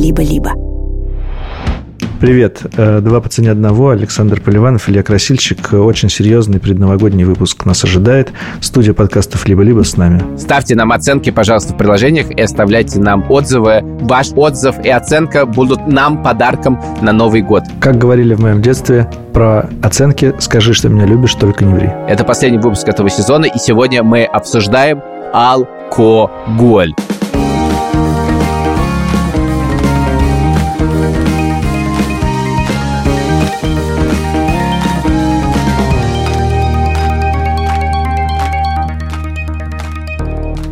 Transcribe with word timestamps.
либо-либо. 0.00 0.52
Привет. 2.20 2.60
Э, 2.76 3.00
два 3.00 3.20
по 3.20 3.30
цене 3.30 3.50
одного. 3.50 3.90
Александр 3.90 4.42
Поливанов, 4.42 4.90
Илья 4.90 5.02
Красильщик. 5.02 5.72
Очень 5.72 6.10
серьезный 6.10 6.60
предновогодний 6.60 7.24
выпуск 7.24 7.64
нас 7.64 7.82
ожидает. 7.82 8.32
Студия 8.60 8.92
подкастов 8.92 9.48
«Либо-либо» 9.48 9.84
с 9.84 9.96
нами. 9.96 10.22
Ставьте 10.36 10.74
нам 10.74 10.92
оценки, 10.92 11.30
пожалуйста, 11.30 11.72
в 11.72 11.78
приложениях 11.78 12.30
и 12.30 12.40
оставляйте 12.42 12.98
нам 13.00 13.24
отзывы. 13.30 13.80
Ваш 14.02 14.32
отзыв 14.34 14.74
и 14.84 14.90
оценка 14.90 15.46
будут 15.46 15.86
нам 15.86 16.22
подарком 16.22 16.78
на 17.00 17.12
Новый 17.12 17.40
год. 17.40 17.64
Как 17.80 17.96
говорили 17.96 18.34
в 18.34 18.40
моем 18.40 18.60
детстве, 18.60 19.10
про 19.32 19.70
оценки 19.82 20.34
«Скажи, 20.40 20.74
что 20.74 20.90
меня 20.90 21.06
любишь, 21.06 21.34
только 21.34 21.64
не 21.64 21.72
ври». 21.72 21.88
Это 22.06 22.24
последний 22.24 22.58
выпуск 22.58 22.86
этого 22.86 23.08
сезона, 23.08 23.46
и 23.46 23.58
сегодня 23.58 24.02
мы 24.02 24.24
обсуждаем 24.24 25.00
алкоголь. 25.32 26.92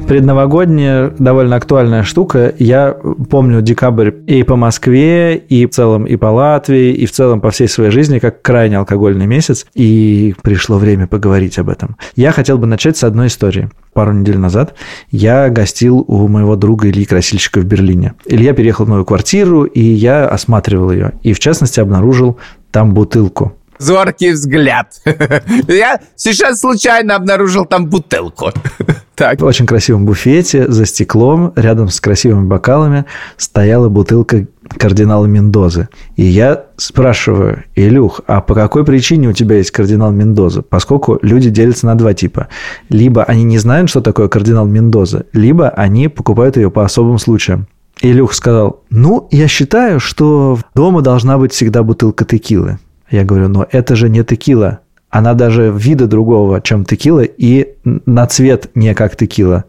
Предновогодняя 0.09 1.13
довольно 1.19 1.57
актуальная 1.57 2.03
штука. 2.03 2.55
Я 2.59 2.97
помню 3.31 3.61
декабрь 3.61 4.11
и 4.27 4.43
по 4.43 4.57
Москве, 4.57 5.37
и 5.37 5.67
в 5.67 5.71
целом 5.71 6.07
и 6.07 6.17
по 6.17 6.27
Латвии, 6.27 6.93
и 6.95 7.05
в 7.05 7.13
целом 7.13 7.41
по 7.41 7.51
всей 7.51 7.69
своей 7.69 7.91
жизни 7.91 8.19
как 8.19 8.41
крайне 8.41 8.79
алкогольный 8.79 9.27
месяц, 9.27 9.67
и 9.75 10.35
пришло 10.43 10.79
время 10.79 11.07
поговорить 11.07 11.59
об 11.59 11.69
этом. 11.69 11.97
Я 12.17 12.33
хотел 12.33 12.57
бы 12.57 12.67
начать 12.67 12.97
с 12.97 13.05
одной 13.05 13.27
истории. 13.27 13.71
Пару 13.93 14.13
недель 14.13 14.39
назад 14.39 14.75
я 15.11 15.51
гостил 15.51 16.05
у 16.09 16.27
моего 16.27 16.57
друга 16.57 16.89
Ильи 16.89 17.05
Красильщика 17.05 17.61
в 17.61 17.65
Берлине. 17.65 18.15
Илья 18.25 18.55
переехал 18.55 18.87
в 18.87 18.89
новую 18.89 19.05
квартиру, 19.05 19.65
и 19.65 19.83
я 19.83 20.27
осматривал 20.27 20.91
ее. 20.91 21.13
И, 21.23 21.35
в 21.35 21.39
частности, 21.39 21.81
обнаружил 21.81 22.39
там 22.71 22.95
бутылку 22.95 23.59
зоркий 23.79 24.33
взгляд. 24.33 24.93
Я 25.69 26.01
сейчас 26.17 26.61
случайно 26.61 27.17
обнаружил 27.17 27.65
там 27.65 27.87
бутылку. 27.87 28.53
Так. 29.19 29.41
В 29.41 29.45
очень 29.45 29.67
красивом 29.67 30.07
буфете 30.07 30.71
за 30.71 30.87
стеклом, 30.87 31.53
рядом 31.57 31.89
с 31.89 32.01
красивыми 32.01 32.47
бокалами, 32.47 33.05
стояла 33.37 33.89
бутылка 33.89 34.47
кардинала 34.69 35.27
Мендозы. 35.27 35.89
И 36.15 36.25
я 36.25 36.67
спрашиваю, 36.77 37.65
Илюх, 37.75 38.21
а 38.29 38.41
по 38.41 38.55
какой 38.55 38.85
причине 38.85 39.29
у 39.29 39.33
тебя 39.33 39.57
есть 39.57 39.73
кардинал 39.73 40.13
Мендоза? 40.13 40.63
Поскольку 40.63 41.19
люди 41.21 41.51
делятся 41.51 41.87
на 41.87 41.97
два 41.97 42.15
типа. 42.15 42.47
Либо 42.91 43.25
они 43.25 43.43
не 43.43 43.59
знают, 43.59 43.91
что 43.91 44.01
такое 44.01 44.29
кардинал 44.29 44.67
Мендоза, 44.67 45.27
либо 45.33 45.69
они 45.71 46.07
покупают 46.07 46.57
ее 46.57 46.71
по 46.71 46.85
особым 46.85 47.19
случаям. 47.19 47.67
Илюх 48.01 48.33
сказал, 48.33 48.85
ну, 48.89 49.27
я 49.33 49.49
считаю, 49.49 49.99
что 49.99 50.61
дома 50.77 51.03
должна 51.03 51.39
быть 51.39 51.53
всегда 51.53 51.83
бутылка 51.83 52.25
текилы. 52.25 52.79
Я 53.11 53.25
говорю, 53.25 53.49
но 53.49 53.67
это 53.73 53.97
же 53.97 54.09
не 54.09 54.23
текила. 54.23 54.81
Она 55.11 55.35
даже 55.35 55.73
вида 55.75 56.07
другого, 56.07 56.61
чем 56.61 56.85
текила, 56.85 57.23
и 57.23 57.75
на 57.85 58.27
цвет 58.27 58.71
не 58.75 58.95
как 58.95 59.17
текила. 59.17 59.65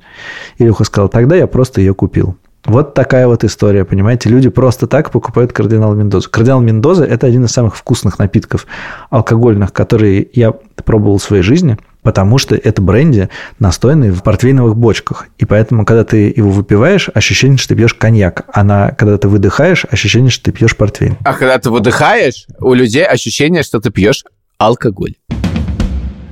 Илюха 0.58 0.84
сказал, 0.84 1.10
тогда 1.10 1.36
я 1.36 1.48
просто 1.48 1.82
ее 1.82 1.94
купил. 1.94 2.36
Вот 2.66 2.94
такая 2.94 3.26
вот 3.26 3.46
история, 3.46 3.86
понимаете? 3.86 4.30
Люди 4.30 4.50
просто 4.50 4.86
так 4.86 5.12
покупают 5.12 5.54
кардинал 5.54 5.96
Мендозу. 5.96 6.30
Кардинал 6.30 6.60
Мендоза– 6.60 7.04
это 7.06 7.26
один 7.26 7.46
из 7.46 7.52
самых 7.52 7.76
вкусных 7.76 8.20
напитков 8.20 8.68
алкогольных, 9.10 9.72
которые 9.72 10.28
я 10.34 10.52
пробовал 10.52 11.20
в 11.20 11.24
своей 11.24 11.42
жизни, 11.42 11.78
потому 12.04 12.38
что 12.38 12.56
это 12.56 12.82
бренди, 12.82 13.30
настойный 13.60 14.12
в 14.12 14.24
портвейновых 14.24 14.76
бочках. 14.76 15.28
И 15.38 15.46
поэтому, 15.46 15.86
когда 15.86 16.04
ты 16.04 16.34
его 16.36 16.50
выпиваешь, 16.50 17.10
ощущение, 17.14 17.58
что 17.58 17.70
ты 17.70 17.76
пьешь 17.76 17.94
коньяк. 17.94 18.46
А 18.54 18.64
на, 18.66 18.92
когда 18.92 19.18
ты 19.18 19.30
выдыхаешь, 19.30 19.86
ощущение, 19.90 20.30
что 20.30 20.46
ты 20.46 20.52
пьешь 20.52 20.76
портвейн. 20.76 21.18
А 21.24 21.34
когда 21.34 21.58
ты 21.60 21.70
выдыхаешь, 21.70 22.46
у 22.60 22.74
людей 22.74 23.06
ощущение, 23.06 23.64
что 23.64 23.80
ты 23.80 23.90
пьешь 23.90 24.26
алкоголь. 24.60 25.16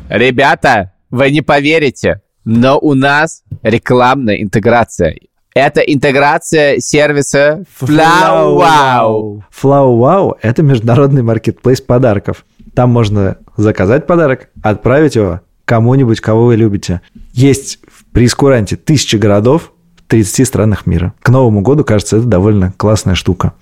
Ребята, 0.10 0.92
вы 1.10 1.32
не 1.32 1.42
поверите, 1.42 2.22
но 2.44 2.78
у 2.78 2.94
нас 2.94 3.44
рекламная 3.64 4.42
интеграция. 4.42 5.16
Это 5.56 5.80
интеграция 5.82 6.80
сервиса 6.80 7.64
FlowWow. 7.82 9.42
FlowWow– 9.64 10.34
это 10.42 10.62
международный 10.62 11.24
маркетплейс 11.24 11.82
подарков. 11.82 12.46
Там 12.76 12.92
можно 12.92 13.38
заказать 13.56 14.06
подарок, 14.06 14.50
отправить 14.62 15.16
его 15.16 15.42
кому-нибудь, 15.66 16.20
кого 16.20 16.46
вы 16.46 16.58
любите. 16.58 17.02
Есть 17.34 17.80
в 17.92 18.06
прескуранте 18.12 18.76
тысячи 18.76 19.16
городов 19.16 19.72
в 19.96 20.10
30 20.10 20.46
странах 20.46 20.86
мира. 20.86 21.14
К 21.22 21.30
Новому 21.30 21.62
году, 21.62 21.84
кажется, 21.84 22.18
это 22.18 22.28
довольно 22.28 22.74
классная 22.78 23.16
штука. 23.16 23.54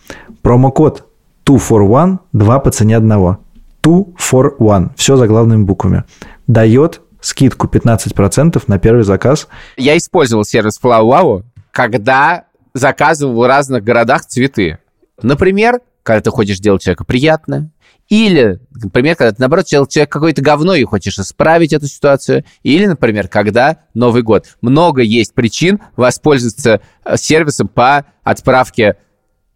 Промокод 0.41 1.05
2 1.45 1.57
for 1.57 2.03
1, 2.03 2.19
2 2.33 2.59
по 2.59 2.71
цене 2.71 2.97
одного. 2.97 3.39
2 3.85 4.05
for 4.19 4.55
1. 4.59 4.91
Все 4.97 5.15
за 5.15 5.27
главными 5.27 5.63
буквами. 5.63 6.03
Дает 6.47 7.01
скидку 7.21 7.67
15% 7.67 8.61
на 8.67 8.79
первый 8.79 9.03
заказ. 9.03 9.47
Я 9.77 9.95
использовал 9.97 10.43
сервис 10.43 10.79
FlowWow 10.83 11.43
когда 11.75 12.45
заказывал 12.73 13.35
в 13.35 13.45
разных 13.45 13.83
городах 13.83 14.25
цветы. 14.25 14.79
Например, 15.21 15.81
когда 16.03 16.21
ты 16.21 16.29
хочешь 16.29 16.59
делать 16.59 16.83
человеку 16.83 17.03
приятное, 17.03 17.69
или, 18.07 18.61
например, 18.71 19.17
когда 19.17 19.31
ты, 19.33 19.37
наоборот, 19.39 19.65
делал 19.65 19.85
человек 19.85 20.09
какое-то 20.09 20.41
говно 20.41 20.73
и 20.75 20.85
хочешь 20.85 21.19
исправить 21.19 21.73
эту 21.73 21.87
ситуацию. 21.87 22.45
Или, 22.63 22.85
например, 22.85 23.27
когда 23.27 23.79
Новый 23.93 24.21
год. 24.21 24.55
Много 24.61 25.01
есть 25.01 25.33
причин 25.33 25.81
воспользоваться 25.97 26.79
э, 27.03 27.17
сервисом 27.17 27.67
по 27.67 28.05
отправке, 28.23 28.95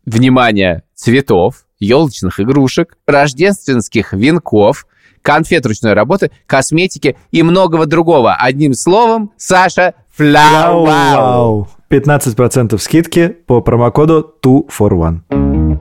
внимания 0.06 0.84
цветов, 0.94 1.66
елочных 1.80 2.40
игрушек, 2.40 2.98
рождественских 3.08 4.14
венков, 4.14 4.86
конфет 5.22 5.66
ручной 5.66 5.94
работы, 5.94 6.32
косметики 6.46 7.18
и 7.32 7.44
многого 7.44 7.86
другого. 7.86 8.36
Одним 8.36 8.74
словом, 8.74 9.32
Саша, 9.38 9.96
фляу 10.16 11.68
15% 11.90 12.78
скидки 12.78 13.30
по 13.48 13.62
промокоду 13.62 14.36
2 14.42 14.62
for 14.70 15.24
1. 15.32 15.80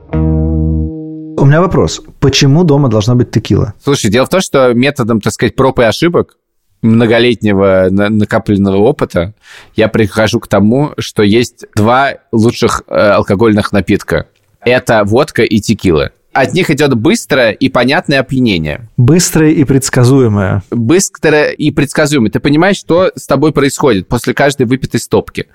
У 1.37 1.45
меня 1.45 1.61
вопрос. 1.61 2.01
Почему 2.19 2.63
дома 2.63 2.89
должна 2.89 3.15
быть 3.15 3.31
текила? 3.31 3.73
Слушай, 3.81 4.11
дело 4.11 4.25
в 4.25 4.29
том, 4.29 4.41
что 4.41 4.73
методом, 4.73 5.21
так 5.21 5.31
сказать, 5.31 5.55
проб 5.55 5.79
и 5.79 5.83
ошибок 5.83 6.37
многолетнего 6.81 7.87
накопленного 7.89 8.77
опыта 8.77 9.33
я 9.75 9.87
прихожу 9.87 10.39
к 10.39 10.47
тому, 10.47 10.93
что 10.97 11.23
есть 11.23 11.65
два 11.75 12.15
лучших 12.31 12.83
э, 12.87 12.93
алкогольных 12.93 13.71
напитка. 13.71 14.27
Это 14.69 15.03
водка 15.03 15.41
и 15.41 15.59
текила 15.59 16.11
от 16.31 16.53
них 16.53 16.69
идет 16.69 16.93
быстрое 16.93 17.51
и 17.51 17.69
понятное 17.69 18.19
опьянение. 18.19 18.87
Быстрое 18.97 19.51
и 19.51 19.63
предсказуемое. 19.63 20.63
Быстрое 20.69 21.49
и 21.51 21.71
предсказуемое. 21.71 22.31
Ты 22.31 22.39
понимаешь, 22.39 22.77
что 22.77 23.11
с 23.15 23.25
тобой 23.25 23.51
происходит 23.51 24.07
после 24.07 24.33
каждой 24.33 24.65
выпитой 24.65 24.99
стопки. 24.99 25.47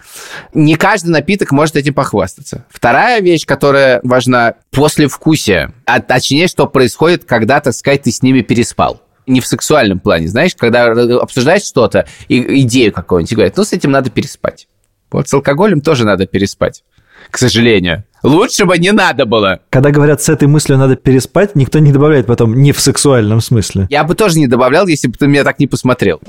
Не 0.53 0.75
каждый 0.75 1.11
напиток 1.11 1.53
может 1.53 1.77
этим 1.77 1.95
похвастаться. 1.95 2.65
Вторая 2.69 3.21
вещь, 3.21 3.47
которая 3.47 4.01
важна, 4.03 4.55
после 4.71 5.07
вкусия. 5.07 5.73
А 5.87 6.01
точнее, 6.01 6.49
что 6.49 6.67
происходит, 6.67 7.25
когда, 7.25 7.61
так 7.61 7.73
сказать, 7.73 8.03
ты 8.03 8.11
с 8.11 8.23
ними 8.23 8.41
переспал 8.41 9.01
не 9.27 9.41
в 9.41 9.47
сексуальном 9.47 10.01
плане, 10.01 10.29
знаешь, 10.29 10.55
когда 10.55 10.91
обсуждаешь 11.19 11.63
что-то, 11.63 12.07
идею 12.29 12.93
какую-нибудь, 12.93 13.33
и 13.33 13.35
говорят, 13.35 13.57
ну, 13.57 13.65
с 13.65 13.73
этим 13.73 13.91
надо 13.91 14.11
переспать. 14.11 14.69
Вот 15.11 15.29
с 15.29 15.33
алкоголем 15.33 15.81
тоже 15.81 16.05
надо 16.05 16.27
переспать, 16.27 16.83
к 17.31 17.39
сожалению. 17.39 18.05
Лучше 18.23 18.65
бы 18.65 18.79
не 18.79 18.91
надо 18.91 19.27
было. 19.27 19.61
Когда 19.69 19.91
говорят, 19.91 20.23
с 20.23 20.31
этой 20.31 20.49
мыслью 20.49 20.79
надо 20.79 20.97
переспать, 20.97 21.55
никто 21.55 21.79
не 21.79 21.93
добавляет 21.93 22.27
потом 22.27 22.55
не 22.55 22.73
в 22.73 22.81
сексуальном 22.81 23.43
смысле. 23.43 23.87
Я 23.91 24.03
бы 24.03 24.15
тоже 24.15 24.39
не 24.39 24.47
добавлял, 24.47 24.87
если 24.87 25.09
бы 25.09 25.15
ты 25.19 25.27
меня 25.27 25.45
так 25.45 25.59
не 25.59 25.67
посмотрел. 25.67 26.21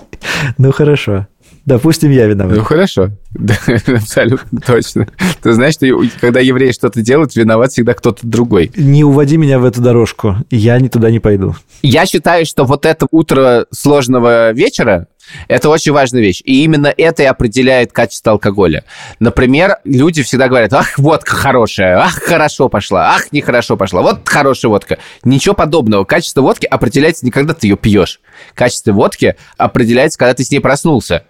Ну, 0.57 0.73
хорошо. 0.73 1.27
Допустим, 1.65 2.11
я 2.11 2.27
виноват. 2.27 2.57
Ну, 2.57 2.63
хорошо. 2.63 3.09
Да, 3.31 3.55
абсолютно 3.87 4.59
точно. 4.61 5.07
Ты 5.41 5.53
знаешь, 5.53 5.73
что 5.73 5.87
когда 6.21 6.39
евреи 6.39 6.71
что-то 6.71 7.01
делают, 7.01 7.35
виноват 7.35 7.71
всегда 7.71 7.95
кто-то 7.95 8.19
другой. 8.27 8.71
Не 8.75 9.03
уводи 9.03 9.37
меня 9.37 9.57
в 9.57 9.65
эту 9.65 9.81
дорожку. 9.81 10.35
Я 10.51 10.79
не 10.79 10.89
туда 10.89 11.09
не 11.09 11.19
пойду. 11.19 11.55
Я 11.81 12.05
считаю, 12.05 12.45
что 12.45 12.65
вот 12.65 12.85
это 12.85 13.07
утро 13.09 13.65
сложного 13.71 14.51
вечера, 14.51 15.07
это 15.47 15.69
очень 15.69 15.91
важная 15.91 16.21
вещь. 16.21 16.41
И 16.45 16.63
именно 16.63 16.93
это 16.95 17.23
и 17.23 17.25
определяет 17.25 17.91
качество 17.91 18.33
алкоголя. 18.33 18.83
Например, 19.19 19.77
люди 19.83 20.23
всегда 20.23 20.47
говорят, 20.47 20.73
ах, 20.73 20.97
водка 20.97 21.35
хорошая, 21.35 21.97
ах, 21.99 22.15
хорошо 22.15 22.69
пошла, 22.69 23.15
ах, 23.15 23.31
нехорошо 23.31 23.77
пошла, 23.77 24.01
вот 24.01 24.27
хорошая 24.27 24.69
водка. 24.69 24.97
Ничего 25.23 25.55
подобного. 25.55 26.03
Качество 26.03 26.41
водки 26.41 26.65
определяется 26.65 27.25
не 27.25 27.31
когда 27.31 27.53
ты 27.53 27.67
ее 27.67 27.77
пьешь. 27.77 28.19
Качество 28.53 28.91
водки 28.91 29.35
определяется, 29.57 30.17
когда 30.17 30.33
ты 30.33 30.43
с 30.43 30.51
ней 30.51 30.59
проснулся. 30.59 31.23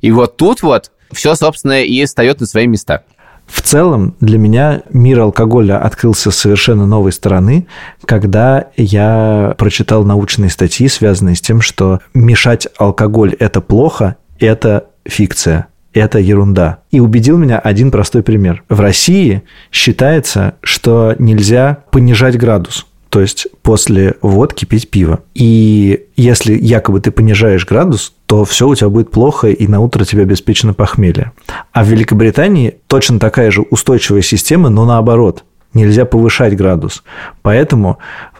И 0.00 0.10
вот 0.10 0.36
тут 0.36 0.62
вот 0.62 0.90
все, 1.12 1.34
собственно, 1.34 1.82
и 1.82 2.04
встает 2.04 2.40
на 2.40 2.46
свои 2.46 2.66
места. 2.66 3.04
В 3.52 3.60
целом, 3.60 4.14
для 4.20 4.38
меня 4.38 4.80
мир 4.90 5.20
алкоголя 5.20 5.78
открылся 5.78 6.30
с 6.30 6.38
совершенно 6.38 6.86
новой 6.86 7.12
стороны, 7.12 7.66
когда 8.06 8.68
я 8.78 9.54
прочитал 9.58 10.04
научные 10.04 10.48
статьи, 10.48 10.88
связанные 10.88 11.36
с 11.36 11.42
тем, 11.42 11.60
что 11.60 12.00
мешать 12.14 12.66
алкоголь– 12.78 13.34
это 13.38 13.60
плохо, 13.60 14.16
это 14.38 14.86
фикция. 15.04 15.66
это 15.92 16.18
ерунда. 16.18 16.78
И 16.90 17.00
убедил 17.00 17.36
меня 17.36 17.58
один 17.58 17.90
простой 17.90 18.22
пример. 18.22 18.64
В 18.70 18.80
России 18.80 19.42
считается, 19.70 20.54
что 20.62 21.14
нельзя 21.18 21.84
понижать 21.90 22.38
градус 22.38 22.86
то 23.12 23.20
есть 23.20 23.46
после 23.60 24.14
водки 24.22 24.64
пить 24.64 24.88
пиво. 24.88 25.20
И 25.34 26.06
если 26.16 26.54
якобы 26.54 26.98
ты 26.98 27.10
понижаешь 27.10 27.66
градус, 27.66 28.14
то 28.24 28.46
все 28.46 28.66
у 28.66 28.74
тебя 28.74 28.88
будет 28.88 29.10
плохо, 29.10 29.48
и 29.48 29.66
на 29.66 29.80
утро 29.80 30.06
тебе 30.06 30.22
обеспечено 30.22 30.72
похмелье. 30.72 31.32
А 31.72 31.84
в 31.84 31.88
Великобритании 31.88 32.78
точно 32.86 33.18
такая 33.18 33.50
же 33.50 33.60
устойчивая 33.60 34.22
система, 34.22 34.70
но 34.70 34.86
наоборот. 34.86 35.44
Нельзя 35.74 36.06
повышать 36.06 36.56
градус. 36.56 37.02
Поэтому, 37.42 37.98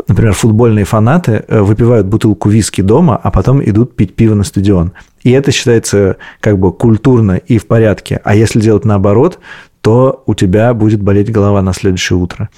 например, 0.09 0.33
футбольные 0.33 0.87
фанаты 0.87 1.45
э, 1.47 1.61
выпивают 1.61 2.07
бутылку 2.07 2.49
виски 2.49 2.81
дома, 2.81 3.21
а 3.23 3.31
потом 3.31 3.63
идут 3.63 3.95
пить 3.95 4.15
пиво 4.15 4.35
на 4.35 4.45
стадион. 4.45 4.93
И 5.23 5.33
это 5.33 5.53
считается 5.53 6.17
как 6.41 6.59
бы 6.59 6.73
культурно 6.73 7.33
и 7.33 7.59
в 7.59 7.67
порядке. 7.67 8.23
А 8.25 8.35
если 8.35 8.61
делать 8.61 8.87
наоборот, 8.87 9.39
то 9.82 10.23
у 10.26 10.34
тебя 10.34 10.73
будет 10.73 11.02
болеть 11.02 11.31
голова 11.31 11.61
на 11.61 11.75
следующее 11.75 12.17
утро. 12.17 12.49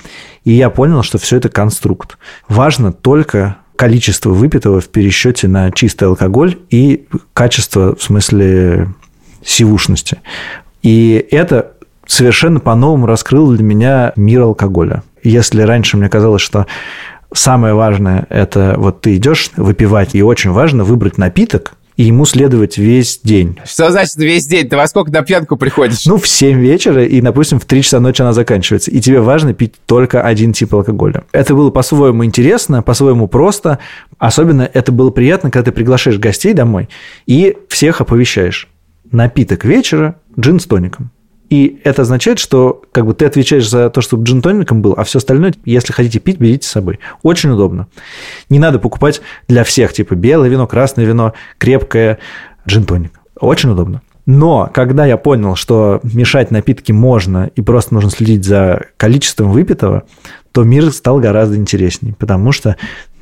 И 0.45 0.53
я 0.53 0.71
понял, 0.71 1.03
что 1.03 1.19
все 1.19 1.39
это 1.39 1.49
конструкт. 1.49 2.19
Важно 2.49 2.93
только 2.93 3.57
количество 3.77 4.31
выпитого 4.31 4.81
в 4.81 4.89
пересчете 4.89 5.49
на 5.49 5.73
чистый 5.73 6.05
алкоголь 6.05 6.59
и 6.71 7.09
качество 7.33 7.97
в 7.97 8.03
смысле 8.03 8.89
сивушности. 9.43 10.19
И 10.83 11.27
это 11.31 11.73
совершенно 12.07 12.61
по-новому 12.61 13.07
раскрыло 13.07 13.55
для 13.57 13.65
меня 13.65 14.13
мир 14.17 14.43
алкоголя. 14.43 15.03
Если 15.23 15.63
раньше 15.63 15.97
мне 15.97 16.11
казалось, 16.11 16.43
что 16.43 16.67
самое 17.33 17.75
важное– 17.75 18.27
это 18.29 18.75
вот 18.77 19.01
ты 19.01 19.17
идешь 19.17 19.51
выпивать, 19.57 20.15
и 20.15 20.23
очень 20.23 20.51
важно 20.51 20.85
выбрать 20.85 21.17
напиток, 21.17 21.75
и 21.97 22.05
ему 22.05 22.25
следовать 22.25 22.77
весь 22.77 23.21
день. 23.23 23.59
Что 23.65 23.91
значит 23.91 24.17
весь 24.17 24.47
день? 24.47 24.69
Ты 24.69 24.77
во 24.77 24.87
сколько 24.87 25.13
на 25.13 25.23
пьянку 25.23 25.57
приходишь? 25.57 26.07
Ну, 26.07 26.17
в 26.17 26.27
7 26.27 26.59
вечера, 26.59 27.05
и, 27.05 27.21
допустим, 27.21 27.61
в 27.61 27.65
3 27.65 27.83
часа 27.83 28.01
ночи 28.01 28.23
она 28.23 28.33
заканчивается. 28.33 28.91
И 28.91 29.01
тебе 29.01 29.21
важно 29.21 29.55
пить 29.55 29.75
только 29.87 30.23
один 30.23 30.53
тип 30.53 30.75
алкоголя. 30.75 31.25
Это 31.33 31.55
было 31.55 31.71
по-своему 31.71 32.25
интересно, 32.25 32.83
по-своему 32.83 33.29
просто. 33.29 33.79
Особенно 34.19 34.69
это 34.73 34.91
было 34.91 35.11
приятно, 35.11 35.51
когда 35.51 35.71
ты 35.71 35.73
приглашаешь 35.73 36.19
гостей 36.19 36.53
домой 36.53 36.89
и 37.27 37.57
всех 37.69 38.01
оповещаешь. 38.01 38.69
Напиток 39.13 39.65
вечера– 39.65 40.17
джин 40.39 40.59
с 40.59 40.67
тоником. 40.67 41.11
И 41.55 41.81
это 41.85 42.03
означает, 42.03 42.41
что 42.41 42.83
как 42.91 43.07
бы 43.07 43.15
ты 43.15 43.27
отвечаешь 43.27 43.71
за 43.71 43.89
то, 43.89 44.01
чтобы 44.01 44.25
джин 44.25 44.43
тоником 44.43 44.83
был, 44.83 44.95
а 44.97 45.05
все 45.05 45.19
остальное, 45.19 45.55
если 45.65 45.93
хотите 45.93 46.19
пить, 46.19 46.41
берите 46.41 46.67
с 46.67 46.73
собой. 46.73 46.99
Очень 47.23 47.51
удобно. 47.51 47.87
Не 48.51 48.59
надо 48.59 48.81
покупать 48.81 49.23
для 49.47 49.63
всех, 49.63 49.93
типа 49.93 50.17
белое 50.17 50.49
вино, 50.49 50.67
красное 50.67 51.05
вино, 51.05 51.33
крепкое, 51.59 52.19
джин 52.67 52.83
тоник. 52.87 53.13
Очень 53.39 53.71
удобно. 53.71 54.03
Но 54.27 54.69
когда 54.75 55.07
я 55.07 55.17
понял, 55.17 55.55
что 55.55 56.01
мешать 56.03 56.51
напитки 56.51 56.91
можно 56.91 57.53
и 57.55 57.61
просто 57.61 57.95
нужно 57.95 58.11
следить 58.11 58.45
за 58.45 58.87
количеством 58.97 59.53
выпитого, 59.53 60.03
то 60.51 60.65
мир 60.65 60.91
стал 60.91 61.21
гораздо 61.21 61.55
интереснее, 61.55 62.17
потому 62.19 62.51
что 62.51 62.75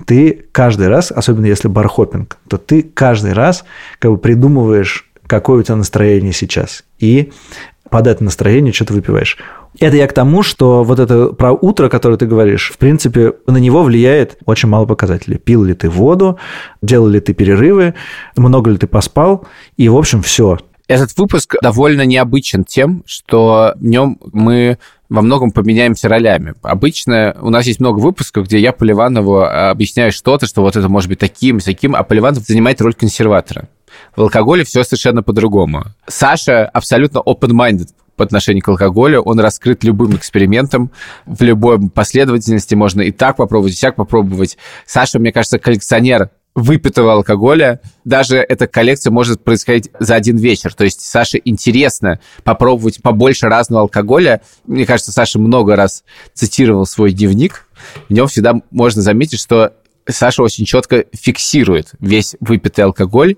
ты 0.07 0.47
каждый 0.53 0.89
раз, 0.89 1.13
особенно 1.13 1.45
если 1.45 1.69
бархопинг, 1.69 2.39
то 2.49 2.57
ты 2.57 2.83
каждый 2.83 3.35
раз 3.35 3.65
как 3.99 4.11
бы 4.11 4.17
придумываешь 4.17 5.13
какое 5.33 5.61
у 5.61 5.63
тебя 5.63 5.77
настроение 5.77 6.35
сейчас. 6.35 6.85
И 6.99 7.33
это 8.01 8.25
настроение 8.25 8.73
что 8.73 8.87
то 8.87 8.95
выпиваешь. 8.95 9.39
Это 9.79 9.97
я 9.97 10.07
к 10.07 10.13
тому, 10.13 10.43
что 10.43 10.85
вот 10.85 10.99
это 10.99 11.29
про 11.29 11.53
утро, 11.53 11.89
которое 11.89 12.17
ты 12.17 12.27
говоришь, 12.27 12.71
в 12.73 12.79
принципе, 12.79 13.35
на 13.47 13.57
него 13.57 13.83
влияет 13.83 14.37
очень 14.45 14.69
мало 14.69 14.87
показателей. 14.87 15.39
Пил 15.39 15.65
ли 15.65 15.75
ты 15.75 15.89
воду, 15.89 16.39
делал 16.83 17.09
ли 17.09 17.21
ты 17.21 17.33
перерывы, 17.35 17.95
много 18.37 18.71
ли 18.71 18.77
ты 18.77 18.87
поспал, 18.87 19.47
и, 19.77 19.89
в 19.89 19.97
общем, 19.97 20.23
все. 20.23 20.59
Этот 20.89 21.17
выпуск 21.17 21.57
довольно 21.63 22.05
необычен 22.05 22.65
тем, 22.65 23.03
что 23.07 23.75
в 23.77 23.85
нем 23.85 24.19
мы 24.33 24.79
во 25.09 25.23
многом 25.23 25.51
поменяемся 25.51 26.09
ролями. 26.09 26.55
Обычно 26.63 27.37
у 27.41 27.51
нас 27.51 27.67
есть 27.67 27.81
много 27.81 27.99
выпусков, 27.99 28.47
где 28.47 28.59
я 28.59 28.73
Поливанову 28.73 29.43
объясняю 29.43 30.11
что-то, 30.11 30.47
что 30.47 30.63
вот 30.63 30.75
это 30.77 30.89
может 30.89 31.09
быть 31.09 31.19
таким, 31.19 31.61
таким, 31.61 31.95
а 31.95 32.03
Поливанов 32.03 32.45
занимает 32.45 32.81
роль 32.81 32.95
консерватора. 32.95 33.69
В 34.17 34.23
алкоголе 34.23 34.65
все 34.65 34.85
совершенно 34.85 35.23
по-другому. 35.23 35.85
Саша 36.07 36.67
абсолютно 36.67 37.19
open-minded 37.19 37.89
по 38.17 38.25
отношению 38.25 38.63
к 38.63 38.69
алкоголю. 38.69 39.23
Он 39.23 39.41
раскрыт 39.41 39.85
любым 39.85 40.17
экспериментом. 40.17 40.91
В 41.27 41.43
любой 41.43 41.81
последовательности 41.91 42.75
можно 42.75 43.01
и 43.03 43.11
так 43.11 43.37
попробовать, 43.37 43.77
и 43.77 43.81
так 43.81 43.97
попробовать. 43.97 44.59
Саша, 44.87 45.19
мне 45.19 45.33
кажется, 45.33 45.59
коллекционер 45.59 46.31
выпитого 46.55 47.15
алкоголя. 47.15 47.81
Даже 48.05 48.37
эта 48.37 48.67
коллекция 48.67 49.11
может 49.11 49.43
происходить 49.43 49.91
за 49.99 50.15
один 50.15 50.37
вечер. 50.37 50.75
То 50.75 50.85
есть 50.85 51.01
Саше 51.01 51.41
интересно 51.45 52.21
попробовать 52.45 53.03
побольше 53.03 53.49
разного 53.49 53.83
алкоголя. 53.83 54.43
Мне 54.67 54.85
кажется, 54.85 55.13
Саша 55.13 55.39
много 55.39 55.77
раз 55.77 56.05
цитировал 56.35 56.87
свой 56.87 57.13
дневник. 57.13 57.67
В 58.09 58.13
нем 58.13 58.29
всегда 58.29 58.55
можно 58.71 59.03
заметить, 59.03 59.41
что 59.41 59.73
Саша 60.07 60.43
очень 60.43 60.65
четко 60.65 61.05
фиксирует 61.13 61.93
весь 62.01 62.37
выпитый 62.41 62.85
алкоголь 62.85 63.37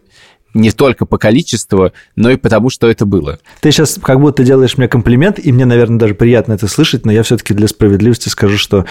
не 0.55 0.71
только 0.71 1.05
по 1.05 1.19
количеству, 1.19 1.93
но 2.17 2.31
и 2.31 2.37
потому, 2.37 2.71
что 2.71 2.89
это 2.89 3.05
было. 3.05 3.39
Ты 3.61 3.73
сейчас 3.73 3.99
как 4.03 4.21
будто 4.21 4.45
делаешь 4.45 4.79
мне 4.79 4.89
комплимент, 4.89 5.39
и 5.39 5.53
мне, 5.53 5.65
наверное, 5.65 5.99
даже 5.99 6.15
приятно 6.15 6.53
это 6.53 6.69
слышать, 6.69 7.05
но 7.05 7.12
я 7.12 7.23
все-таки 7.25 7.53
для 7.53 7.69
справедливости 7.69 8.29
скажу, 8.29 8.56
что 8.56 8.85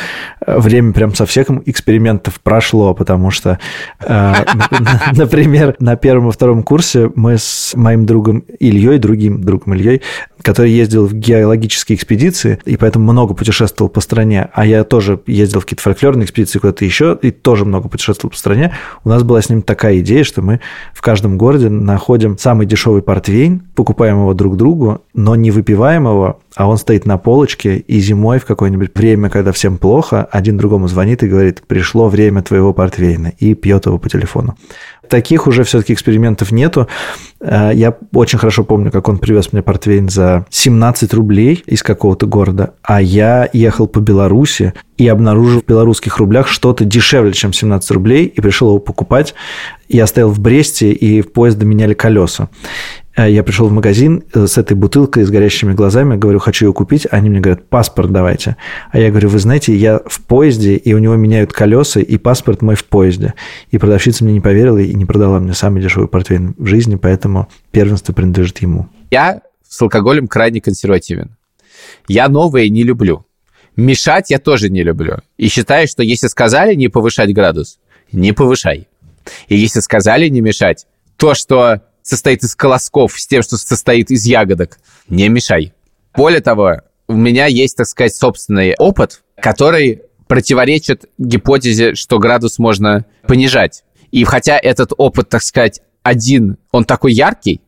э, 0.45 0.59
время 0.59 0.93
прям 0.93 1.15
со 1.15 1.25
всех 1.25 1.49
экспериментов 1.65 2.39
прошло, 2.41 2.93
потому 2.93 3.31
что, 3.31 3.59
э, 4.01 4.33
например, 5.13 5.75
на 5.79 5.95
первом 5.95 6.29
и 6.29 6.31
втором 6.31 6.63
курсе 6.63 7.11
мы 7.15 7.37
с 7.37 7.73
моим 7.75 8.05
другом 8.05 8.43
Ильей, 8.59 8.99
другим 8.99 9.41
другом 9.41 9.75
Ильей, 9.75 10.01
который 10.41 10.71
ездил 10.71 11.07
в 11.07 11.13
геологические 11.13 11.95
экспедиции, 11.95 12.59
и 12.65 12.75
поэтому 12.75 13.11
много 13.11 13.33
путешествовал 13.33 13.89
по 13.89 14.01
стране, 14.01 14.49
а 14.53 14.65
я 14.65 14.83
тоже 14.83 15.19
ездил 15.25 15.61
в 15.61 15.63
какие-то 15.63 15.83
фольклорные 15.83 16.25
экспедиции 16.25 16.59
куда-то 16.59 16.83
еще, 16.83 17.17
и 17.21 17.31
тоже 17.31 17.65
много 17.65 17.87
путешествовал 17.87 18.31
по 18.31 18.37
стране, 18.37 18.75
у 19.03 19.09
нас 19.09 19.23
была 19.23 19.41
с 19.41 19.49
ним 19.49 19.61
такая 19.61 19.99
идея, 19.99 20.23
что 20.23 20.41
мы 20.41 20.59
в 20.93 21.01
каждом 21.01 21.37
городе 21.37 21.52
находим 21.57 22.37
самый 22.37 22.65
дешевый 22.65 23.01
портвейн, 23.01 23.63
покупаем 23.75 24.17
его 24.19 24.33
друг 24.33 24.57
другу, 24.57 25.01
но 25.13 25.35
не 25.35 25.51
выпиваем 25.51 26.05
его, 26.05 26.39
а 26.55 26.67
он 26.67 26.77
стоит 26.77 27.05
на 27.05 27.17
полочке, 27.17 27.77
и 27.77 27.99
зимой 27.99 28.39
в 28.39 28.45
какое-нибудь 28.45 28.91
время, 28.95 29.29
когда 29.29 29.51
всем 29.51 29.77
плохо, 29.77 30.27
один 30.31 30.57
другому 30.57 30.87
звонит 30.87 31.23
и 31.23 31.27
говорит, 31.27 31.63
пришло 31.67 32.09
время 32.09 32.43
твоего 32.43 32.73
портвейна, 32.73 33.33
и 33.39 33.55
пьет 33.55 33.85
его 33.85 33.97
по 33.97 34.09
телефону. 34.09 34.55
Таких 35.09 35.47
уже 35.47 35.63
все-таки 35.63 35.93
экспериментов 35.93 36.51
нету. 36.51 36.87
Э, 37.41 37.71
я 37.73 37.95
очень 38.13 38.39
хорошо 38.39 38.63
помню, 38.63 38.89
как 38.89 39.09
он 39.09 39.17
привез 39.17 39.51
мне 39.51 39.61
портвейн 39.61 40.09
за 40.09 40.45
17 40.49 41.13
рублей 41.13 41.63
из 41.65 41.83
какого-то 41.83 42.25
города, 42.25 42.75
а 42.83 43.01
я 43.01 43.49
ехал 43.51 43.87
по 43.87 43.99
Беларуси 43.99 44.73
и 44.97 45.07
обнаружил 45.07 45.61
в 45.61 45.65
белорусских 45.65 46.17
рублях 46.17 46.47
что-то 46.47 46.85
дешевле, 46.85 47.33
чем 47.33 47.51
17 47.51 47.91
рублей, 47.91 48.25
и 48.25 48.41
пришел 48.41 48.69
его 48.69 48.79
покупать. 48.79 49.33
Я 49.89 50.07
стоял 50.07 50.29
в 50.29 50.39
Бресте, 50.39 50.91
и 50.91 51.21
в 51.21 51.31
поезда 51.33 51.65
меняли 51.65 51.93
колеса. 51.93 52.49
Э, 53.15 53.29
я 53.29 53.43
пришел 53.43 53.67
в 53.67 53.71
магазин 53.71 54.23
э, 54.33 54.47
с 54.47 54.57
этой 54.57 54.75
бутылкой 54.75 55.23
с 55.23 55.29
горящими 55.29 55.73
глазами, 55.73 56.15
говорю, 56.15 56.39
хочу 56.39 56.67
ее 56.67 56.73
купить. 56.73 57.07
Они 57.11 57.29
мне 57.29 57.39
говорят, 57.39 57.67
паспорт 57.67 58.11
давайте. 58.11 58.57
А 58.91 58.99
я 58.99 59.09
говорю, 59.09 59.29
вы 59.29 59.39
знаете, 59.39 59.75
я 59.75 60.01
в 60.05 60.21
поезде, 60.21 60.75
и 60.75 60.93
у 60.93 60.97
него 60.97 61.15
меняют 61.15 61.53
колеса, 61.53 61.99
и 61.99 62.17
паспорт 62.17 62.61
мой 62.61 62.75
в 62.75 62.85
поезде. 62.85 63.33
И 63.71 63.77
продавщица 63.77 64.23
мне 64.23 64.33
не 64.33 64.41
поверила 64.41 64.77
и 64.77 64.93
не 64.93 65.05
продала 65.05 65.39
мне 65.39 65.53
самый 65.53 65.81
дешевый 65.81 66.07
портвейн 66.07 66.55
в 66.57 66.65
жизни, 66.65 66.95
поэтому 66.95 67.47
первенство 67.71 68.13
принадлежит 68.13 68.59
ему. 68.59 68.89
Я 69.11 69.41
с 69.67 69.81
алкоголем 69.81 70.27
крайне 70.27 70.61
консервативен. 70.61 71.35
Я 72.07 72.29
новое 72.29 72.69
не 72.69 72.83
люблю. 72.83 73.25
Мешать 73.75 74.29
я 74.29 74.39
тоже 74.39 74.69
не 74.69 74.83
люблю. 74.83 75.17
И 75.37 75.47
считаю, 75.47 75.87
что 75.87 76.03
если 76.03 76.27
сказали 76.27 76.75
не 76.75 76.89
повышать 76.89 77.33
градус, 77.33 77.79
не 78.11 78.31
повышай. 78.31 78.87
И 79.47 79.55
если 79.55 79.79
сказали 79.79 80.27
не 80.29 80.41
мешать, 80.41 80.85
то, 81.17 81.33
что 81.33 81.81
состоит 82.03 82.43
из 82.43 82.55
колосков 82.55 83.19
с 83.19 83.25
тем, 83.25 83.41
что 83.41 83.57
состоит 83.57 84.11
из 84.11 84.25
ягодок, 84.25 84.77
не 85.07 85.27
мешай. 85.29 85.73
Более 86.15 86.41
того, 86.41 86.81
у 87.07 87.13
меня 87.13 87.47
есть, 87.47 87.77
так 87.77 87.87
сказать, 87.87 88.15
собственный 88.15 88.75
опыт, 88.77 89.23
который 89.41 90.03
противоречит 90.27 91.05
гипотезе, 91.17 91.95
что 91.95 92.19
градус 92.19 92.59
можно 92.59 93.05
понижать. 93.27 93.83
И 94.11 94.23
хотя 94.25 94.59
этот 94.61 94.91
опыт, 94.97 95.29
так 95.29 95.41
сказать, 95.41 95.81
один, 96.03 96.57
он 96.71 96.85
такой 96.85 97.13
яркий, 97.13 97.61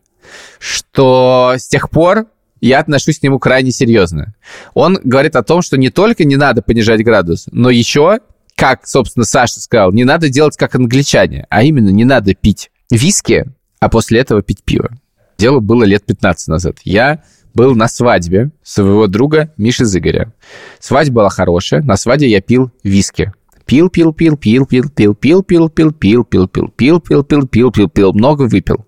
что 0.60 1.54
с 1.58 1.68
тех 1.68 1.90
пор 1.90 2.28
я 2.62 2.80
отношусь 2.80 3.20
к 3.20 3.24
нему 3.24 3.40
крайне 3.40 3.72
серьезно. 3.72 4.34
Он 4.74 5.00
говорит 5.04 5.36
о 5.36 5.44
том, 5.44 5.62
что 5.62 5.78
не 5.78 5.90
только 5.90 6.24
не 6.24 6.36
надо 6.36 6.62
понижать 6.62 7.04
градус, 7.04 7.48
но 7.52 7.70
еще, 7.70 8.20
как, 8.56 8.88
собственно, 8.88 9.26
Саша 9.26 9.60
сказал, 9.60 9.92
не 9.92 10.04
надо 10.04 10.30
делать 10.30 10.58
как 10.58 10.76
англичане, 10.76 11.46
а 11.50 11.64
именно 11.64 11.90
не 11.90 12.06
надо 12.06 12.34
пить 12.34 12.72
виски 12.90 13.46
а 13.86 13.90
после 13.90 14.20
этого 14.20 14.42
пить 14.42 14.64
пиво. 14.64 14.90
Дело 15.38 15.60
было 15.60 15.84
лет 15.84 16.04
15 16.08 16.48
назад. 16.48 16.78
Я 16.86 17.22
был 17.54 17.76
на 17.76 17.88
свадьбе 17.88 18.50
своего 18.64 19.06
друга 19.06 19.54
Миши 19.58 19.86
Зыгоря. 19.86 20.34
Свадьба 20.80 21.18
была 21.18 21.30
хорошая. 21.30 21.84
На 21.84 21.96
свадьбе 21.96 22.28
я 22.28 22.42
пил 22.42 22.72
виски. 22.84 23.32
Пил, 23.68 23.90
пил, 23.90 24.12
пил, 24.12 24.38
пил, 24.38 24.66
пил, 24.66 24.90
пил, 24.90 25.14
пил, 25.14 25.44
пил, 25.44 25.70
пил, 25.70 25.92
пил, 25.92 26.24
пил, 26.24 26.48
пил, 26.48 26.48
пил, 26.48 26.70
пил, 26.70 27.00
пил, 27.24 27.46
пил, 27.46 27.72
пил, 27.72 27.90
пил, 27.90 28.14
много 28.14 28.48
выпил. 28.48 28.88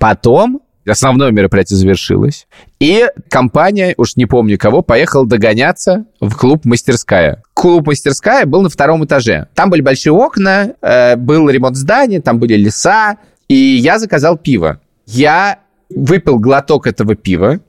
Потом 0.00 0.60
основное 0.90 1.30
мероприятие 1.30 1.76
завершилось, 1.76 2.46
и 2.80 3.06
компания, 3.28 3.94
уж 3.96 4.16
не 4.16 4.26
помню 4.26 4.58
кого, 4.58 4.82
поехала 4.82 5.26
догоняться 5.26 6.06
в 6.20 6.34
клуб 6.34 6.64
«Мастерская». 6.64 7.42
Клуб 7.54 7.86
«Мастерская» 7.86 8.46
был 8.46 8.62
на 8.62 8.68
втором 8.68 9.04
этаже. 9.04 9.46
Там 9.54 9.70
были 9.70 9.80
большие 9.80 10.12
окна, 10.12 10.72
э, 10.80 11.16
был 11.16 11.48
ремонт 11.48 11.76
здания, 11.76 12.20
там 12.20 12.38
были 12.38 12.54
леса, 12.54 13.18
и 13.48 13.54
я 13.54 13.98
заказал 13.98 14.38
пиво. 14.38 14.80
Я 15.06 15.60
выпил 15.90 16.38
глоток 16.38 16.86
этого 16.86 17.14
пива, 17.14 17.60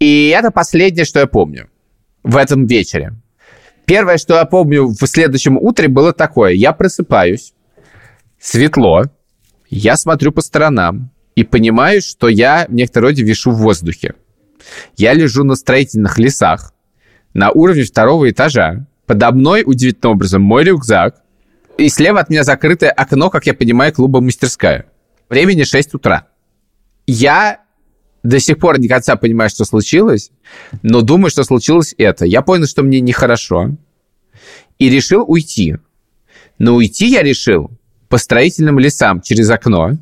и 0.00 0.28
это 0.28 0.50
последнее, 0.50 1.04
что 1.04 1.20
я 1.20 1.26
помню 1.26 1.68
в 2.22 2.36
этом 2.36 2.66
вечере. 2.66 3.14
Первое, 3.84 4.18
что 4.18 4.36
я 4.36 4.44
помню 4.44 4.86
в 4.88 5.06
следующем 5.06 5.56
утре, 5.56 5.88
было 5.88 6.12
такое. 6.12 6.52
Я 6.52 6.72
просыпаюсь, 6.72 7.54
светло, 8.38 9.04
я 9.70 9.96
смотрю 9.96 10.32
по 10.32 10.40
сторонам 10.40 11.10
и 11.34 11.44
понимаю, 11.44 12.02
что 12.02 12.28
я 12.28 12.66
в 12.68 12.74
некотором 12.74 13.06
роде 13.06 13.22
вишу 13.22 13.50
в 13.50 13.58
воздухе. 13.58 14.14
Я 14.96 15.14
лежу 15.14 15.44
на 15.44 15.54
строительных 15.54 16.18
лесах 16.18 16.74
на 17.34 17.50
уровне 17.50 17.84
второго 17.84 18.30
этажа. 18.30 18.86
Подо 19.06 19.30
мной, 19.30 19.62
удивительным 19.64 20.16
образом, 20.16 20.42
мой 20.42 20.64
рюкзак. 20.64 21.22
И 21.78 21.88
слева 21.90 22.18
от 22.18 22.28
меня 22.28 22.42
закрытое 22.42 22.90
окно, 22.90 23.30
как 23.30 23.46
я 23.46 23.54
понимаю, 23.54 23.92
клуба 23.92 24.20
«Мастерская». 24.20 24.86
Времени 25.28 25.62
6 25.62 25.94
утра. 25.94 26.26
Я 27.06 27.60
до 28.24 28.40
сих 28.40 28.58
пор 28.58 28.80
не 28.80 28.88
конца 28.88 29.14
понимаю, 29.14 29.48
что 29.48 29.64
случилось, 29.64 30.32
но 30.82 31.02
думаю, 31.02 31.30
что 31.30 31.44
случилось 31.44 31.94
это. 31.96 32.26
Я 32.26 32.42
понял, 32.42 32.66
что 32.66 32.82
мне 32.82 33.00
нехорошо, 33.00 33.76
и 34.80 34.90
решил 34.90 35.24
уйти. 35.24 35.76
Но 36.58 36.74
уйти 36.74 37.06
я 37.06 37.22
решил 37.22 37.70
по 38.08 38.18
строительным 38.18 38.80
лесам 38.80 39.20
через 39.20 39.48
окно. 39.48 39.92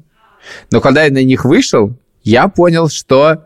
Но 0.70 0.80
когда 0.80 1.04
я 1.04 1.12
на 1.12 1.22
них 1.22 1.44
вышел, 1.44 1.94
я 2.22 2.48
понял, 2.48 2.88
что 2.88 3.44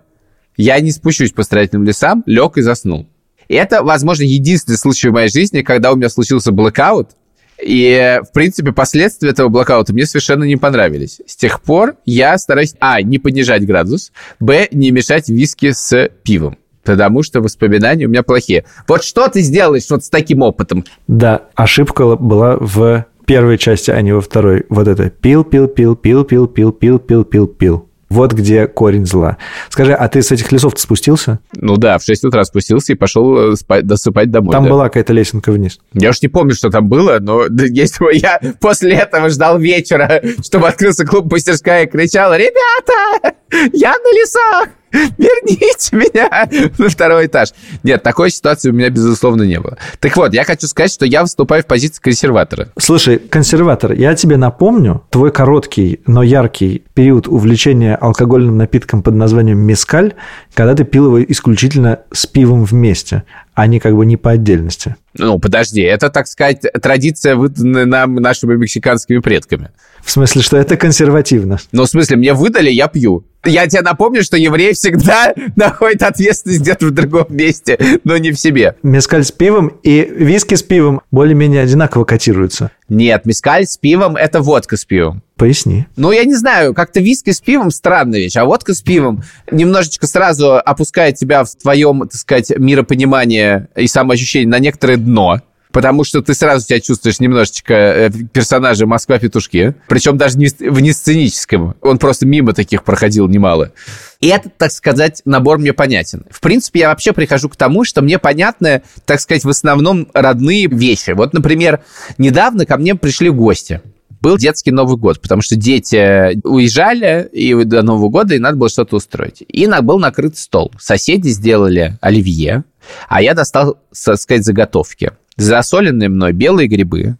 я 0.56 0.78
не 0.78 0.92
спущусь 0.92 1.32
по 1.32 1.42
строительным 1.42 1.84
лесам, 1.84 2.22
лег 2.26 2.58
и 2.58 2.62
заснул. 2.62 3.08
И 3.48 3.54
это, 3.54 3.82
возможно, 3.82 4.22
единственный 4.22 4.76
случай 4.76 5.08
в 5.08 5.14
моей 5.14 5.30
жизни, 5.30 5.62
когда 5.62 5.90
у 5.90 5.96
меня 5.96 6.08
случился 6.08 6.52
блэкаут, 6.52 7.16
и, 7.62 8.20
в 8.22 8.32
принципе, 8.32 8.72
последствия 8.72 9.30
этого 9.30 9.48
блокаута 9.48 9.92
мне 9.92 10.06
совершенно 10.06 10.44
не 10.44 10.56
понравились. 10.56 11.20
С 11.26 11.36
тех 11.36 11.60
пор 11.60 11.96
я 12.04 12.36
стараюсь, 12.38 12.74
а, 12.80 13.02
не 13.02 13.18
понижать 13.18 13.66
градус, 13.66 14.12
б, 14.38 14.68
не 14.72 14.90
мешать 14.90 15.28
виски 15.28 15.72
с 15.72 16.10
пивом 16.22 16.56
потому 16.82 17.22
что 17.22 17.40
воспоминания 17.40 18.06
у 18.06 18.08
меня 18.08 18.22
плохие. 18.22 18.64
Вот 18.88 19.04
что 19.04 19.28
ты 19.28 19.42
сделаешь 19.42 19.88
вот 19.90 20.02
с 20.02 20.08
таким 20.08 20.42
опытом? 20.42 20.84
Да, 21.06 21.42
ошибка 21.54 22.16
была 22.16 22.56
в 22.56 23.04
первой 23.26 23.58
части, 23.58 23.92
а 23.92 24.00
не 24.00 24.12
во 24.12 24.20
второй. 24.20 24.64
Вот 24.70 24.88
это 24.88 25.08
пил, 25.10 25.44
пил, 25.44 25.68
пил, 25.68 25.94
пил, 25.94 26.24
пил, 26.24 26.48
пил, 26.48 26.72
пил, 26.72 26.98
пил, 26.98 27.24
пил, 27.24 27.46
пил. 27.46 27.89
Вот 28.10 28.32
где 28.32 28.66
корень 28.66 29.06
зла. 29.06 29.36
Скажи, 29.68 29.94
а 29.94 30.08
ты 30.08 30.20
с 30.20 30.32
этих 30.32 30.50
лесов 30.50 30.74
спустился? 30.76 31.38
Ну 31.54 31.76
да, 31.76 31.96
в 31.96 32.02
6 32.02 32.24
утра 32.24 32.44
спустился 32.44 32.92
и 32.92 32.96
пошел 32.96 33.52
э, 33.52 33.56
спать, 33.56 33.86
досыпать 33.86 34.32
домой. 34.32 34.50
Там 34.50 34.64
да. 34.64 34.70
была 34.70 34.84
какая-то 34.84 35.12
лесенка 35.12 35.52
вниз. 35.52 35.78
Я 35.92 36.10
уж 36.10 36.20
не 36.20 36.26
помню, 36.26 36.54
что 36.54 36.70
там 36.70 36.88
было, 36.88 37.18
но 37.20 37.44
если 37.46 38.04
бы 38.04 38.12
я 38.12 38.40
после 38.60 38.94
этого 38.94 39.30
ждал 39.30 39.60
вечера, 39.60 40.20
чтобы 40.44 40.66
открылся 40.66 41.06
клуб 41.06 41.30
«Мастерская» 41.30 41.84
и 41.84 41.86
кричал 41.86 42.34
«Ребята, 42.34 43.36
я 43.72 43.90
на 43.90 44.12
лесах!» 44.12 44.68
Верните 44.92 45.96
меня 45.96 46.48
на 46.78 46.88
второй 46.88 47.26
этаж. 47.26 47.50
Нет, 47.82 48.02
такой 48.02 48.30
ситуации 48.30 48.70
у 48.70 48.72
меня, 48.72 48.90
безусловно, 48.90 49.42
не 49.42 49.60
было. 49.60 49.78
Так 49.98 50.16
вот, 50.16 50.34
я 50.34 50.44
хочу 50.44 50.66
сказать, 50.66 50.92
что 50.92 51.06
я 51.06 51.22
выступаю 51.22 51.62
в 51.62 51.66
позиции 51.66 52.00
консерватора. 52.00 52.68
Слушай, 52.78 53.18
консерватор, 53.18 53.92
я 53.92 54.14
тебе 54.14 54.36
напомню 54.36 55.02
твой 55.10 55.32
короткий, 55.32 56.00
но 56.06 56.22
яркий 56.22 56.84
период 56.94 57.28
увлечения 57.28 57.94
алкогольным 57.94 58.56
напитком 58.56 59.02
под 59.02 59.14
названием 59.14 59.58
мескаль, 59.58 60.14
когда 60.54 60.74
ты 60.74 60.84
пил 60.84 61.06
его 61.06 61.22
исключительно 61.22 62.00
с 62.12 62.26
пивом 62.26 62.64
вместе, 62.64 63.24
а 63.54 63.66
не 63.66 63.80
как 63.80 63.94
бы 63.94 64.06
не 64.06 64.16
по 64.16 64.32
отдельности. 64.32 64.96
Ну, 65.14 65.38
подожди, 65.38 65.82
это, 65.82 66.08
так 66.08 66.26
сказать, 66.26 66.62
традиция, 66.80 67.36
выданная 67.36 67.84
нам 67.84 68.14
нашими 68.14 68.54
мексиканскими 68.54 69.18
предками. 69.18 69.70
В 70.04 70.10
смысле, 70.10 70.42
что 70.42 70.56
это 70.56 70.76
консервативно? 70.76 71.58
Ну, 71.72 71.84
в 71.84 71.88
смысле, 71.88 72.16
мне 72.16 72.34
выдали, 72.34 72.70
я 72.70 72.88
пью. 72.88 73.24
Я 73.44 73.66
тебе 73.66 73.80
напомню, 73.80 74.22
что 74.22 74.36
еврей 74.36 74.74
всегда 74.74 75.32
находит 75.56 76.02
ответственность 76.02 76.60
где-то 76.60 76.86
в 76.86 76.90
другом 76.90 77.26
месте, 77.30 77.78
но 78.04 78.16
не 78.18 78.32
в 78.32 78.38
себе. 78.38 78.76
Мескаль 78.82 79.24
с 79.24 79.32
пивом 79.32 79.68
и 79.82 80.06
виски 80.10 80.56
с 80.56 80.62
пивом 80.62 81.00
более-менее 81.10 81.62
одинаково 81.62 82.04
котируются. 82.04 82.70
Нет, 82.88 83.24
мескаль 83.24 83.66
с 83.66 83.78
пивом– 83.78 84.16
это 84.18 84.42
водка 84.42 84.76
с 84.76 84.84
пивом. 84.84 85.22
Поясни. 85.36 85.86
Ну, 85.96 86.12
я 86.12 86.24
не 86.24 86.34
знаю, 86.34 86.74
как-то 86.74 87.00
виски 87.00 87.30
с 87.30 87.40
пивом 87.40 87.70
странная 87.70 88.18
вещь, 88.18 88.36
а 88.36 88.44
водка 88.44 88.74
с 88.74 88.82
пивом 88.82 89.22
немножечко 89.50 90.06
сразу 90.06 90.56
опускает 90.56 91.14
тебя 91.14 91.44
в 91.44 91.54
твоем, 91.54 92.00
так 92.00 92.20
сказать, 92.20 92.52
миропонимание 92.58 93.68
и 93.74 93.86
самоощущение 93.86 94.48
на 94.48 94.58
некоторое 94.58 94.98
дно 94.98 95.40
потому 95.72 96.04
что 96.04 96.22
ты 96.22 96.34
сразу 96.34 96.66
себя 96.66 96.80
чувствуешь 96.80 97.20
немножечко 97.20 97.74
э, 97.74 98.10
персонажа 98.32 98.86
Москва-петушки, 98.86 99.74
причем 99.88 100.16
даже 100.16 100.38
не 100.38 100.48
в 100.48 100.80
несценическом. 100.80 101.76
Он 101.80 101.98
просто 101.98 102.26
мимо 102.26 102.52
таких 102.52 102.84
проходил 102.84 103.28
немало. 103.28 103.72
И 104.20 104.28
этот, 104.28 104.56
так 104.58 104.72
сказать, 104.72 105.22
набор 105.24 105.58
мне 105.58 105.72
понятен. 105.72 106.24
В 106.30 106.40
принципе, 106.40 106.80
я 106.80 106.88
вообще 106.88 107.12
прихожу 107.12 107.48
к 107.48 107.56
тому, 107.56 107.84
что 107.84 108.02
мне 108.02 108.18
понятны, 108.18 108.82
так 109.04 109.20
сказать, 109.20 109.44
в 109.44 109.48
основном 109.48 110.08
родные 110.12 110.66
вещи. 110.66 111.12
Вот, 111.12 111.32
например, 111.32 111.82
недавно 112.18 112.66
ко 112.66 112.76
мне 112.76 112.94
пришли 112.94 113.30
гости 113.30 113.80
был 114.20 114.36
детский 114.36 114.70
Новый 114.70 114.98
год, 114.98 115.20
потому 115.20 115.40
что 115.40 115.56
дети 115.56 116.38
уезжали 116.46 117.26
и 117.32 117.54
до 117.64 117.82
Нового 117.82 118.10
года, 118.10 118.34
и 118.34 118.38
надо 118.38 118.58
было 118.58 118.68
что-то 118.68 118.96
устроить. 118.96 119.42
И 119.48 119.66
был 119.66 119.98
накрыт 119.98 120.36
стол. 120.36 120.72
Соседи 120.78 121.28
сделали 121.28 121.96
оливье, 122.02 122.64
а 123.08 123.22
я 123.22 123.32
достал, 123.32 123.78
так 124.04 124.18
сказать, 124.18 124.44
заготовки 124.44 125.12
засоленные 125.40 126.08
мной 126.08 126.32
белые 126.32 126.68
грибы 126.68 127.16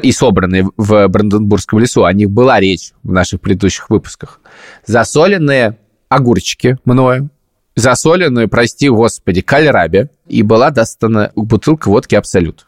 и 0.00 0.12
собранные 0.12 0.68
в 0.76 1.08
Бранденбургском 1.08 1.78
лесу, 1.78 2.04
о 2.04 2.12
них 2.12 2.30
была 2.30 2.60
речь 2.60 2.92
в 3.02 3.12
наших 3.12 3.40
предыдущих 3.40 3.90
выпусках, 3.90 4.40
засоленные 4.86 5.78
огурчики 6.08 6.78
мною, 6.84 7.30
засоленную, 7.76 8.48
прости 8.48 8.88
господи, 8.88 9.40
кальраби, 9.40 10.08
и 10.26 10.42
была 10.42 10.70
достана 10.70 11.32
бутылка 11.34 11.88
водки 11.88 12.14
«Абсолют». 12.14 12.66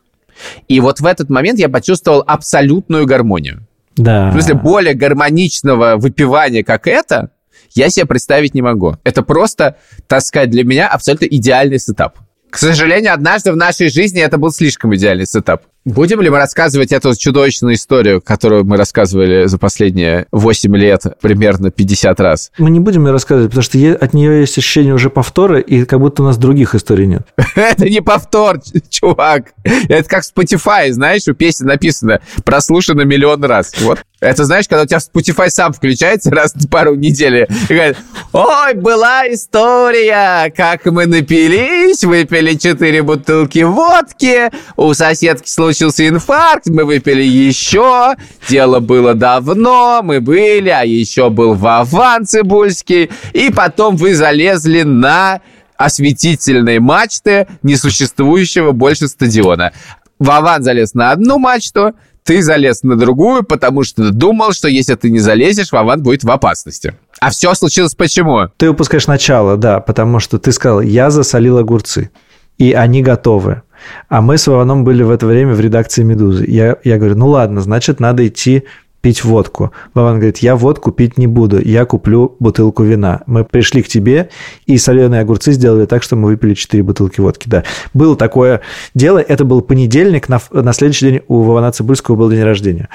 И 0.69 0.81
вот 0.81 1.01
в 1.01 1.07
этот 1.07 1.31
момент 1.31 1.59
я 1.59 1.69
почувствовал 1.69 2.25
абсолютную 2.27 3.07
гармонию. 3.07 3.67
Да. 3.97 4.31
В 4.31 4.33
смысле, 4.33 4.55
более 4.55 4.95
гармоничного 4.95 5.97
выпивания, 5.97 6.65
как 6.65 6.89
это, 6.89 7.31
я 7.75 7.89
себе 7.89 8.07
представить 8.07 8.55
не 8.55 8.63
могу. 8.63 8.97
Это 9.05 9.23
просто, 9.23 9.77
так 10.07 10.23
сказать, 10.23 10.51
для 10.51 10.65
меня 10.65 10.89
абсолютно 10.89 11.27
идеальный 11.27 11.79
setup. 11.79 12.19
К 12.55 12.59
сожалению, 12.59 13.15
однажды 13.15 13.51
в 13.51 13.57
нашей 13.57 13.89
жизни 13.89 14.23
это 14.23 14.39
был 14.39 14.53
слишком 14.53 14.95
идеальный 14.95 15.27
setup. 15.27 15.65
Будем 15.85 16.23
ли 16.23 16.31
мы 16.31 16.39
рассказывать 16.39 16.93
эту 16.93 17.15
чудовищную 17.15 17.75
историю, 17.75 18.23
которую 18.23 18.65
мы 18.65 18.79
рассказывали 18.79 19.45
за 19.45 19.59
последние 19.59 20.27
8 20.33 20.75
лет, 20.79 21.03
примерно 21.21 21.71
50 21.71 22.21
раз? 22.21 22.53
Мы 22.57 22.71
не 22.71 22.81
будем 22.81 23.05
ее 23.05 23.13
рассказывать, 23.13 23.51
потому 23.51 23.63
что 23.65 23.79
от 23.93 24.15
нее 24.15 24.41
есть 24.41 24.57
ощущение 24.57 24.95
уже 24.95 25.11
повтора, 25.11 25.61
и 25.61 25.85
как 25.85 26.01
будто 26.01 26.23
у 26.23 26.25
нас 26.25 26.39
других 26.39 26.75
историй 26.75 27.05
нет. 27.07 27.27
Это 27.55 27.87
не 27.87 28.01
повтор, 28.01 28.61
чувак. 28.89 29.53
Это 29.63 30.09
как 30.09 30.23
Spotify, 30.25 30.91
знаешь, 30.91 31.29
у 31.29 31.35
песни 31.35 31.67
написано 31.67 32.23
«прослушано 32.47 33.03
миллион 33.03 33.45
раз». 33.45 33.75
Вот. 33.83 33.99
Это 34.21 34.47
знаешь, 34.47 34.67
когда 34.67 34.85
у 34.85 34.87
тебя 34.87 35.01
Spotify 35.01 35.51
сам 35.51 35.75
включается 35.75 36.31
раз 36.31 36.55
в 36.55 36.67
пару 36.71 36.95
недель 36.95 37.47
и 37.69 37.75
говорит, 37.75 37.99
ой, 38.33 38.73
была 38.73 39.27
история, 39.29 40.51
как 40.57 40.87
мы 40.87 41.05
напились, 41.05 42.03
выпили 42.05 42.55
четыре 42.55 43.03
бутылки 43.03 43.65
водки, 43.65 44.51
у 44.77 44.95
соседки 44.95 45.47
случилось 45.47 45.74
случился 45.75 46.09
инфаркт, 46.09 46.69
мы 46.69 46.85
выпили 46.85 47.23
еще, 47.23 48.15
дело 48.49 48.79
было 48.79 49.15
давно, 49.15 50.01
мы 50.03 50.21
были, 50.21 50.69
а 50.69 50.85
еще 50.85 51.31
был 51.31 51.55
Вован 51.55 52.27
Цибульский, 52.27 53.11
и 53.33 53.51
потом 53.51 53.97
вы 53.97 54.15
залезли 54.15 54.83
на 54.83 55.41
осветительные 55.77 56.79
мачты 56.79 57.49
несуществующего 57.63 58.71
больше 58.71 59.09
стадиона. 59.09 59.73
Вован 60.21 60.63
залез 60.63 60.95
на 60.95 61.11
одну 61.11 61.39
мачту, 61.39 61.95
ты 62.23 62.41
залез 62.41 62.85
на 62.85 62.97
другую, 62.97 63.43
потому 63.43 63.83
что 63.83 64.11
думал, 64.11 64.53
что 64.53 64.69
если 64.69 64.95
ты 64.95 65.11
не 65.11 65.19
залезешь, 65.19 65.73
Вован 65.73 66.03
будет 66.03 66.23
в 66.23 66.31
опасности. 66.31 66.95
А 67.21 67.31
все 67.31 67.53
случилось 67.55 67.97
почему? 67.97 68.49
Ты 68.57 68.71
упускаешь 68.71 69.09
начало, 69.09 69.57
да, 69.57 69.81
потому 69.81 70.21
что 70.21 70.39
ты 70.39 70.53
сказал, 70.53 70.81
я 70.81 71.11
засолил 71.11 71.59
огурцы, 71.59 72.11
и 72.59 72.73
они 72.73 73.03
готовы. 73.03 73.63
А 74.09 74.21
мы 74.21 74.39
с 74.39 74.47
Вованом 74.47 74.85
были 74.85 75.03
в 75.03 75.11
это 75.11 75.27
время 75.27 75.55
в 75.55 75.61
редакции 75.61 76.03
«Медузы». 76.03 76.45
Я, 76.47 76.77
я 76.85 76.99
говорю, 76.99 77.17
ну 77.17 77.29
ладно, 77.29 77.61
значит, 77.61 78.01
надо 78.01 78.27
идти 78.27 78.65
пить 79.05 79.23
водку. 79.23 79.71
Вован 79.93 80.15
говорит, 80.15 80.39
я 80.39 80.57
водку 80.57 80.91
пить 80.91 81.19
не 81.19 81.27
буду, 81.27 81.61
я 81.61 81.85
куплю 81.85 82.37
бутылку 82.41 82.85
вина. 82.85 83.21
Мы 83.27 83.45
пришли 83.45 83.83
к 83.83 83.89
тебе, 83.89 84.31
и 84.65 84.79
соленые 84.79 85.21
огурцы 85.21 85.53
сделали 85.53 85.85
так, 85.85 86.03
что 86.03 86.17
мы 86.17 86.29
выпили 86.29 86.55
4 86.55 86.83
бутылки 86.83 87.21
водки. 87.21 87.47
Да, 87.47 87.65
было 87.93 88.17
такое 88.17 88.63
дело, 88.95 89.19
это 89.19 89.45
был 89.45 89.61
понедельник, 89.61 90.31
на, 90.31 90.41
на 90.51 90.73
следующий 90.73 91.11
день 91.11 91.21
у 91.29 91.43
Вована 91.43 91.71
Цибульского 91.71 92.17
был 92.17 92.31
день 92.31 92.45
рождения. 92.45 92.89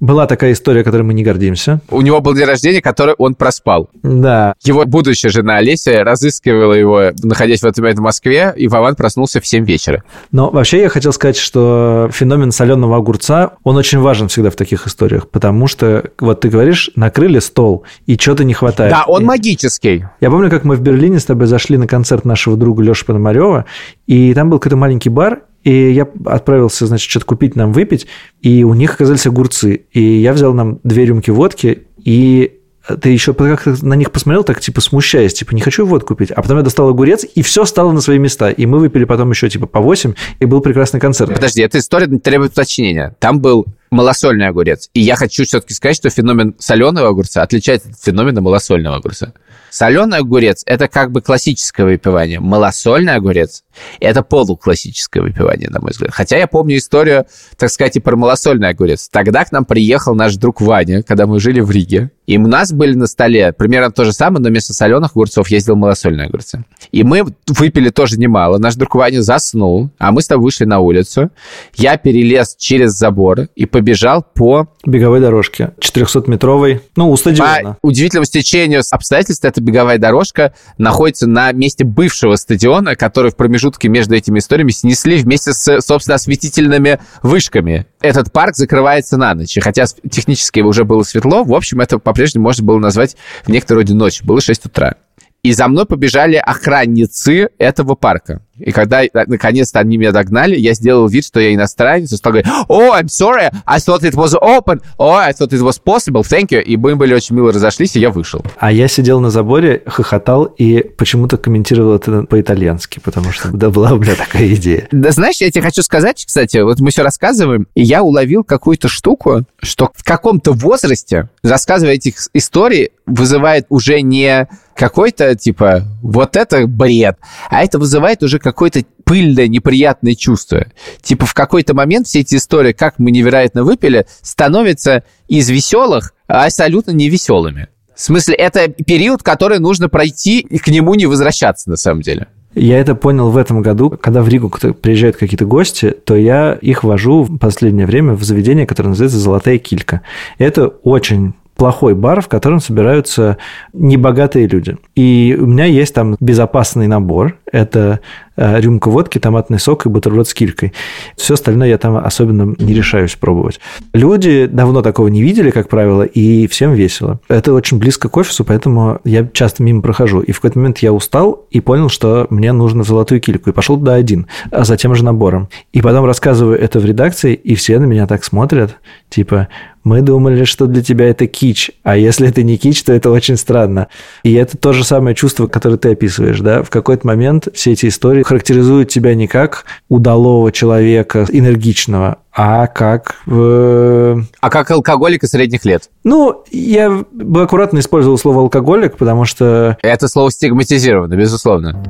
Была 0.00 0.26
такая 0.26 0.52
история, 0.52 0.82
которой 0.82 1.02
мы 1.02 1.12
не 1.12 1.22
гордимся. 1.22 1.80
У 1.90 2.00
него 2.00 2.22
был 2.22 2.34
день 2.34 2.46
рождения, 2.46 2.80
который 2.80 3.14
он 3.18 3.34
проспал. 3.34 3.90
Да. 4.02 4.54
Его 4.62 4.86
будущая 4.86 5.30
жена 5.30 5.58
Олеся 5.58 6.02
разыскивала 6.04 6.72
его, 6.72 7.10
находясь 7.22 7.60
в 7.60 7.66
этот 7.66 7.78
момент 7.80 7.98
в 7.98 8.02
Москве, 8.02 8.54
и 8.56 8.66
Вован 8.66 8.96
проснулся 8.96 9.42
в 9.42 9.46
7 9.46 9.66
вечера. 9.66 10.02
Но 10.32 10.50
вообще 10.50 10.80
я 10.80 10.88
хотел 10.88 11.12
сказать, 11.12 11.36
что 11.36 12.08
феномен 12.12 12.50
соленого 12.50 12.96
огурца, 12.96 13.52
он 13.62 13.76
очень 13.76 13.98
важен 13.98 14.28
всегда 14.28 14.50
в 14.50 14.56
таких 14.56 14.86
историях, 14.86 15.28
потому 15.28 15.66
что, 15.66 16.10
вот 16.18 16.40
ты 16.40 16.48
говоришь, 16.48 16.90
накрыли 16.96 17.38
стол, 17.38 17.84
и 18.06 18.16
чего-то 18.16 18.44
не 18.44 18.54
хватает. 18.54 18.92
Да, 18.92 19.04
он 19.06 19.22
И- 19.22 19.26
магический. 19.26 20.06
Я 20.20 20.30
помню, 20.30 20.48
как 20.48 20.64
мы 20.64 20.76
в 20.76 20.80
Берлине 20.80 21.18
с 21.18 21.26
тобой 21.26 21.46
зашли 21.46 21.76
на 21.76 21.86
концерт 21.86 22.24
нашего 22.24 22.56
друга 22.56 22.82
Леши 22.82 23.04
Пономарева, 23.04 23.66
и 24.06 24.32
там 24.32 24.48
был 24.48 24.58
какой-то 24.58 24.76
маленький 24.76 25.10
бар, 25.10 25.42
и 25.62 25.90
я 25.90 26.08
отправился, 26.24 26.86
значит, 26.86 27.10
что-то 27.10 27.26
купить 27.26 27.56
нам 27.56 27.72
выпить, 27.72 28.06
и 28.40 28.64
у 28.64 28.74
них 28.74 28.94
оказались 28.94 29.26
огурцы. 29.26 29.86
И 29.92 30.00
я 30.00 30.32
взял 30.32 30.54
нам 30.54 30.80
две 30.84 31.04
рюмки 31.04 31.30
водки, 31.30 31.86
и 31.98 32.60
ты 33.00 33.10
еще 33.10 33.34
как-то 33.34 33.76
на 33.84 33.94
них 33.94 34.10
посмотрел, 34.10 34.42
так 34.42 34.60
типа 34.60 34.80
смущаясь, 34.80 35.34
типа 35.34 35.54
не 35.54 35.60
хочу 35.60 35.84
водку 35.86 36.08
купить. 36.08 36.30
А 36.30 36.42
потом 36.42 36.58
я 36.58 36.62
достал 36.62 36.88
огурец, 36.88 37.24
и 37.34 37.42
все 37.42 37.64
стало 37.64 37.92
на 37.92 38.00
свои 38.00 38.18
места. 38.18 38.50
И 38.50 38.66
мы 38.66 38.78
выпили 38.78 39.04
потом 39.04 39.30
еще 39.30 39.48
типа 39.48 39.66
по 39.66 39.80
8, 39.80 40.14
и 40.38 40.44
был 40.46 40.60
прекрасный 40.60 40.98
концерт. 40.98 41.32
Подожди, 41.32 41.62
эта 41.62 41.78
история 41.78 42.06
требует 42.18 42.52
уточнения. 42.52 43.14
Там 43.18 43.40
был 43.40 43.66
малосольный 43.90 44.48
огурец. 44.48 44.88
И 44.94 45.00
я 45.00 45.16
хочу 45.16 45.44
все-таки 45.44 45.74
сказать, 45.74 45.96
что 45.96 46.10
феномен 46.10 46.54
соленого 46.58 47.08
огурца 47.08 47.42
отличается 47.42 47.90
от 47.90 48.00
феномена 48.00 48.40
малосольного 48.40 48.96
огурца. 48.96 49.32
Соленый 49.70 50.18
огурец– 50.18 50.62
это 50.66 50.88
как 50.88 51.12
бы 51.12 51.22
классическое 51.22 51.86
выпивание. 51.86 52.40
Малосольный 52.40 53.14
огурец– 53.14 53.62
это 54.00 54.22
полуклассическое 54.22 55.22
выпивание, 55.22 55.70
на 55.70 55.80
мой 55.80 55.92
взгляд. 55.92 56.12
Хотя 56.12 56.38
я 56.38 56.48
помню 56.48 56.76
историю, 56.76 57.26
так 57.56 57.70
сказать, 57.70 57.96
и 57.96 58.00
про 58.00 58.16
малосольный 58.16 58.68
огурец. 58.68 59.08
Тогда 59.08 59.44
к 59.44 59.52
нам 59.52 59.64
приехал 59.64 60.14
наш 60.14 60.34
друг 60.36 60.60
Ваня, 60.60 61.02
когда 61.02 61.26
мы 61.26 61.38
жили 61.38 61.60
в 61.60 61.70
Риге. 61.70 62.10
И 62.30 62.38
у 62.38 62.46
нас 62.46 62.72
были 62.72 62.94
на 62.94 63.08
столе 63.08 63.52
примерно 63.52 63.90
то 63.90 64.04
же 64.04 64.12
самое, 64.12 64.40
но 64.40 64.50
вместо 64.50 64.72
соленых 64.72 65.10
огурцов 65.16 65.48
ездил 65.48 65.74
малосольные 65.74 66.28
огурцы. 66.28 66.64
И 66.92 67.02
мы 67.02 67.24
выпили 67.48 67.88
тоже 67.88 68.18
немало. 68.18 68.58
Наш 68.58 68.76
друг 68.76 68.94
Ваня 68.94 69.20
заснул, 69.20 69.90
а 69.98 70.12
мы 70.12 70.22
с 70.22 70.28
тобой 70.28 70.44
вышли 70.44 70.64
на 70.64 70.78
улицу. 70.78 71.30
Я 71.74 71.96
перелез 71.96 72.54
через 72.56 72.92
забор 72.92 73.48
и 73.56 73.66
побежал 73.66 74.22
по 74.22 74.68
Беговой 74.86 75.20
дорожке, 75.20 75.72
400-метровой, 75.80 76.82
ну, 76.94 77.10
у 77.10 77.16
стадиона. 77.16 77.76
по 77.82 77.88
удивительному 77.88 78.24
стечению 78.24 78.82
обстоятельств 78.88 79.44
эта 79.44 79.60
беговая 79.60 79.98
дорожка 79.98 80.54
находится 80.78 81.26
на 81.26 81.50
месте 81.50 81.84
бывшего 81.84 82.36
стадиона, 82.36 82.94
который 82.94 83.32
в 83.32 83.36
промежутке 83.36 83.88
между 83.88 84.14
этими 84.14 84.38
историями 84.38 84.70
снесли 84.70 85.16
вместе 85.18 85.52
с, 85.52 85.80
собственно, 85.80 86.14
осветительными 86.14 87.00
вышками. 87.22 87.86
Этот 88.00 88.32
парк 88.32 88.56
закрывается 88.56 89.16
на 89.16 89.34
ночь. 89.34 89.56
И 89.56 89.60
хотя 89.60 89.84
технически 90.10 90.60
уже 90.60 90.84
было 90.84 91.02
светло, 91.02 91.44
в 91.44 91.54
общем, 91.54 91.80
это 91.80 91.98
по-прежнему 91.98 92.44
можно 92.44 92.64
было 92.64 92.78
назвать 92.78 93.16
в 93.44 93.48
некоторой 93.50 93.82
роде 93.82 93.94
ночью. 93.94 94.26
Было 94.26 94.40
6 94.40 94.66
утра. 94.66 94.94
И 95.42 95.52
за 95.52 95.68
мной 95.68 95.86
побежали 95.86 96.36
охранницы 96.36 97.48
этого 97.58 97.94
парка. 97.94 98.42
И 98.60 98.72
когда 98.72 99.02
э, 99.02 99.08
наконец-то 99.26 99.78
они 99.78 99.96
меня 99.96 100.12
догнали, 100.12 100.56
я 100.56 100.74
сделал 100.74 101.08
вид, 101.08 101.24
что 101.24 101.40
я 101.40 101.54
иностранец, 101.54 102.12
и 102.12 102.16
стал 102.16 102.32
говорить, 102.32 102.50
«Oh, 102.68 102.90
I'm 102.92 103.06
sorry, 103.06 103.50
I 103.64 103.78
thought 103.78 104.02
it 104.02 104.12
was 104.12 104.34
open, 104.34 104.82
oh, 104.98 105.12
I 105.12 105.32
thought 105.32 105.52
it 105.52 105.62
was 105.62 105.80
possible, 105.82 106.22
thank 106.22 106.48
you». 106.50 106.60
И 106.60 106.76
мы 106.76 106.94
были 106.96 107.14
очень 107.14 107.36
мило 107.36 107.52
разошлись, 107.52 107.96
и 107.96 108.00
я 108.00 108.10
вышел. 108.10 108.44
А 108.58 108.70
я 108.70 108.88
сидел 108.88 109.20
на 109.20 109.30
заборе, 109.30 109.82
хохотал 109.86 110.44
и 110.44 110.82
почему-то 110.82 111.38
комментировал 111.38 111.94
это 111.94 112.24
по-итальянски, 112.24 113.00
потому 113.00 113.32
что 113.32 113.48
да, 113.50 113.70
была 113.70 113.92
у 113.92 113.98
меня 113.98 114.14
такая 114.14 114.54
идея. 114.54 114.88
Да 114.92 115.10
знаешь, 115.10 115.40
я 115.40 115.50
тебе 115.50 115.62
хочу 115.62 115.82
сказать, 115.82 116.24
кстати, 116.24 116.58
вот 116.58 116.80
мы 116.80 116.90
все 116.90 117.02
рассказываем, 117.02 117.66
и 117.74 117.82
я 117.82 118.02
уловил 118.02 118.44
какую-то 118.44 118.88
штуку, 118.88 119.44
что 119.62 119.90
в 119.94 120.04
каком-то 120.04 120.52
возрасте 120.52 121.28
рассказывая 121.42 121.94
этих 121.94 122.16
историй 122.34 122.90
вызывает 123.06 123.66
уже 123.70 124.02
не 124.02 124.48
какой-то, 124.80 125.34
типа, 125.36 125.82
вот 126.00 126.36
это 126.36 126.66
бред, 126.66 127.18
а 127.50 127.62
это 127.62 127.78
вызывает 127.78 128.22
уже 128.22 128.38
какое-то 128.38 128.82
пыльное, 129.04 129.46
неприятное 129.46 130.14
чувство. 130.14 130.68
Типа, 131.02 131.26
в 131.26 131.34
какой-то 131.34 131.74
момент 131.74 132.06
все 132.06 132.20
эти 132.20 132.36
истории, 132.36 132.72
как 132.72 132.98
мы 132.98 133.10
невероятно 133.10 133.62
выпили, 133.62 134.06
становятся 134.22 135.04
из 135.28 135.50
веселых 135.50 136.14
абсолютно 136.26 136.92
невеселыми. 136.92 137.68
В 137.94 138.00
смысле, 138.00 138.36
это 138.36 138.68
период, 138.68 139.22
который 139.22 139.58
нужно 139.58 139.90
пройти 139.90 140.40
и 140.40 140.56
к 140.56 140.68
нему 140.68 140.94
не 140.94 141.04
возвращаться, 141.04 141.68
на 141.68 141.76
самом 141.76 142.00
деле. 142.00 142.28
Я 142.54 142.78
это 142.78 142.94
понял 142.94 143.28
в 143.30 143.36
этом 143.36 143.60
году, 143.60 143.90
когда 143.90 144.22
в 144.22 144.28
Ригу 144.28 144.48
приезжают 144.48 145.16
какие-то 145.18 145.44
гости, 145.44 145.90
то 145.90 146.16
я 146.16 146.54
их 146.54 146.84
вожу 146.84 147.24
в 147.24 147.36
последнее 147.36 147.86
время 147.86 148.14
в 148.14 148.24
заведение, 148.24 148.66
которое 148.66 148.88
называется 148.88 149.18
«Золотая 149.18 149.58
килька». 149.58 150.00
Это 150.38 150.68
очень 150.68 151.34
плохой 151.60 151.94
бар, 151.94 152.22
в 152.22 152.28
котором 152.28 152.58
собираются 152.58 153.36
небогатые 153.74 154.46
люди. 154.46 154.78
И 154.96 155.36
у 155.38 155.44
меня 155.44 155.66
есть 155.66 155.94
там 155.94 156.16
безопасный 156.18 156.86
набор. 156.86 157.36
Это 157.52 158.00
э, 158.34 158.60
рюмка 158.62 158.88
водки, 158.88 159.18
томатный 159.18 159.58
сок 159.58 159.84
и 159.84 159.90
бутерброд 159.90 160.26
с 160.26 160.32
килькой. 160.32 160.72
Все 161.18 161.34
остальное 161.34 161.68
я 161.68 161.76
там 161.76 161.98
особенно 161.98 162.54
не 162.58 162.72
решаюсь 162.72 163.14
пробовать. 163.14 163.60
Люди 163.92 164.46
давно 164.46 164.80
такого 164.80 165.08
не 165.08 165.20
видели, 165.20 165.50
как 165.50 165.68
правило, 165.68 166.02
и 166.02 166.46
всем 166.46 166.72
весело. 166.72 167.20
Это 167.28 167.52
очень 167.52 167.78
близко 167.78 168.08
к 168.08 168.16
офису, 168.16 168.42
поэтому 168.42 169.00
я 169.04 169.28
часто 169.30 169.62
мимо 169.62 169.82
прохожу. 169.82 170.20
И 170.20 170.32
в 170.32 170.36
какой-то 170.36 170.58
момент 170.58 170.78
я 170.78 170.94
устал 170.94 171.44
и 171.50 171.60
понял, 171.60 171.90
что 171.90 172.26
мне 172.30 172.52
нужно 172.52 172.84
золотую 172.84 173.20
кильку. 173.20 173.50
И 173.50 173.52
пошел 173.52 173.76
туда 173.76 173.96
один, 173.96 174.28
а 174.50 174.64
за 174.64 174.78
тем 174.78 174.94
же 174.94 175.04
набором. 175.04 175.50
И 175.74 175.82
потом 175.82 176.06
рассказываю 176.06 176.58
это 176.58 176.80
в 176.80 176.86
редакции, 176.86 177.34
и 177.34 177.54
все 177.54 177.78
на 177.78 177.84
меня 177.84 178.06
так 178.06 178.24
смотрят, 178.24 178.78
типа, 179.10 179.48
мы 179.90 180.02
думали, 180.02 180.44
что 180.44 180.66
для 180.66 180.84
тебя 180.84 181.08
это 181.08 181.26
кич, 181.26 181.72
а 181.82 181.96
если 181.96 182.28
это 182.28 182.44
не 182.44 182.56
кич, 182.58 182.84
то 182.84 182.92
это 182.92 183.10
очень 183.10 183.36
странно. 183.36 183.88
И 184.22 184.32
это 184.34 184.56
то 184.56 184.72
же 184.72 184.84
самое 184.84 185.16
чувство, 185.16 185.48
которое 185.48 185.78
ты 185.78 185.90
описываешь, 185.90 186.38
да? 186.38 186.62
В 186.62 186.70
какой-то 186.70 187.04
момент 187.08 187.48
все 187.54 187.72
эти 187.72 187.88
истории 187.88 188.22
характеризуют 188.22 188.88
тебя 188.88 189.16
не 189.16 189.26
как 189.26 189.64
удалого 189.88 190.52
человека, 190.52 191.26
энергичного, 191.28 192.18
а 192.32 192.68
как... 192.68 193.16
э, 193.26 194.16
А 194.40 194.48
как 194.48 194.70
алкоголика 194.70 195.26
средних 195.26 195.64
лет? 195.64 195.90
Ну, 196.04 196.44
я 196.52 197.02
бы 197.10 197.42
аккуратно 197.42 197.80
использовал 197.80 198.16
слово 198.16 198.42
алкоголик, 198.42 198.96
потому 198.96 199.24
что 199.24 199.76
Это 199.82 200.06
слово 200.06 200.30
стигматизировано, 200.30 201.16
безусловно. 201.16 201.82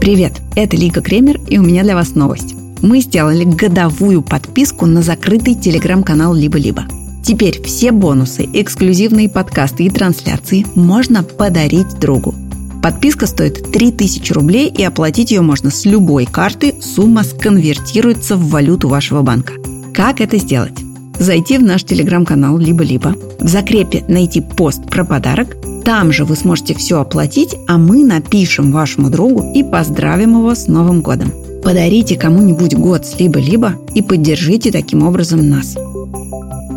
Привет, 0.00 0.34
это 0.54 0.76
Лика 0.76 1.00
Кремер, 1.02 1.40
и 1.48 1.58
у 1.58 1.62
меня 1.64 1.82
для 1.82 1.96
вас 1.96 2.14
новость. 2.14 2.54
Мы 2.82 3.00
сделали 3.00 3.42
годовую 3.42 4.22
подписку 4.22 4.86
на 4.86 5.02
закрытый 5.02 5.56
телеграм-канал 5.56 6.32
«Либо-либо». 6.32 6.84
Теперь 7.26 7.60
все 7.60 7.90
бонусы, 7.90 8.48
эксклюзивные 8.52 9.28
подкасты 9.28 9.82
и 9.82 9.90
трансляции 9.90 10.64
можно 10.76 11.24
подарить 11.24 11.98
другу. 11.98 12.32
Подписка 12.80 13.26
стоит 13.26 13.72
3000 13.72 14.32
рублей, 14.32 14.68
и 14.68 14.84
оплатить 14.84 15.32
ее 15.32 15.40
можно 15.40 15.72
с 15.72 15.84
любой 15.84 16.24
карты. 16.26 16.76
Сумма 16.80 17.24
сконвертируется 17.24 18.36
в 18.36 18.48
валюту 18.48 18.86
вашего 18.86 19.22
банка. 19.22 19.54
Как 19.92 20.20
это 20.20 20.38
сделать? 20.38 20.78
Зайти 21.18 21.58
в 21.58 21.64
наш 21.64 21.82
телеграм-канал 21.82 22.58
«Либо-либо», 22.58 23.16
в 23.40 23.48
закрепе 23.48 24.04
найти 24.06 24.40
пост 24.40 24.88
про 24.88 25.04
подарок, 25.04 25.56
там 25.84 26.12
же 26.12 26.24
вы 26.24 26.36
сможете 26.36 26.74
все 26.74 27.00
оплатить, 27.00 27.56
а 27.66 27.76
мы 27.76 28.04
напишем 28.04 28.70
вашему 28.70 29.10
другу 29.10 29.50
и 29.52 29.64
поздравим 29.64 30.38
его 30.38 30.54
с 30.54 30.68
Новым 30.68 31.00
годом. 31.00 31.32
Подарите 31.64 32.16
кому-нибудь 32.16 32.76
год 32.76 33.04
с 33.04 33.18
«Либо-либо» 33.18 33.74
и 33.96 34.02
поддержите 34.02 34.70
таким 34.70 35.02
образом 35.02 35.50
нас. 35.50 35.76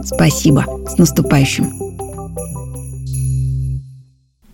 Спасибо. 0.03 0.65
С 0.87 0.97
наступающим. 0.97 1.71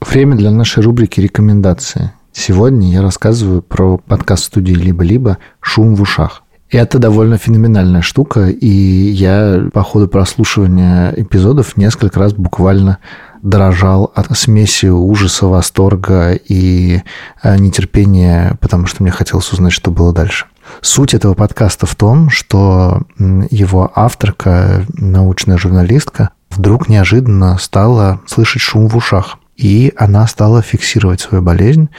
Время 0.01 0.35
для 0.35 0.51
нашей 0.51 0.83
рубрики 0.83 1.19
«Рекомендации». 1.19 2.11
Сегодня 2.31 2.91
я 2.91 3.01
рассказываю 3.01 3.61
про 3.61 3.97
подкаст 3.97 4.45
студии 4.45 4.73
«Либо-либо» 4.73 5.37
«Шум 5.61 5.95
в 5.95 6.01
ушах». 6.01 6.43
Это 6.71 6.99
довольно 6.99 7.37
феноменальная 7.37 8.01
штука, 8.01 8.49
и 8.49 8.67
я 8.67 9.69
по 9.71 9.83
ходу 9.83 10.07
прослушивания 10.07 11.13
эпизодов 11.15 11.77
несколько 11.77 12.19
раз 12.19 12.33
буквально 12.33 12.97
дрожал 13.41 14.11
от 14.15 14.35
смеси 14.37 14.87
ужаса, 14.87 15.45
восторга 15.45 16.33
и 16.33 17.01
э, 17.43 17.57
нетерпения, 17.57 18.57
потому 18.59 18.87
что 18.87 19.03
мне 19.03 19.11
хотелось 19.11 19.51
узнать, 19.53 19.71
что 19.71 19.91
было 19.91 20.11
дальше. 20.11 20.47
Суть 20.81 21.13
этого 21.13 21.33
подкаста 21.33 21.85
в 21.85 21.95
том, 21.95 22.29
что 22.29 23.03
его 23.17 23.91
авторка, 23.95 24.85
научная 24.93 25.57
журналистка, 25.57 26.31
вдруг 26.49 26.89
неожиданно 26.89 27.57
стала 27.57 28.21
слышать 28.27 28.61
шум 28.61 28.87
в 28.87 28.95
ушах. 28.95 29.37
И 29.55 29.93
она 29.95 30.27
стала 30.27 30.61
фиксировать 30.61 31.21
свою 31.21 31.41
болезнь 31.41 31.89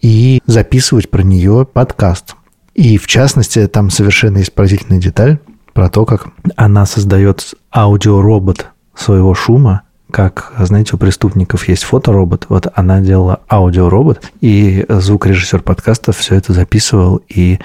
и 0.00 0.42
записывать 0.46 1.10
про 1.10 1.22
нее 1.22 1.64
подкаст. 1.64 2.34
И 2.74 2.98
в 2.98 3.06
частности, 3.06 3.66
там 3.68 3.90
совершенно 3.90 4.38
есть 4.38 4.52
поразительная 4.52 5.00
деталь 5.00 5.38
про 5.72 5.88
то, 5.88 6.04
как 6.04 6.26
она 6.56 6.86
создает 6.86 7.54
аудиоробот 7.72 8.66
своего 8.96 9.34
шума, 9.34 9.82
как, 10.14 10.52
знаете, 10.60 10.94
у 10.94 10.96
преступников 10.96 11.66
есть 11.66 11.82
фоторобот, 11.82 12.46
вот 12.48 12.68
она 12.76 13.00
делала 13.00 13.40
аудиоробот, 13.50 14.30
и 14.40 14.86
звукорежиссер 14.88 15.62
подкаста 15.62 16.12
все 16.12 16.36
это 16.36 16.52
записывал 16.52 17.20
и 17.28 17.58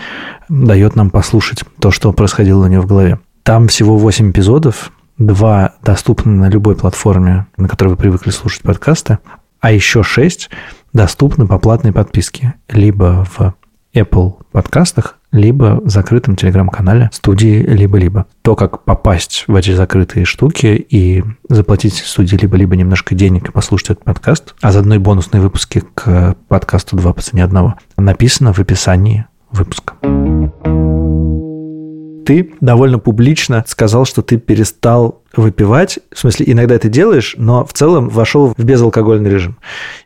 дает 0.50 0.96
нам 0.96 1.12
послушать 1.12 1.64
то, 1.80 1.92
что 1.92 2.12
происходило 2.12 2.64
у 2.64 2.68
нее 2.68 2.82
в 2.82 2.88
голове. 2.88 3.20
Там 3.44 3.68
всего 3.68 4.00
8 4.00 4.32
эпизодов, 4.32 4.92
два 5.20 5.76
доступны 5.84 6.32
на 6.32 6.50
любой 6.50 6.76
платформе, 6.76 7.46
на 7.56 7.68
которой 7.68 7.90
вы 7.90 7.98
привыкли 7.98 8.32
слушать 8.32 8.64
подкасты, 8.64 9.20
а 9.60 9.72
еще 9.72 10.02
шесть 10.02 10.50
доступны 10.92 11.46
по 11.46 11.60
платной 11.60 11.94
подписке, 11.94 12.56
либо 12.68 13.28
в 13.38 13.54
Apple 13.94 14.38
подкастах, 14.52 15.19
либо 15.32 15.82
в 15.84 15.90
закрытом 15.90 16.36
телеграм-канале 16.36 17.10
студии 17.14 17.62
«Либо-либо». 17.62 18.26
То, 18.42 18.56
как 18.56 18.84
попасть 18.84 19.46
в 19.48 19.56
эти 19.56 19.72
закрытые 19.72 20.26
штуки 20.26 20.68
и 20.68 21.24
заплатить 21.48 21.96
студии 21.96 22.36
«Либо-либо» 22.36 22.76
немножко 22.76 23.16
денег 23.16 23.50
и 23.50 23.52
послушать 23.52 23.92
этот 23.92 24.04
подкаст, 24.04 24.56
а 24.62 24.72
заодно 24.72 24.96
и 24.96 25.00
бонусные 25.00 25.42
выпуски 25.42 25.84
к 25.94 26.36
подкасту 26.48 26.96
«Два 26.98 27.14
по 27.14 27.22
цене 27.22 27.44
одного», 27.44 27.76
написано 27.98 28.54
в 28.54 28.60
описании 28.60 29.26
выпуска 29.52 29.96
ты 32.30 32.52
довольно 32.62 33.00
публично 33.00 33.66
сказал, 33.68 34.06
что 34.06 34.22
ты 34.22 34.38
перестал 34.38 35.24
выпивать. 35.36 35.98
В 36.14 36.20
смысле, 36.20 36.46
иногда 36.52 36.76
это 36.76 36.88
делаешь, 36.88 37.34
но 37.40 37.66
в 37.66 37.74
целом 37.74 38.08
вошел 38.08 38.54
в 38.56 38.64
безалкогольный 38.64 39.32
режим. 39.32 39.58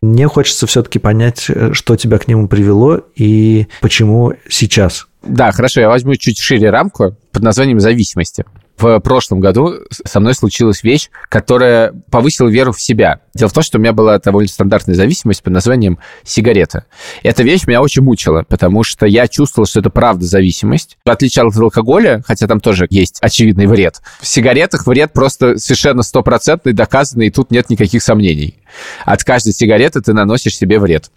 Мне 0.02 0.30
хочется 0.30 0.66
все-таки 0.66 1.00
понять, 1.00 1.48
э, 1.50 1.74
что 1.74 1.98
тебя 1.98 2.18
к 2.20 2.30
нему 2.30 2.48
привело 2.48 3.02
и 3.18 3.68
почему 3.82 4.36
сейчас. 4.48 5.08
Да, 5.22 5.52
хорошо, 5.52 5.82
я 5.82 5.90
возьму 5.90 6.16
чуть 6.16 6.40
шире 6.40 6.70
рамку 6.70 7.14
под 7.34 7.44
названием 7.44 7.82
зависимости 7.82 8.46
в 8.78 9.00
прошлом 9.00 9.40
году 9.40 9.76
со 9.90 10.20
мной 10.20 10.34
случилась 10.34 10.84
вещь, 10.84 11.10
которая 11.30 11.94
повысила 12.10 12.50
веру 12.50 12.72
в 12.72 12.82
себя. 12.82 13.22
Дело 13.34 13.50
в 13.50 13.54
том, 13.54 13.64
что 13.64 13.78
у 13.78 13.82
меня 13.82 13.94
была 13.94 14.18
довольно 14.20 14.50
стандартная 14.50 14.96
зависимость 14.96 15.44
под 15.44 15.54
названием 15.54 16.00
сигарета. 16.24 16.86
Эта 17.24 17.44
вещь 17.44 17.66
меня 17.66 17.82
очень 17.82 18.02
мучила, 18.02 18.44
потому 18.48 18.84
что 18.84 19.06
я 19.06 19.28
чувствовал, 19.28 19.68
что 19.68 19.80
это 19.80 19.90
правда 19.90 20.26
зависимость. 20.26 20.98
В 21.06 21.10
отличие 21.10 21.46
от 21.46 21.56
алкоголя, 21.56 22.24
хотя 22.26 22.48
там 22.48 22.60
тоже 22.60 22.88
есть 22.90 23.18
очевидный 23.22 23.68
вред, 23.68 24.02
в 24.20 24.28
сигаретах 24.28 24.88
вред 24.88 25.14
просто 25.14 25.58
совершенно 25.58 26.04
стопроцентный, 26.04 26.74
доказанный, 26.74 27.28
и 27.28 27.32
тут 27.32 27.52
нет 27.52 27.70
никаких 27.70 28.04
сомнений. 28.04 28.58
От 29.06 29.24
каждой 29.24 29.54
сигареты 29.54 30.02
ты 30.02 30.14
наносишь 30.14 30.58
себе 30.58 30.80
вред. 30.80 31.10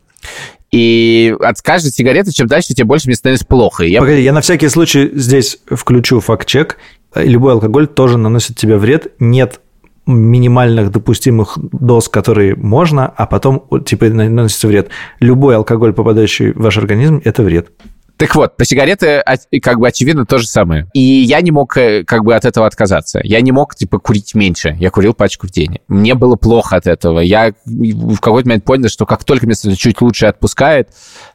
И 0.72 1.34
от 1.40 1.62
каждой 1.62 1.92
сигареты, 1.92 2.32
чем 2.32 2.48
дальше, 2.48 2.74
тем 2.74 2.88
больше 2.88 3.06
мне 3.06 3.14
становится 3.14 3.46
плохо. 3.46 3.84
Я... 3.84 4.00
Погоди, 4.00 4.22
я 4.22 4.32
на 4.32 4.40
всякий 4.40 4.68
случай 4.68 5.10
здесь 5.14 5.58
включу 5.70 6.20
факт-чек 6.20 6.76
любой 7.24 7.52
алкоголь 7.52 7.86
тоже 7.86 8.18
наносит 8.18 8.56
тебе 8.56 8.76
вред. 8.76 9.12
Нет 9.18 9.60
минимальных 10.06 10.92
допустимых 10.92 11.58
доз, 11.58 12.08
которые 12.08 12.54
можно, 12.54 13.06
а 13.08 13.26
потом 13.26 13.68
типа 13.84 14.06
наносится 14.08 14.68
вред. 14.68 14.88
Любой 15.20 15.56
алкоголь, 15.56 15.92
попадающий 15.92 16.52
в 16.52 16.58
ваш 16.58 16.78
организм, 16.78 17.20
это 17.24 17.42
вред. 17.42 17.70
Так 18.16 18.34
вот, 18.34 18.56
про 18.56 18.64
сигареты 18.64 19.22
как 19.62 19.78
бы 19.78 19.88
очевидно 19.88 20.24
то 20.24 20.38
же 20.38 20.46
самое. 20.46 20.88
И 20.94 21.00
я 21.00 21.40
не 21.42 21.50
мог 21.50 21.76
э, 21.76 22.02
как 22.04 22.24
бы 22.24 22.34
от 22.34 22.44
этого 22.46 22.66
отказаться. 22.66 23.20
Я 23.22 23.40
не 23.42 23.52
мог, 23.52 23.74
типа, 23.74 23.98
курить 23.98 24.34
меньше. 24.34 24.76
Я 24.80 24.90
курил 24.90 25.12
пачку 25.12 25.46
в 25.46 25.50
день. 25.50 25.80
Мне 25.88 26.14
было 26.14 26.36
плохо 26.36 26.76
от 26.76 26.86
этого. 26.86 27.20
Я 27.20 27.52
в 27.66 28.18
какой-то 28.18 28.48
момент 28.48 28.64
понял, 28.64 28.88
что 28.88 29.04
как 29.04 29.24
только 29.24 29.46
меня 29.46 29.56
чуть 29.76 30.00
лучше 30.00 30.26
отпускает, 30.26 30.88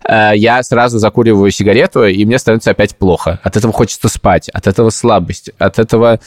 э, 0.07 0.31
я 0.35 0.63
сразу 0.63 0.97
закуриваю 0.97 1.51
сигарету, 1.51 2.05
и 2.05 2.25
мне 2.25 2.39
становится 2.39 2.71
опять 2.71 2.95
плохо. 2.97 3.39
От 3.43 3.57
этого 3.57 3.71
хочется 3.73 4.09
спать, 4.09 4.49
от 4.49 4.65
этого 4.65 4.89
слабость, 4.89 5.51
от 5.59 5.77
этого 5.77 6.19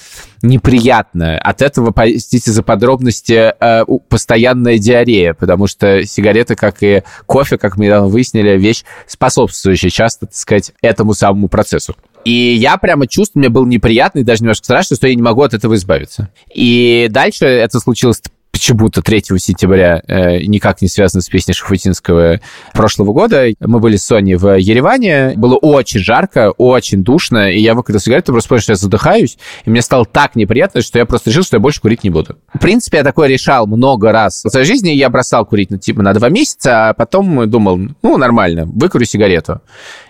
неприятно. 0.45 1.39
От 1.39 1.63
этого, 1.63 1.91
простите 1.91 2.53
за 2.53 2.63
подробности, 2.63 3.53
э, 3.59 3.85
постоянная 4.09 4.79
диарея, 4.79 5.35
потому 5.35 5.67
что 5.67 6.05
сигареты, 6.05 6.55
как 6.55 6.83
и 6.83 7.03
кофе, 7.27 7.59
как 7.59 7.77
мы 7.77 8.09
выяснили, 8.09 8.57
вещь 8.57 8.85
способствующая 9.07 9.91
часто, 9.91 10.27
так 10.27 10.37
сказать, 10.37 10.73
этому 10.83 11.15
самому 11.15 11.49
процессу. 11.49 11.97
И 12.25 12.33
я 12.33 12.77
прямо 12.77 13.07
чувствую, 13.07 13.41
мне 13.43 13.49
было 13.49 13.67
неприятно 13.67 14.21
и 14.21 14.23
даже 14.23 14.43
немножко 14.43 14.65
страшно, 14.65 14.97
что 14.97 15.07
я 15.09 15.15
не 15.15 15.23
могу 15.23 15.43
от 15.43 15.55
этого 15.55 15.75
избавиться. 15.75 16.31
И 16.55 17.09
дальше 17.11 17.45
это 17.47 17.81
случилось 17.81 18.21
почему-то 18.55 19.03
3 19.03 19.37
сентября, 19.39 20.01
э, 20.07 20.39
никак 20.45 20.81
не 20.81 20.87
связано 20.87 21.23
с 21.23 21.29
песней 21.29 21.55
Шафутинского 21.55 22.41
прошлого 22.73 23.13
года. 23.13 23.49
Мы 23.59 23.81
были 23.81 23.97
с 23.97 24.05
Соней 24.05 24.37
в 24.37 24.57
Ереване, 24.57 25.33
было 25.35 25.57
очень 25.57 25.99
жарко, 25.99 26.53
очень 26.57 27.03
душно, 27.03 27.51
и 27.51 27.59
я 27.59 27.75
выкурил 27.75 27.99
сигарету, 27.99 28.31
просто 28.31 28.49
понял, 28.49 28.63
что 28.63 28.73
я 28.73 28.77
задыхаюсь, 28.77 29.39
и 29.65 29.71
мне 29.71 29.83
стало 29.83 30.05
так 30.05 30.37
неприятно, 30.37 30.83
что 30.83 31.01
я 31.01 31.05
просто 31.05 31.31
решил, 31.31 31.43
что 31.43 31.57
я 31.57 31.61
больше 31.61 31.81
курить 31.81 32.05
не 32.05 32.11
буду. 32.11 32.37
В 32.55 32.61
принципе, 32.61 32.99
я 32.99 33.03
такое 33.03 33.27
решал 33.27 33.67
много 33.67 34.13
раз 34.13 34.45
в 34.45 34.49
своей 34.49 34.67
жизни, 34.67 34.91
я 34.91 35.11
бросал 35.11 35.45
курить, 35.45 35.73
ну, 35.73 35.79
типа, 35.79 36.03
на 36.03 36.15
два 36.15 36.29
месяца, 36.29 36.91
а 36.91 36.95
потом 36.95 37.51
думал, 37.51 37.81
ну, 38.03 38.17
нормально, 38.17 38.67
выкурю 38.67 39.05
сигарету. 39.05 39.63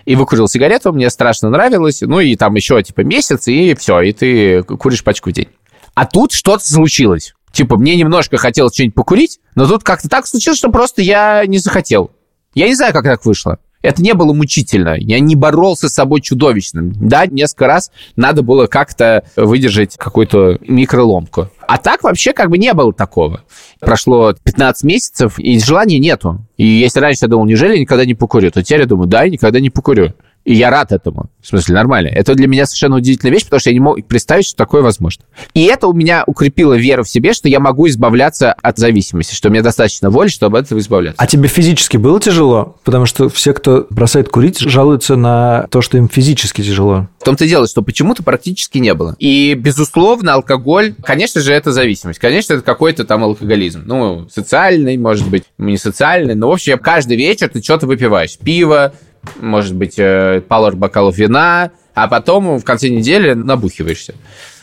И 0.05 0.15
выкурил 0.15 0.47
сигарету, 0.47 0.93
мне 0.93 1.09
страшно 1.09 1.49
нравилось, 1.49 2.01
ну, 2.01 2.19
и 2.19 2.35
там 2.35 2.53
еще, 2.53 2.81
типа, 2.83 3.01
месяц, 3.01 3.47
и 3.47 3.73
все, 3.73 4.01
и 4.01 4.13
ты 4.13 4.61
куришь 4.61 5.03
пачку 5.03 5.31
в 5.31 5.33
день. 5.33 5.47
А 5.95 6.05
тут 6.05 6.33
что-то 6.33 6.63
случилось. 6.67 7.33
Типа, 7.55 7.77
мне 7.77 7.95
немножко 7.95 8.35
хотелось 8.35 8.73
что-нибудь 8.73 8.95
покурить, 8.95 9.39
но 9.55 9.65
тут 9.65 9.81
как-то 9.81 10.09
так 10.09 10.27
случилось, 10.27 10.57
что 10.57 10.69
просто 10.71 11.01
я 11.01 11.45
не 11.45 11.57
захотел. 11.57 12.11
Я 12.53 12.67
не 12.67 12.75
знаю, 12.75 12.91
как 12.91 13.05
так 13.05 13.23
вышло. 13.23 13.59
Это 13.81 14.01
не 14.01 14.13
было 14.13 14.33
мучительно. 14.33 14.95
Я 14.97 15.21
не 15.21 15.35
боролся 15.35 15.87
с 15.87 15.93
собой 15.93 16.19
чудовищным. 16.19 16.91
Да, 17.07 17.27
несколько 17.27 17.67
раз 17.67 17.91
надо 18.17 18.41
было 18.41 18.67
как-то 18.67 19.23
выдержать 19.37 19.95
какую-то 19.95 20.57
микроломку. 20.67 21.49
А 21.65 21.77
так 21.77 22.03
вообще 22.03 22.33
как 22.33 22.49
бы 22.49 22.57
не 22.57 22.73
было 22.73 22.91
такого. 22.91 23.45
Прошло 23.79 24.33
15 24.33 24.83
месяцев, 24.83 25.39
и 25.39 25.57
желания 25.57 25.97
нету. 25.97 26.45
И 26.57 26.65
если 26.65 26.99
раньше 26.99 27.19
я 27.21 27.29
думал, 27.29 27.45
неужели 27.45 27.75
я 27.75 27.79
никогда 27.79 28.03
не 28.03 28.15
покурю, 28.15 28.51
то 28.51 28.61
теперь 28.63 28.81
я 28.81 28.85
думаю, 28.85 29.07
да, 29.07 29.23
я 29.23 29.29
никогда 29.29 29.61
не 29.61 29.69
покурю. 29.69 30.13
И 30.45 30.53
я 30.53 30.69
рад 30.69 30.91
этому. 30.91 31.31
В 31.41 31.47
смысле, 31.47 31.73
нормально. 31.75 32.09
Это 32.09 32.35
для 32.35 32.47
меня 32.47 32.67
совершенно 32.67 32.97
удивительная 32.97 33.33
вещь, 33.33 33.43
потому 33.45 33.59
что 33.59 33.71
я 33.71 33.73
не 33.73 33.79
мог 33.79 34.05
представить, 34.05 34.45
что 34.45 34.55
такое 34.55 34.83
возможно. 34.83 35.25
И 35.55 35.63
это 35.63 35.87
у 35.87 35.93
меня 35.93 36.23
укрепило 36.27 36.75
веру 36.75 37.03
в 37.03 37.09
себе, 37.09 37.33
что 37.33 37.49
я 37.49 37.59
могу 37.59 37.87
избавляться 37.87 38.53
от 38.53 38.77
зависимости, 38.77 39.33
что 39.33 39.49
мне 39.49 39.63
достаточно 39.63 40.11
воли, 40.11 40.27
чтобы 40.27 40.59
от 40.59 40.65
этого 40.65 40.77
избавляться. 40.79 41.21
А 41.21 41.25
тебе 41.25 41.47
физически 41.47 41.97
было 41.97 42.19
тяжело? 42.19 42.75
Потому 42.83 43.07
что 43.07 43.27
все, 43.29 43.53
кто 43.53 43.87
бросает 43.89 44.29
курить, 44.29 44.59
жалуются 44.59 45.15
на 45.15 45.67
то, 45.71 45.81
что 45.81 45.97
им 45.97 46.07
физически 46.07 46.61
тяжело. 46.61 47.07
В 47.19 47.23
том-то 47.23 47.45
и 47.45 47.49
дело, 47.49 47.67
что 47.67 47.81
почему-то 47.81 48.21
практически 48.21 48.77
не 48.77 48.93
было. 48.93 49.15
И, 49.17 49.55
безусловно, 49.55 50.35
алкоголь, 50.35 50.93
конечно 51.03 51.41
же, 51.41 51.53
это 51.53 51.71
зависимость. 51.71 52.19
Конечно, 52.19 52.53
это 52.53 52.61
какой-то 52.61 53.03
там 53.03 53.23
алкоголизм. 53.23 53.81
Ну, 53.85 54.27
социальный, 54.29 54.95
может 54.97 55.27
быть, 55.27 55.43
не 55.57 55.77
социальный. 55.77 56.35
Но, 56.35 56.49
в 56.49 56.51
общем, 56.51 56.77
каждый 56.77 57.17
вечер 57.17 57.49
ты 57.49 57.63
что-то 57.63 57.87
выпиваешь. 57.87 58.37
Пиво, 58.37 58.93
может 59.39 59.75
быть, 59.75 59.95
э, 59.97 60.41
пару 60.47 60.75
бокалов 60.75 61.17
вина, 61.17 61.71
а 61.93 62.07
потом 62.07 62.59
в 62.59 62.63
конце 62.63 62.89
недели 62.89 63.33
набухиваешься. 63.33 64.15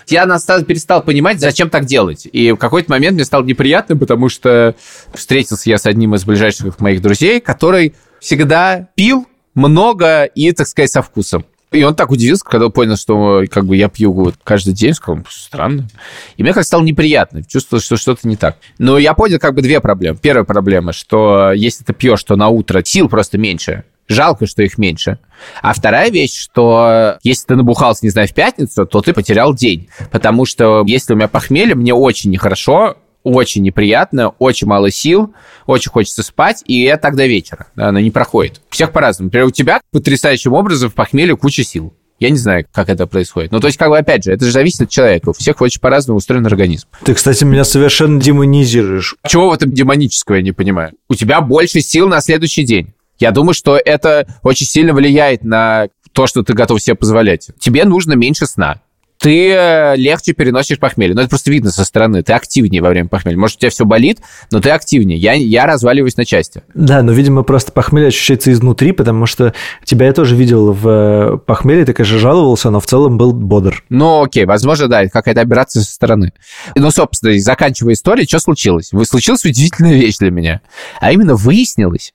Я 0.09 0.27
настал, 0.27 0.63
перестал 0.63 1.03
понимать, 1.03 1.41
зачем 1.41 1.71
так 1.71 1.85
делать. 1.85 2.29
И 2.31 2.53
в 2.53 2.57
какой-то 2.57 2.91
момент 2.91 3.15
мне 3.15 3.25
стало 3.25 3.45
неприятно, 3.45 3.97
потому 3.97 4.29
что 4.29 4.75
встретился 5.15 5.71
я 5.71 5.79
с 5.79 5.87
одним 5.87 6.15
из 6.15 6.25
ближайших 6.25 6.81
моих 6.81 7.01
друзей, 7.01 7.41
который 7.41 7.95
всегда 8.21 8.89
пил 8.95 9.27
много 9.55 10.25
и, 10.25 10.53
так 10.53 10.67
сказать, 10.67 10.91
со 10.91 11.03
вкусом. 11.03 11.45
И 11.73 11.83
он 11.85 11.95
так 11.95 12.11
удивился, 12.11 12.45
когда 12.45 12.69
понял, 12.69 12.97
что 12.97 13.43
как 13.51 13.65
бы 13.65 13.77
я 13.77 13.89
пью 13.89 14.13
вот 14.13 14.35
каждый 14.45 14.75
день, 14.75 14.93
сказал, 14.93 15.25
странно. 15.31 15.89
И 16.37 16.43
мне 16.43 16.53
как 16.53 16.65
стало 16.65 16.83
неприятно, 16.83 17.43
чувствовал, 17.43 17.81
что 17.83 17.97
что-то 17.97 18.29
не 18.29 18.37
так. 18.37 18.59
Но 18.79 18.99
я 18.99 19.15
понял 19.15 19.39
как 19.39 19.55
бы 19.55 19.63
две 19.63 19.81
проблемы. 19.81 20.19
Первая 20.21 20.45
проблема, 20.45 20.93
что 20.93 21.53
если 21.53 21.83
ты 21.83 21.95
пьешь, 21.95 22.23
то 22.25 22.37
на 22.37 22.49
утро 22.49 22.83
сил 22.85 23.09
просто 23.09 23.39
меньше, 23.39 23.85
Жалко, 24.13 24.47
что 24.47 24.63
их 24.63 24.79
меньше. 24.79 25.19
А 25.63 25.73
вторая 25.73 26.11
вещь, 26.11 26.39
что 26.39 27.19
если 27.23 27.47
ты 27.47 27.57
набухался, 27.57 28.05
не 28.05 28.11
знаю, 28.11 28.29
в 28.29 28.35
пятницу, 28.35 28.87
то 28.87 29.01
ты 29.01 29.13
потерял 29.13 29.55
день. 29.55 29.89
Потому 30.11 30.45
что 30.47 30.85
если 30.87 31.15
у 31.15 31.17
меня 31.17 31.29
похмелье, 31.29 31.75
мне 31.75 31.95
очень 31.95 32.31
нехорошо, 32.31 32.97
очень 33.25 33.63
неприятно, 33.63 34.31
очень 34.39 34.67
мало 34.67 34.91
сил, 34.91 35.35
очень 35.67 35.91
хочется 35.91 36.23
спать, 36.23 36.63
и 36.67 36.83
это 36.85 37.03
так 37.03 37.17
до 37.17 37.27
вечера. 37.27 37.67
Оно 37.77 38.01
не 38.01 38.11
проходит. 38.11 38.61
Всех 38.69 38.93
по-разному. 38.93 39.27
Например, 39.27 39.47
у 39.47 39.51
тебя 39.51 39.81
потрясающим 39.93 40.53
образом 40.53 40.91
в 40.91 40.95
похмелье 40.95 41.37
куча 41.37 41.65
сил. 41.65 41.95
Я 42.19 42.31
не 42.31 42.37
знаю, 42.37 42.65
как 42.71 42.89
это 42.89 43.09
происходит. 43.09 43.51
Ну, 43.51 43.59
то 43.59 43.67
есть, 43.67 43.79
как 43.79 43.89
бы, 43.89 43.99
опять 43.99 44.23
же, 44.23 44.33
это 44.33 44.45
же 44.45 44.53
зависит 44.53 44.83
от 44.83 44.91
человека. 44.91 45.31
У 45.31 45.33
всех 45.33 45.61
очень 45.61 45.81
по-разному 45.81 46.19
устроен 46.19 46.47
организм. 46.47 46.87
Ты, 47.05 47.15
кстати, 47.15 47.43
меня 47.43 47.65
совершенно 47.65 48.21
демонизируешь. 48.21 49.17
Чего 49.27 49.51
в 49.51 49.53
этом 49.53 49.73
демонического, 49.73 50.37
я 50.37 50.43
не 50.43 50.53
понимаю? 50.53 50.93
У 51.09 51.17
тебя 51.17 51.41
больше 51.41 51.81
сил 51.81 52.07
на 52.09 52.21
следующий 52.21 52.63
день. 52.63 52.95
Я 53.19 53.31
думаю, 53.31 53.55
что 53.55 53.77
это 53.77 54.27
очень 54.43 54.67
сильно 54.67 54.93
влияет 54.93 55.45
на 55.45 55.89
то, 56.13 56.27
что 56.27 56.43
ты 56.43 56.53
готов 56.53 56.81
себе 56.83 56.95
позволять. 56.95 57.51
Тебе 57.59 57.85
нужно 57.85 58.13
меньше 58.15 58.47
сна 58.47 58.81
ты 59.23 59.53
э, 59.53 59.95
легче 59.97 60.33
переносишь 60.33 60.81
похмелье. 60.81 61.15
Ну, 61.15 61.21
это 61.21 61.31
просто 61.31 61.51
видно 61.53 61.71
со 61.71 61.85
стороны. 61.85 62.25
Ты 62.25 62.33
активнее 62.33 62.83
во 62.83 62.89
время 62.89 63.09
похмелья. 63.09 63.39
Может, 63.39 63.59
у 63.59 63.61
тебя 63.61 63.71
все 63.71 63.85
болит, 63.85 64.21
но 64.51 64.61
ты 64.61 64.71
активнее. 64.71 65.17
Я, 65.17 65.35
я 65.35 65.65
разваливаюсь 65.65 66.17
на 66.17 66.25
части. 66.25 66.65
Да, 66.75 67.03
но, 67.03 67.13
видимо, 67.13 67.45
просто 67.45 67.71
похмелье 67.71 68.09
ощущается 68.09 68.51
изнутри, 68.51 68.91
потому 68.91 69.27
что 69.27 69.55
тебя 69.85 70.07
я 70.07 70.13
тоже 70.13 70.35
видел 70.35 70.73
в 70.73 70.89
э, 70.89 71.39
похмелье, 71.39 71.85
ты, 71.85 71.93
конечно, 71.93 72.19
жаловался, 72.19 72.71
но 72.71 72.81
в 72.81 72.87
целом 72.87 73.17
был 73.17 73.33
бодр. 73.33 73.85
Ну, 73.91 74.25
окей, 74.25 74.45
возможно, 74.45 74.89
да, 74.89 75.03
это 75.03 75.13
какая-то 75.13 75.41
операция 75.41 75.83
со 75.83 75.95
стороны. 75.95 76.33
Ну, 76.75 76.91
собственно, 76.91 77.39
заканчивая 77.39 77.93
историю, 77.93 78.27
что 78.27 78.41
случилось? 78.41 78.91
Случилась 79.05 79.45
удивительная 79.45 79.95
вещь 79.95 80.17
для 80.19 80.33
меня. 80.33 80.63
А 81.01 81.13
именно 81.13 81.37
выяснилось, 81.37 82.13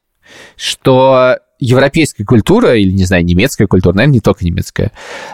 что 0.56 1.40
европейская 1.60 2.24
культура, 2.24 2.76
или, 2.76 2.92
не 2.92 3.06
знаю, 3.06 3.26
немецкая 3.26 3.68
культура, 3.68 3.96
наверное, 3.96 4.16
не 4.16 4.20
только 4.20 4.46
немецкая, 4.46 4.92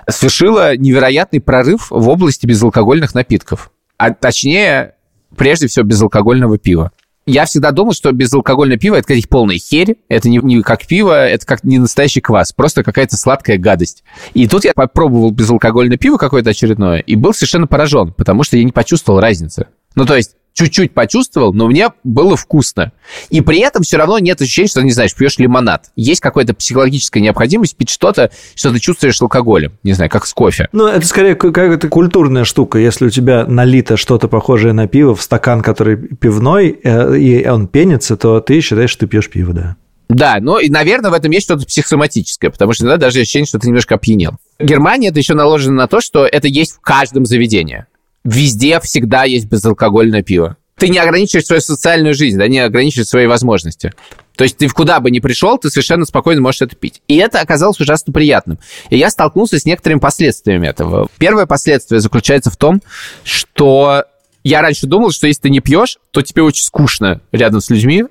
совершила 0.10 0.76
невероятный 0.78 1.42
прорыв 1.42 1.88
в 1.90 2.10
области 2.10 2.46
безалкогольных 2.46 3.14
напитков. 3.14 3.72
А 3.98 4.14
точнее, 4.14 4.96
прежде 5.36 5.68
всего, 5.68 5.86
безалкогольного 5.86 6.58
пива. 6.58 6.92
Я 7.26 7.46
всегда 7.46 7.72
думал, 7.72 7.94
что 7.94 8.12
безалкогольное 8.12 8.76
пиво 8.76 8.96
это 8.96 9.08
какая-то 9.08 9.30
полная 9.30 9.58
херь, 9.58 9.96
это 10.10 10.28
не, 10.28 10.40
не 10.40 10.62
как 10.62 10.86
пиво, 10.86 11.26
это 11.26 11.46
как 11.46 11.64
не 11.64 11.80
настоящий 11.80 12.20
квас, 12.20 12.52
просто 12.52 12.84
какая-то 12.84 13.16
сладкая 13.16 13.58
гадость. 13.58 14.04
И 14.34 14.46
тут 14.46 14.66
я 14.66 14.74
попробовал 14.74 15.32
безалкогольное 15.32 15.98
пиво 15.98 16.18
какое-то 16.18 16.50
очередное 16.50 17.00
и 17.00 17.16
был 17.16 17.34
совершенно 17.34 17.66
поражен, 17.66 18.12
потому 18.12 18.44
что 18.44 18.58
я 18.58 18.64
не 18.66 18.74
почувствовал 18.74 19.22
разницы. 19.22 19.68
Ну, 19.96 20.06
то 20.06 20.18
есть 20.18 20.36
чуть-чуть 20.54 20.94
почувствовал, 20.94 21.54
но 21.54 21.68
мне 21.68 21.90
было 22.04 22.38
вкусно. 22.38 22.92
И 23.30 23.42
при 23.42 23.60
этом 23.60 23.84
все 23.84 23.98
равно 23.98 24.20
нет 24.20 24.42
ощущения, 24.42 24.68
что, 24.68 24.82
не 24.82 24.92
знаешь, 24.92 25.14
пьешь 25.14 25.38
лимонад. 25.38 25.92
Есть 25.96 26.22
какая-то 26.22 26.54
психологическая 26.54 27.22
необходимость 27.22 27.76
пить 27.76 27.90
что-то, 27.90 28.32
что 28.56 28.72
ты 28.72 28.80
чувствуешь 28.80 29.18
с 29.18 29.22
алкоголем. 29.22 29.74
Не 29.84 29.94
знаю, 29.94 30.10
как 30.10 30.26
с 30.26 30.34
кофе. 30.34 30.70
Ну, 30.72 30.88
это 30.88 31.06
скорее 31.06 31.36
какая-то 31.36 31.90
культурная 31.90 32.44
штука. 32.44 32.78
Если 32.78 33.08
у 33.08 33.10
тебя 33.10 33.46
налито 33.46 33.98
что-то 33.98 34.28
похожее 34.28 34.74
на 34.74 34.88
пиво 34.88 35.16
в 35.16 35.22
стакан, 35.22 35.62
который 35.62 35.98
пивной, 35.98 36.80
э, 36.84 37.18
и 37.18 37.48
он 37.48 37.68
пенится, 37.68 38.16
то 38.16 38.40
ты 38.40 38.62
считаешь, 38.62 38.92
что 38.92 39.02
ты 39.02 39.08
пьешь 39.08 39.30
пиво, 39.30 39.54
да. 39.54 39.76
Да, 40.10 40.38
ну 40.40 40.60
и, 40.60 40.70
наверное, 40.70 41.10
в 41.10 41.14
этом 41.14 41.32
есть 41.32 41.46
что-то 41.46 41.66
психосоматическое, 41.66 42.52
потому 42.52 42.74
что 42.74 42.86
иногда 42.86 43.08
даже 43.08 43.22
ощущение, 43.22 43.48
что 43.48 43.58
ты 43.58 43.68
немножко 43.68 43.96
опьянел. 43.96 44.34
Германия 44.60 45.10
это 45.10 45.18
еще 45.18 45.34
наложено 45.34 45.76
на 45.76 45.88
то, 45.88 46.02
что 46.02 46.26
это 46.26 46.48
есть 46.48 46.74
в 46.74 46.82
каждом 46.82 47.26
заведении 47.26 47.86
везде 48.24 48.80
всегда 48.80 49.24
есть 49.24 49.46
безалкогольное 49.46 50.24
пиво. 50.24 50.58
Ты 50.78 50.90
не 50.90 50.98
ограничиваешь 50.98 51.46
свою 51.46 51.62
социальную 51.62 52.16
жизнь, 52.16 52.38
да, 52.38 52.48
не 52.48 52.60
ограничиваешь 52.60 53.08
свои 53.08 53.28
возможности. 53.28 53.94
То 54.36 54.44
есть 54.44 54.58
ты 54.58 54.68
куда 54.70 55.00
бы 55.00 55.12
ни 55.12 55.20
пришел, 55.20 55.58
ты 55.58 55.70
совершенно 55.70 56.06
спокойно 56.06 56.42
можешь 56.42 56.62
это 56.62 56.76
пить. 56.76 57.02
И 57.08 57.16
это 57.18 57.40
оказалось 57.40 57.80
ужасно 57.80 58.12
приятным. 58.12 58.58
И 58.90 58.98
я 58.98 59.10
столкнулся 59.10 59.60
с 59.60 59.66
некоторыми 59.66 60.00
последствиями 60.00 60.68
этого. 60.68 61.08
Первое 61.20 61.46
последствие 61.46 62.02
заключается 62.02 62.50
в 62.50 62.58
том, 62.58 62.82
что 63.24 64.06
я 64.44 64.62
раньше 64.62 64.88
думал, 64.88 65.12
что 65.12 65.28
если 65.28 65.44
ты 65.44 65.50
не 65.52 65.60
пьешь, 65.60 66.00
то 66.12 66.22
тебе 66.22 66.42
очень 66.42 66.64
скучно 66.64 67.22
рядом 67.32 67.62
с 67.62 67.70
людьми, 67.70 68.06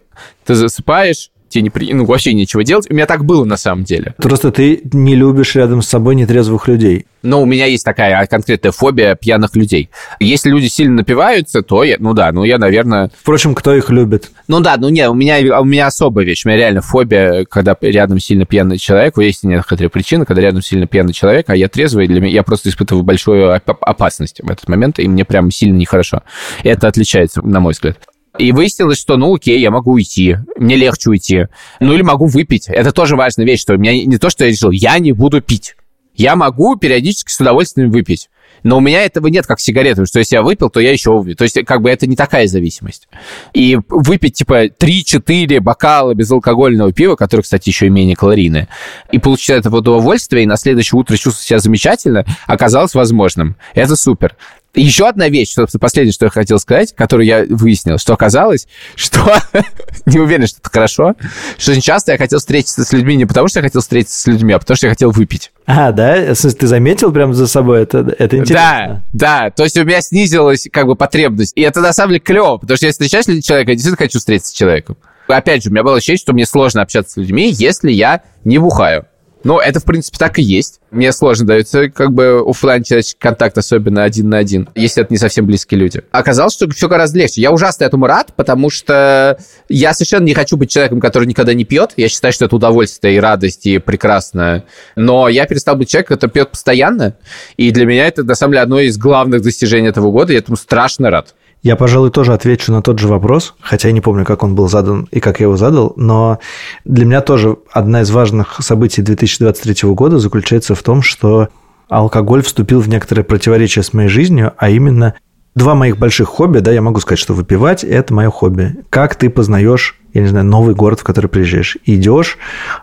ты 0.45 0.55
засыпаешь, 0.55 1.31
тебе 1.53 1.63
не 1.63 1.71
при... 1.71 1.93
ну, 1.93 2.05
вообще 2.05 2.33
нечего 2.35 2.65
делать. 2.65 2.87
У 2.91 2.95
меня 2.95 3.07
так 3.07 3.25
было 3.25 3.45
на 3.45 3.57
самом 3.57 3.85
деле. 3.85 4.15
Просто 4.19 4.51
ты 4.51 4.81
не 4.93 5.15
любишь 5.15 5.55
рядом 5.55 5.83
с 5.83 5.89
собой 5.89 6.15
нетрезвых 6.15 6.69
людей. 6.69 7.07
Но 7.23 7.41
у 7.41 7.47
меня 7.47 7.67
есть 7.67 7.85
такая 7.85 8.27
конкретная 8.27 8.73
фобия 8.73 9.15
пьяных 9.15 9.55
людей. 9.55 9.91
Если 10.19 10.51
люди 10.51 10.67
сильно 10.67 10.97
напиваются, 10.97 11.63
то 11.63 11.85
я, 11.85 11.97
ну 12.01 12.15
да, 12.15 12.33
ну 12.33 12.43
я, 12.43 12.59
наверное... 12.59 13.11
Впрочем, 13.21 13.55
кто 13.55 13.75
их 13.75 13.91
любит? 13.91 14.33
Ну 14.49 14.61
да, 14.61 14.77
ну 14.77 14.89
не, 14.89 15.09
у 15.09 15.15
меня, 15.15 15.61
у 15.61 15.65
меня 15.65 15.87
особая 15.87 16.25
вещь. 16.25 16.45
У 16.45 16.49
меня 16.49 16.59
реально 16.59 16.81
фобия, 16.81 17.45
когда 17.45 17.77
рядом 17.81 18.19
сильно 18.19 18.45
пьяный 18.45 18.79
человек. 18.79 19.19
Есть 19.19 19.45
некоторые 19.45 19.89
причины, 19.89 20.25
когда 20.25 20.43
рядом 20.43 20.63
сильно 20.63 20.87
пьяный 20.87 21.13
человек, 21.13 21.49
а 21.49 21.55
я 21.55 21.69
трезвый, 21.69 22.09
для 22.09 22.21
меня 22.21 22.33
я 22.33 22.43
просто 22.43 22.71
испытываю 22.71 23.05
большую 23.05 23.55
опасность 23.81 24.41
в 24.43 24.51
этот 24.51 24.69
момент, 24.69 24.99
и 24.99 25.07
мне 25.07 25.25
прям 25.25 25.51
сильно 25.51 25.77
нехорошо. 25.77 26.23
Это 26.65 26.89
отличается, 26.89 27.41
на 27.47 27.61
мой 27.61 27.73
взгляд. 27.73 27.99
И 28.39 28.53
выяснилось, 28.53 28.99
что, 28.99 29.17
ну, 29.17 29.35
окей, 29.35 29.61
я 29.61 29.71
могу 29.71 29.93
уйти, 29.93 30.37
мне 30.57 30.77
легче 30.77 31.11
уйти. 31.11 31.47
Ну, 31.81 31.93
или 31.93 32.03
могу 32.03 32.27
выпить. 32.27 32.69
Это 32.69 32.93
тоже 32.93 33.15
важная 33.17 33.45
вещь, 33.45 33.61
что 33.61 33.75
у 33.75 33.79
меня 33.79 33.93
не 34.05 34.19
то, 34.19 34.31
что 34.31 34.45
я 34.45 34.51
решил, 34.51 34.71
я 34.71 34.99
не 34.99 35.13
буду 35.13 35.43
пить. 35.43 35.77
Я 36.15 36.37
могу 36.37 36.77
периодически 36.77 37.31
с 37.31 37.41
удовольствием 37.41 37.91
выпить. 37.91 38.29
Но 38.63 38.77
у 38.77 38.81
меня 38.81 39.05
этого 39.05 39.27
нет, 39.27 39.47
как 39.47 39.61
сигареты, 39.61 40.07
что 40.07 40.19
если 40.21 40.37
я 40.37 40.43
выпил, 40.43 40.71
то 40.71 40.79
я 40.79 40.93
еще 40.93 41.11
выпью. 41.11 41.37
То 41.37 41.45
есть, 41.45 41.59
как 41.65 41.83
бы 41.83 41.91
это 41.91 42.07
не 42.07 42.17
такая 42.17 42.47
зависимость. 42.47 43.09
И 43.55 43.79
выпить, 43.89 44.35
типа, 44.35 44.67
3-4 44.67 45.61
бокала 45.61 46.15
безалкогольного 46.15 46.93
пива, 46.93 47.17
которое, 47.17 47.43
кстати, 47.43 47.69
еще 47.69 47.87
и 47.87 47.91
менее 47.91 48.15
калорийное, 48.15 48.69
и 49.11 49.19
получить 49.19 49.51
это 49.51 49.75
удовольствие, 49.75 50.45
и 50.45 50.47
на 50.47 50.57
следующее 50.57 50.99
утро 50.99 51.17
чувствовать 51.17 51.47
себя 51.47 51.59
замечательно, 51.59 52.25
оказалось 52.47 52.95
возможным. 52.95 53.57
Это 53.75 53.97
супер. 53.97 54.37
Еще 54.75 55.07
одна 55.07 55.29
вещь, 55.29 55.53
собственно, 55.53 55.81
последнее, 55.81 56.15
что 56.15 56.27
я 56.27 56.31
хотел 56.31 56.59
сказать, 56.59 56.95
которую 56.95 57.27
я 57.27 57.45
выяснил, 57.49 57.99
что 57.99 58.15
оказалось, 58.15 58.67
что 58.97 59.37
не 60.07 60.19
уверен, 60.19 60.47
что 60.47 60.61
это 60.61 60.71
хорошо, 60.71 61.15
что 61.59 61.73
очень 61.73 61.83
часто 61.83 62.13
я 62.13 62.19
хотел 62.19 62.39
встретиться 62.39 62.83
с 62.85 62.93
людьми 62.93 63.17
не 63.17 63.27
потому, 63.27 63.49
что 63.49 63.59
я 63.59 63.65
хотел 63.65 63.83
встретиться 63.83 64.19
с 64.19 64.27
людьми, 64.27 64.55
а 64.55 64.59
потому, 64.59 64.77
что 64.77 64.87
я 64.87 64.93
хотел 64.93 65.11
выпить. 65.11 65.53
А, 65.67 65.93
да? 65.93 66.35
Ты 66.35 66.67
заметил 66.67 67.13
прям 67.13 67.35
за 67.35 67.47
собой? 67.47 67.83
Это, 67.83 68.15
это 68.19 68.39
интересно. 68.39 69.03
Да, 69.13 69.45
да. 69.45 69.51
То 69.51 69.65
есть 69.65 69.77
у 69.77 69.85
меня 69.85 70.01
снизилась 70.01 70.67
как 70.73 70.87
бы 70.87 70.97
потребность. 70.97 71.53
И 71.55 71.61
это 71.61 71.81
на 71.81 71.93
самом 71.93 72.11
деле 72.11 72.21
клево, 72.21 72.57
потому 72.57 72.77
что 72.77 72.87
я 72.87 72.93
встречаюсь 72.93 73.27
с 73.27 73.45
человеком, 73.45 73.71
я 73.71 73.75
действительно 73.75 73.97
хочу 73.97 74.19
встретиться 74.19 74.53
с 74.53 74.55
человеком. 74.55 74.97
Опять 75.29 75.63
же, 75.63 75.71
у 75.71 75.73
меня 75.73 75.83
было 75.83 75.97
ощущение, 75.97 76.19
что 76.19 76.33
мне 76.33 76.47
сложно 76.47 76.83
общаться 76.83 77.13
с 77.13 77.17
людьми, 77.17 77.51
если 77.51 77.93
я 77.93 78.23
не 78.45 78.59
бухаю. 78.59 79.07
Но 79.45 79.61
это, 79.61 79.81
в 79.81 79.85
принципе, 79.85 80.19
так 80.19 80.39
и 80.39 80.43
есть. 80.43 80.81
Мне 80.91 81.13
сложно 81.13 81.47
дается 81.47 81.89
как 81.89 82.13
бы 82.13 82.43
офлайн 82.47 82.83
человеческий 82.83 83.19
контакт, 83.19 83.57
особенно 83.57 84.05
один 84.05 84.29
на 84.29 84.39
один, 84.39 84.69
если 84.75 85.03
это 85.03 85.13
не 85.13 85.19
совсем 85.19 85.47
близкие 85.47 85.81
люди. 85.81 86.03
Оказалось, 86.11 86.55
что 86.55 86.69
все 86.71 86.89
гораздо 86.89 87.19
легче. 87.19 87.41
Я 87.41 87.51
ужасно 87.51 87.85
этому 87.85 88.07
рад, 88.07 88.35
потому 88.37 88.71
что 88.71 89.39
я 89.69 89.95
совершенно 89.95 90.25
не 90.25 90.35
хочу 90.35 90.57
быть 90.57 90.71
человеком, 90.71 91.01
который 91.01 91.27
никогда 91.27 91.55
не 91.55 91.65
пьет. 91.65 91.93
Я 91.97 92.09
считаю, 92.09 92.33
что 92.33 92.45
это 92.45 92.57
удовольствие 92.57 93.17
и 93.17 93.21
радость, 93.21 93.67
и 93.67 93.79
прекрасно. 93.79 94.65
Но 94.97 95.29
я 95.29 95.47
перестал 95.47 95.77
быть 95.77 95.89
человеком, 95.89 96.17
который 96.17 96.31
пьет 96.31 96.51
постоянно. 96.51 97.17
И 97.57 97.71
для 97.71 97.87
меня 97.87 98.07
это, 98.07 98.23
на 98.25 98.35
самом 98.35 98.53
деле, 98.53 98.63
одно 98.63 98.81
из 98.81 98.99
главных 98.99 99.43
достижений 99.43 99.89
этого 99.89 100.11
года. 100.11 100.33
Я 100.33 100.41
этому 100.41 100.57
страшно 100.57 101.11
рад. 101.11 101.35
Я, 101.63 101.77
пожалуй, 101.77 102.11
тоже 102.11 102.33
отвечу 102.33 102.73
на 102.73 102.83
тот 102.83 102.99
же 102.99 103.07
вопрос, 103.07 103.55
хотя 103.61 103.89
я 103.89 103.95
не 103.95 104.01
помню, 104.01 104.25
как 104.25 104.43
он 104.43 104.57
был 104.57 104.69
задан 104.69 105.07
и 105.13 105.21
как 105.21 105.39
я 105.39 105.45
его 105.45 105.57
задал, 105.57 105.93
но 105.95 106.41
для 106.85 107.05
меня 107.05 107.21
тоже 107.21 107.57
одна 107.71 108.03
из 108.03 108.11
важных 108.11 108.57
событий 108.61 109.01
2023 109.01 109.89
года 109.91 110.19
заключается 110.19 110.75
в 110.75 110.83
том, 110.83 111.03
что 111.03 111.49
алкоголь 111.89 112.43
вступил 112.43 112.81
в 112.81 112.89
некоторое 112.89 113.23
противоречие 113.23 113.85
с 113.85 113.93
моей 113.93 114.09
жизнью, 114.09 114.53
а 114.57 114.71
именно 114.71 115.15
два 115.55 115.77
моих 115.77 115.99
больших 115.99 116.29
хобби, 116.29 116.59
да, 116.59 116.73
я 116.73 116.83
могу 116.83 116.99
сказать, 116.99 117.21
что 117.21 117.33
выпивать– 117.33 117.85
это 117.85 118.13
мое 118.13 118.31
хобби. 118.31 118.75
Как 118.91 119.15
ты 119.15 119.31
познаешь 119.31 120.01
я 120.13 120.23
не 120.23 120.29
знаю, 120.29 120.45
новый 120.47 120.75
город, 120.75 121.01
в 121.01 121.05
который 121.05 121.29
приезжаешь. 121.29 121.77
Идешь 121.85 122.39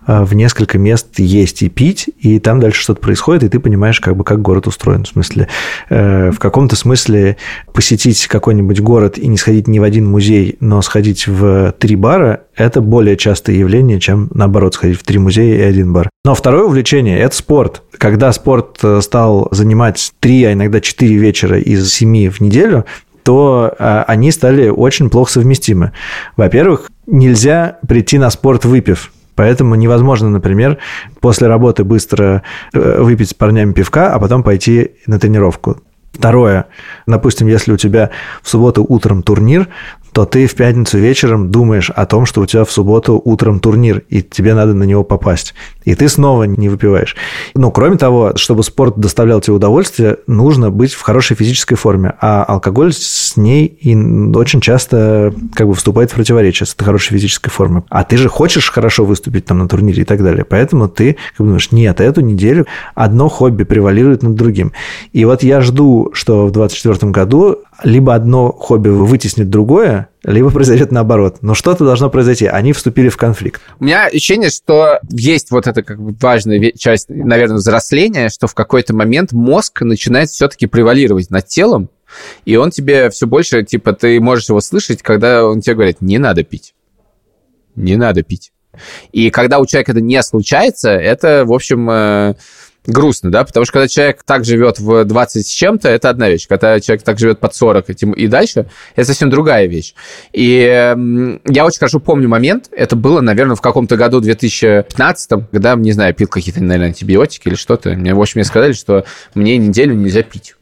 э, 0.08 0.24
в 0.24 0.34
несколько 0.34 0.78
мест 0.78 1.08
есть 1.18 1.62
и 1.62 1.70
пить, 1.70 2.10
и 2.20 2.40
там 2.40 2.60
дальше 2.60 2.82
что-то 2.82 3.02
происходит, 3.02 3.44
и 3.44 3.50
ты 3.50 3.60
понимаешь, 3.60 4.00
как 4.00 4.16
бы, 4.16 4.24
как 4.24 4.42
город 4.42 4.68
устроен. 4.68 5.04
В 5.04 5.10
смысле, 5.10 5.48
э, 5.90 6.32
в 6.32 6.40
каком-то 6.40 6.76
смысле 6.76 7.38
посетить 7.74 8.28
какой-нибудь 8.28 8.82
город 8.82 9.18
и 9.18 9.28
не 9.28 9.38
сходить 9.38 9.68
ни 9.68 9.80
в 9.80 9.84
один 9.84 10.06
музей, 10.08 10.58
но 10.60 10.82
сходить 10.82 11.28
в 11.28 11.74
три 11.78 11.96
бара– 11.96 12.42
это 12.56 12.82
более 12.82 13.16
частое 13.16 13.56
явление, 13.56 14.00
чем, 14.00 14.30
наоборот, 14.34 14.74
сходить 14.74 15.00
в 15.00 15.04
три 15.04 15.20
музея 15.20 15.58
и 15.58 15.62
один 15.62 15.94
бар. 15.94 16.10
Но 16.26 16.36
второе 16.36 16.64
увлечение– 16.64 17.20
это 17.20 17.36
спорт. 17.36 17.84
Когда 17.98 18.32
спорт 18.34 18.80
э, 18.84 19.02
стал 19.02 19.48
занимать 19.52 20.12
три, 20.20 20.44
а 20.44 20.54
иногда 20.54 20.82
четыре 20.82 21.16
вечера 21.18 21.60
из 21.60 21.92
семи 21.94 22.30
в 22.30 22.42
неделю, 22.42 22.86
то 23.30 23.76
они 24.08 24.32
стали 24.32 24.70
очень 24.70 25.12
плохо 25.12 25.34
совместимы. 25.34 25.92
Во-первых, 26.36 26.90
нельзя 27.06 27.78
прийти 27.88 28.18
на 28.18 28.32
спорт 28.32 28.66
выпив. 28.66 29.12
Поэтому 29.36 29.76
невозможно, 29.76 30.32
например, 30.32 30.80
после 31.20 31.46
работы 31.46 31.84
быстро 31.84 32.42
э, 32.74 33.02
выпить 33.02 33.30
с 33.30 33.34
парнями 33.36 33.74
пивка, 33.74 34.12
а 34.16 34.20
потом 34.20 34.42
пойти 34.42 34.94
на 35.06 35.20
тренировку. 35.20 35.78
Второе. 36.12 36.66
Допустим, 37.06 37.46
если 37.46 37.72
у 37.72 37.78
тебя 37.78 38.10
в 38.42 38.50
субботу 38.50 38.84
утром 38.84 39.22
турнир, 39.22 39.68
то 40.12 40.26
ты 40.26 40.48
в 40.48 40.56
пятницу 40.56 40.98
вечером 40.98 41.52
думаешь 41.52 41.92
о 41.92 42.08
том, 42.08 42.26
что 42.26 42.42
у 42.42 42.48
тебя 42.48 42.66
в 42.66 42.72
субботу 42.72 43.22
утром 43.24 43.60
турнир, 43.60 44.04
и 44.10 44.24
тебе 44.24 44.56
надо 44.56 44.74
на 44.74 44.86
него 44.86 45.04
попасть. 45.04 45.54
И 45.90 45.96
ты 45.96 46.08
снова 46.08 46.44
не 46.44 46.70
выпиваешь. 46.70 47.16
Ну, 47.56 47.72
кроме 47.72 47.98
того, 47.98 48.34
чтобы 48.36 48.62
спорт 48.62 49.00
доставлял 49.00 49.42
тебе 49.42 49.56
удовольствие, 49.56 50.18
нужно 50.28 50.70
быть 50.70 50.94
в 50.94 51.02
хорошей 51.02 51.36
физической 51.36 51.74
форме. 51.74 52.14
А 52.22 52.44
алкоголь 52.44 52.94
с 52.94 53.36
ней 53.38 53.66
и 53.66 53.96
очень 54.36 54.62
часто 54.62 55.34
как 55.56 55.68
бы 55.68 55.74
вступает 55.74 56.12
в 56.12 56.14
противоречие 56.14 56.68
с 56.68 56.76
этой 56.76 56.84
хорошей 56.84 57.14
физической 57.14 57.50
формой. 57.50 57.82
А 57.90 58.04
ты 58.04 58.18
же 58.18 58.30
хочешь 58.30 58.70
хорошо 58.70 59.04
выступить 59.04 59.46
там 59.46 59.58
на 59.58 59.68
турнире 59.68 60.04
и 60.04 60.06
так 60.06 60.22
далее. 60.22 60.46
Поэтому 60.46 60.88
ты 60.90 61.14
как 61.32 61.40
бы 61.40 61.46
думаешь, 61.46 61.72
нет, 61.72 62.02
эту 62.02 62.22
неделю 62.22 62.68
одно 62.94 63.28
хобби 63.28 63.64
превалирует 63.64 64.22
над 64.22 64.36
другим. 64.36 64.74
И 65.12 65.26
вот 65.26 65.42
я 65.42 65.60
жду, 65.62 66.12
что 66.14 66.46
в 66.46 66.52
2024 66.52 67.12
году 67.12 67.64
либо 67.84 68.14
одно 68.14 68.52
хобби 68.52 68.90
вытеснит 68.90 69.50
другое, 69.50 70.10
либо 70.24 70.50
произойдет 70.50 70.92
наоборот. 70.92 71.38
Но 71.42 71.54
что-то 71.54 71.86
должно 71.86 72.10
произойти. 72.10 72.46
Они 72.46 72.74
вступили 72.74 73.10
в 73.10 73.18
конфликт. 73.18 73.62
У 73.80 73.86
меня 73.86 74.06
ощущение, 74.06 74.50
что 74.50 75.00
есть 75.10 75.52
вот 75.52 75.68
эта 75.68 75.82
как 75.84 76.02
бы 76.02 76.16
важная 76.20 76.72
часть, 76.74 77.10
наверное, 77.10 77.58
взросления, 77.58 78.30
что 78.30 78.48
в 78.48 78.54
какой-то 78.54 78.94
момент 78.94 79.32
мозг 79.32 79.82
начинает 79.82 80.30
все-таки 80.30 80.68
превалировать 80.68 81.30
над 81.30 81.48
телом, 81.48 81.90
и 82.46 82.56
он 82.56 82.72
тебе 82.72 83.10
все 83.10 83.28
больше, 83.28 83.64
типа, 83.64 83.94
ты 83.94 84.20
можешь 84.20 84.50
его 84.50 84.62
слышать, 84.62 85.02
когда 85.02 85.46
он 85.46 85.62
тебе 85.62 85.76
говорит, 85.76 86.02
не 86.02 86.18
надо 86.18 86.44
пить. 86.44 86.74
Не 87.76 87.96
надо 87.96 88.24
пить. 88.24 88.52
И 89.12 89.30
когда 89.30 89.60
у 89.60 89.66
человека 89.66 89.92
это 89.92 90.02
не 90.02 90.22
случается, 90.24 90.92
это, 90.92 91.44
в 91.46 91.54
общем, 91.54 91.90
э, 91.90 92.36
грустно, 92.90 93.32
да, 93.32 93.44
потому 93.44 93.66
что 93.66 93.74
когда 93.74 93.88
человек 93.88 94.24
так 94.24 94.46
живет 94.46 94.80
в 94.80 95.06
20 95.06 95.46
с 95.46 95.50
чем-то, 95.50 95.90
это 95.90 96.10
одна 96.10 96.30
вещь. 96.30 96.48
Когда 96.48 96.80
человек 96.80 97.04
так 97.04 97.20
живет 97.20 97.40
под 97.40 97.56
40 97.56 97.90
и 97.90 98.28
дальше, 98.28 98.70
это 98.96 99.08
совсем 99.08 99.30
другая 99.30 99.68
вещь. 99.68 99.94
И 100.34 100.96
я 101.46 101.66
очень 101.66 101.80
хорошо 101.80 102.00
помню 102.00 102.28
момент, 102.28 102.70
это 102.72 102.96
было, 102.96 103.22
наверное, 103.22 103.56
в 103.56 103.62
каком-то 103.62 103.96
году 103.98 104.20
2015, 104.20 105.32
когда, 105.52 105.76
не 105.76 105.92
знаю, 105.92 106.14
пил 106.14 106.28
какие-то, 106.28 106.62
наверное, 106.62 106.88
антибиотики 106.88 107.48
или 107.48 107.56
что-то. 107.56 107.92
Мне, 107.92 108.14
в 108.14 108.22
общем, 108.22 108.40
мне 108.40 108.46
сказали, 108.46 108.74
что 108.74 109.06
мне 109.34 109.58
неделю 109.58 109.96
нельзя 109.96 110.24
пить. 110.24 110.56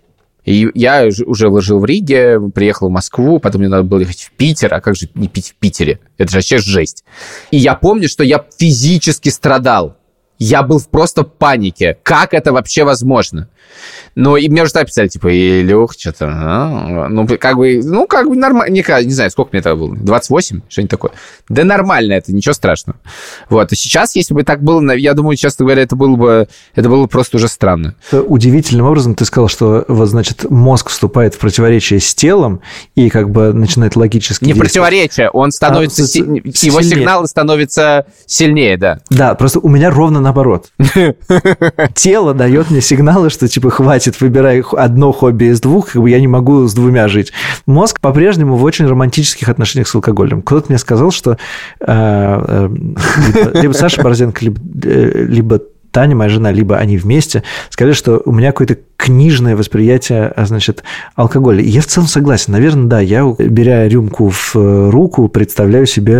И 0.45 0.69
я 0.75 1.05
уже 1.25 1.49
жил 1.59 1.79
в 1.79 1.83
Риге, 1.83 2.39
приехал 2.39 2.87
в 2.87 2.91
Москву, 2.91 3.37
потом 3.37 3.59
мне 3.59 3.69
надо 3.69 3.83
было 3.83 3.99
ехать 3.99 4.21
в 4.21 4.31
Питер, 4.31 4.73
а 4.73 4.79
как 4.79 4.95
же 4.95 5.09
не 5.13 5.27
пить 5.27 5.49
в 5.49 5.55
Питере? 5.55 5.99
Это 6.17 6.31
же 6.31 6.37
вообще 6.37 6.57
жесть. 6.59 7.03
И 7.51 7.57
я 7.57 7.75
помню, 7.75 8.07
что 8.07 8.23
я 8.23 8.45
физически 8.57 9.27
страдал. 9.27 9.96
Я 10.37 10.63
был 10.63 10.79
в 10.79 10.89
просто 10.89 11.23
панике. 11.23 11.97
Как 12.03 12.33
это 12.33 12.53
вообще 12.53 12.83
возможно? 12.83 13.49
Ну, 14.15 14.35
и 14.35 14.49
мне 14.49 14.63
уже 14.63 14.73
так 14.73 14.87
писали, 14.87 15.07
типа, 15.09 15.27
Илюх, 15.31 15.93
что-то, 15.97 16.27
а, 16.27 17.07
ну, 17.07 17.27
как 17.39 17.55
бы, 17.57 17.81
ну, 17.83 18.07
как 18.07 18.27
бы 18.27 18.35
нормально, 18.35 18.71
не, 18.73 18.83
не 19.05 19.13
знаю, 19.13 19.29
сколько 19.29 19.49
мне 19.53 19.61
тогда 19.61 19.75
было, 19.75 19.95
28, 19.95 20.61
что-нибудь 20.69 20.89
такое. 20.89 21.11
Да 21.49 21.63
нормально 21.63 22.13
это, 22.13 22.33
ничего 22.33 22.53
страшного. 22.53 22.99
Вот, 23.49 23.71
и 23.71 23.75
сейчас, 23.75 24.15
если 24.15 24.33
бы 24.33 24.43
так 24.43 24.63
было, 24.63 24.81
я 24.95 25.13
думаю, 25.13 25.37
честно 25.37 25.65
говоря, 25.65 25.83
это 25.83 25.95
было 25.95 26.15
бы, 26.15 26.47
это 26.73 26.89
было 26.89 27.03
бы 27.03 27.07
просто 27.07 27.37
уже 27.37 27.47
странно. 27.47 27.93
Удивительным 28.11 28.87
образом 28.87 29.13
ты 29.13 29.23
сказал, 29.25 29.49
что, 29.49 29.85
вот, 29.87 30.07
значит, 30.07 30.49
мозг 30.49 30.89
вступает 30.89 31.35
в 31.35 31.37
противоречие 31.37 31.99
с 31.99 32.15
телом 32.15 32.61
и 32.95 33.09
как 33.09 33.29
бы 33.29 33.53
начинает 33.53 33.95
логически 33.95 34.43
Не 34.45 34.53
действовать. 34.53 34.71
противоречие, 34.73 35.29
он 35.29 35.51
становится, 35.51 36.03
А, 36.03 36.07
си- 36.07 36.19
его 36.19 36.81
сильнее. 36.81 36.83
сигналы 36.83 37.27
становятся 37.27 38.05
сильнее, 38.25 38.77
да. 38.77 38.99
Да, 39.11 39.35
просто 39.35 39.59
у 39.59 39.69
меня 39.69 39.89
ровно 39.91 40.19
наоборот. 40.19 40.71
Тело 41.93 42.33
дает 42.33 42.69
мне 42.71 42.81
сигналы, 42.81 43.29
что 43.29 43.47
типа 43.57 43.71
хватит, 43.71 44.21
выбирай 44.21 44.61
одно 44.73 45.11
хобби 45.11 45.45
из 45.45 45.59
двух, 45.59 45.93
как 45.93 46.01
бы 46.03 46.11
я 46.11 46.19
не 46.19 46.27
могу 46.27 46.67
с 46.67 46.75
двумя 46.75 47.07
жить. 47.07 47.33
Мозг 47.65 47.99
по-прежнему 47.99 48.55
в 48.55 48.63
очень 48.63 48.85
романтических 48.85 49.49
отношениях 49.49 49.87
с 49.87 49.95
алкоголем. 49.95 50.43
Кто-то 50.43 50.67
мне 50.69 50.77
сказал, 50.77 51.09
что 51.09 51.39
э, 51.79 51.85
э, 51.87 52.69
либо, 52.69 53.59
либо 53.59 53.73
Саша 53.73 54.03
Борзенко, 54.03 54.45
либо, 54.45 54.61
э, 54.83 55.25
либо 55.27 55.59
Таня, 55.97 56.15
моя 56.15 56.29
жена, 56.29 56.51
либо 56.51 56.77
они 56.77 56.95
вместе, 56.95 57.41
сказали, 57.71 57.93
что 57.93 58.21
у 58.23 58.31
меня 58.31 58.51
какое-то 58.51 58.77
книжное 58.97 59.55
восприятие, 59.55 60.27
а, 60.35 60.45
значит, 60.45 60.83
алкоголя. 61.15 61.61
И 61.61 61.69
я 61.69 61.81
в 61.81 61.85
целом 61.85 62.07
согласен. 62.07 62.51
Наверное, 62.51 62.85
да, 62.85 62.99
я, 62.99 63.23
беря 63.39 63.87
рюмку 63.87 64.29
в 64.29 64.55
э, 64.55 64.89
руку, 64.89 65.27
представляю 65.29 65.85
себе 65.85 66.17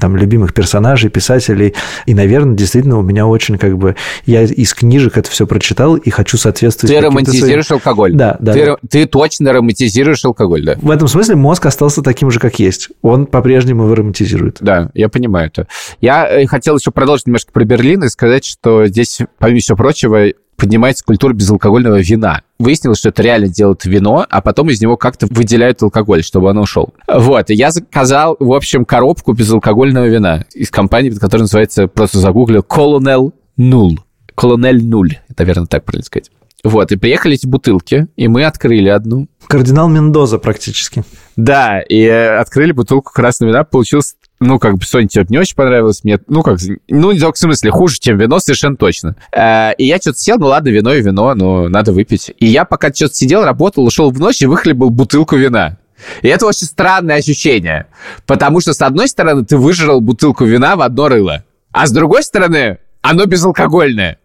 там 0.00 0.16
любимых 0.16 0.54
персонажей, 0.54 1.10
писателей, 1.10 1.74
и, 2.06 2.14
наверное, 2.14 2.56
действительно 2.56 2.98
у 2.98 3.02
меня 3.02 3.26
очень 3.26 3.58
как 3.58 3.76
бы... 3.76 3.96
Я 4.26 4.42
из 4.42 4.72
книжек 4.74 5.16
это 5.16 5.30
все 5.30 5.46
прочитал 5.46 5.96
и 5.96 6.10
хочу 6.10 6.36
соответствовать 6.36 6.94
Ты 6.96 7.00
романтизируешь 7.00 7.66
своим- 7.66 7.78
алкоголь. 7.78 8.14
Да, 8.14 8.36
да, 8.40 8.52
Ты, 8.52 8.66
да. 8.66 8.76
ты 8.88 9.06
точно 9.06 9.52
романтизируешь 9.52 10.24
алкоголь, 10.24 10.64
да. 10.64 10.76
В 10.80 10.90
этом 10.90 11.08
смысле 11.08 11.34
мозг 11.34 11.66
остался 11.66 12.02
таким 12.02 12.30
же, 12.30 12.38
как 12.38 12.58
есть. 12.60 12.88
Он 13.02 13.26
по-прежнему 13.26 13.84
его 13.84 13.94
романтизирует. 13.94 14.58
Да, 14.60 14.90
я 14.94 15.08
понимаю 15.08 15.48
это. 15.48 15.66
Я 16.00 16.28
э, 16.28 16.46
хотел 16.46 16.78
еще 16.78 16.90
продолжить 16.92 17.26
немножко 17.26 17.52
про 17.52 17.64
Берлин 17.64 18.04
и 18.04 18.08
сказать, 18.08 18.44
что 18.44 18.86
здесь, 18.86 19.19
помимо 19.38 19.60
всего 19.60 19.76
прочего, 19.76 20.26
поднимается 20.56 21.04
культура 21.04 21.32
безалкогольного 21.32 22.00
вина. 22.00 22.42
Выяснилось, 22.58 22.98
что 22.98 23.08
это 23.08 23.22
реально 23.22 23.48
делают 23.48 23.84
вино, 23.86 24.26
а 24.28 24.40
потом 24.42 24.68
из 24.70 24.80
него 24.80 24.96
как-то 24.96 25.26
выделяют 25.30 25.82
алкоголь, 25.82 26.22
чтобы 26.22 26.50
оно 26.50 26.62
ушел. 26.62 26.92
Вот, 27.08 27.50
и 27.50 27.54
я 27.54 27.70
заказал, 27.70 28.36
в 28.38 28.52
общем, 28.52 28.84
коробку 28.84 29.32
безалкогольного 29.32 30.06
вина 30.06 30.44
из 30.52 30.70
компании, 30.70 31.10
которая 31.10 31.44
называется, 31.44 31.86
просто 31.88 32.18
загуглил, 32.18 32.60
Colonel 32.60 33.32
Null. 33.58 33.96
Colonel 34.36 34.78
Null, 34.80 35.16
наверное, 35.36 35.66
так 35.66 35.84
правильно 35.84 36.04
сказать. 36.04 36.30
Вот, 36.62 36.92
и 36.92 36.96
приехали 36.96 37.34
эти 37.34 37.46
бутылки, 37.46 38.08
и 38.16 38.28
мы 38.28 38.44
открыли 38.44 38.88
одну, 38.88 39.28
Кардинал 39.50 39.88
Мендоза 39.88 40.38
практически. 40.38 41.02
Да, 41.44 41.80
и 41.80 42.02
э, 42.02 42.38
открыли 42.38 42.72
бутылку 42.72 43.12
красного 43.12 43.50
вина, 43.50 43.64
получилось, 43.64 44.16
ну, 44.40 44.58
как 44.58 44.76
бы, 44.76 44.84
Соне 44.84 45.08
тебе 45.08 45.24
не 45.28 45.38
очень 45.38 45.54
понравилось, 45.56 46.04
мне, 46.04 46.18
ну, 46.28 46.42
как, 46.42 46.58
ну, 46.88 47.12
в 47.12 47.36
смысле, 47.36 47.70
хуже, 47.70 47.98
чем 47.98 48.18
вино, 48.18 48.40
совершенно 48.40 48.76
точно. 48.76 49.16
Э, 49.32 49.72
И 49.78 49.86
я 49.86 49.96
что-то 49.98 50.18
сел, 50.18 50.38
ну, 50.38 50.46
ладно, 50.46 50.68
вино 50.68 50.92
и 50.92 51.00
вино, 51.00 51.34
ну, 51.34 51.68
надо 51.68 51.92
выпить. 51.92 52.32
И 52.38 52.46
я 52.46 52.64
пока 52.64 52.92
что-то 52.92 53.14
сидел, 53.14 53.44
работал, 53.44 53.84
ушел 53.84 54.10
в 54.10 54.20
ночь 54.20 54.42
и 54.42 54.46
выхлебал 54.46 54.90
бутылку 54.90 55.36
вина. 55.36 55.78
И 56.22 56.28
это 56.28 56.46
очень 56.46 56.66
странное 56.66 57.16
ощущение, 57.16 57.86
потому 58.26 58.60
что, 58.60 58.72
с 58.72 58.80
одной 58.82 59.08
стороны, 59.08 59.44
ты 59.44 59.56
выжрал 59.56 60.00
бутылку 60.00 60.44
вина 60.44 60.76
в 60.76 60.82
одно 60.82 61.08
рыло, 61.08 61.44
а 61.72 61.86
с 61.86 61.92
другой 61.92 62.22
стороны, 62.22 62.78
оно 63.02 63.26
безалкогольное. 63.26 64.18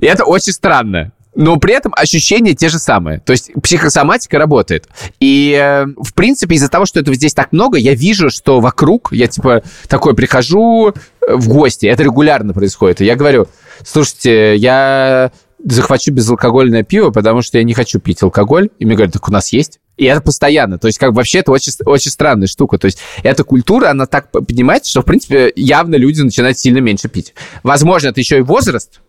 И 0.00 0.06
это 0.06 0.24
очень 0.24 0.52
странно. 0.52 1.12
Но 1.34 1.56
при 1.56 1.74
этом 1.74 1.92
ощущения 1.96 2.54
те 2.54 2.68
же 2.68 2.78
самые. 2.78 3.20
То 3.20 3.32
есть 3.32 3.50
психосоматика 3.62 4.38
работает. 4.38 4.88
И, 5.18 5.58
э, 5.58 5.86
в 5.86 6.12
принципе, 6.14 6.56
из-за 6.56 6.68
того, 6.68 6.84
что 6.84 7.00
этого 7.00 7.16
здесь 7.16 7.32
так 7.32 7.52
много, 7.52 7.78
я 7.78 7.94
вижу, 7.94 8.28
что 8.28 8.60
вокруг, 8.60 9.12
я, 9.12 9.28
типа, 9.28 9.62
такой 9.88 10.14
прихожу 10.14 10.90
э, 10.90 11.34
в 11.34 11.48
гости, 11.48 11.86
это 11.86 12.02
регулярно 12.02 12.52
происходит. 12.52 13.00
И 13.00 13.06
я 13.06 13.16
говорю, 13.16 13.46
слушайте, 13.82 14.56
я 14.56 15.32
захвачу 15.64 16.12
безалкогольное 16.12 16.82
пиво, 16.82 17.10
потому 17.10 17.40
что 17.40 17.56
я 17.56 17.64
не 17.64 17.72
хочу 17.72 17.98
пить 17.98 18.22
алкоголь. 18.22 18.68
И 18.78 18.84
мне 18.84 18.94
говорят, 18.94 19.14
так 19.14 19.26
у 19.26 19.32
нас 19.32 19.52
есть. 19.54 19.80
И 19.96 20.04
это 20.04 20.20
постоянно. 20.20 20.78
То 20.78 20.88
есть, 20.88 20.98
как 20.98 21.12
вообще 21.12 21.38
это 21.38 21.52
очень, 21.52 21.72
очень 21.86 22.10
странная 22.10 22.46
штука. 22.46 22.76
То 22.76 22.86
есть, 22.86 22.98
эта 23.22 23.42
культура, 23.42 23.88
она 23.88 24.06
так 24.06 24.30
поднимается, 24.30 24.90
что, 24.90 25.00
в 25.00 25.04
принципе, 25.06 25.50
явно 25.56 25.94
люди 25.94 26.20
начинают 26.20 26.58
сильно 26.58 26.78
меньше 26.78 27.08
пить. 27.08 27.34
Возможно, 27.62 28.08
это 28.08 28.20
еще 28.20 28.38
и 28.38 28.42
возраст, 28.42 29.00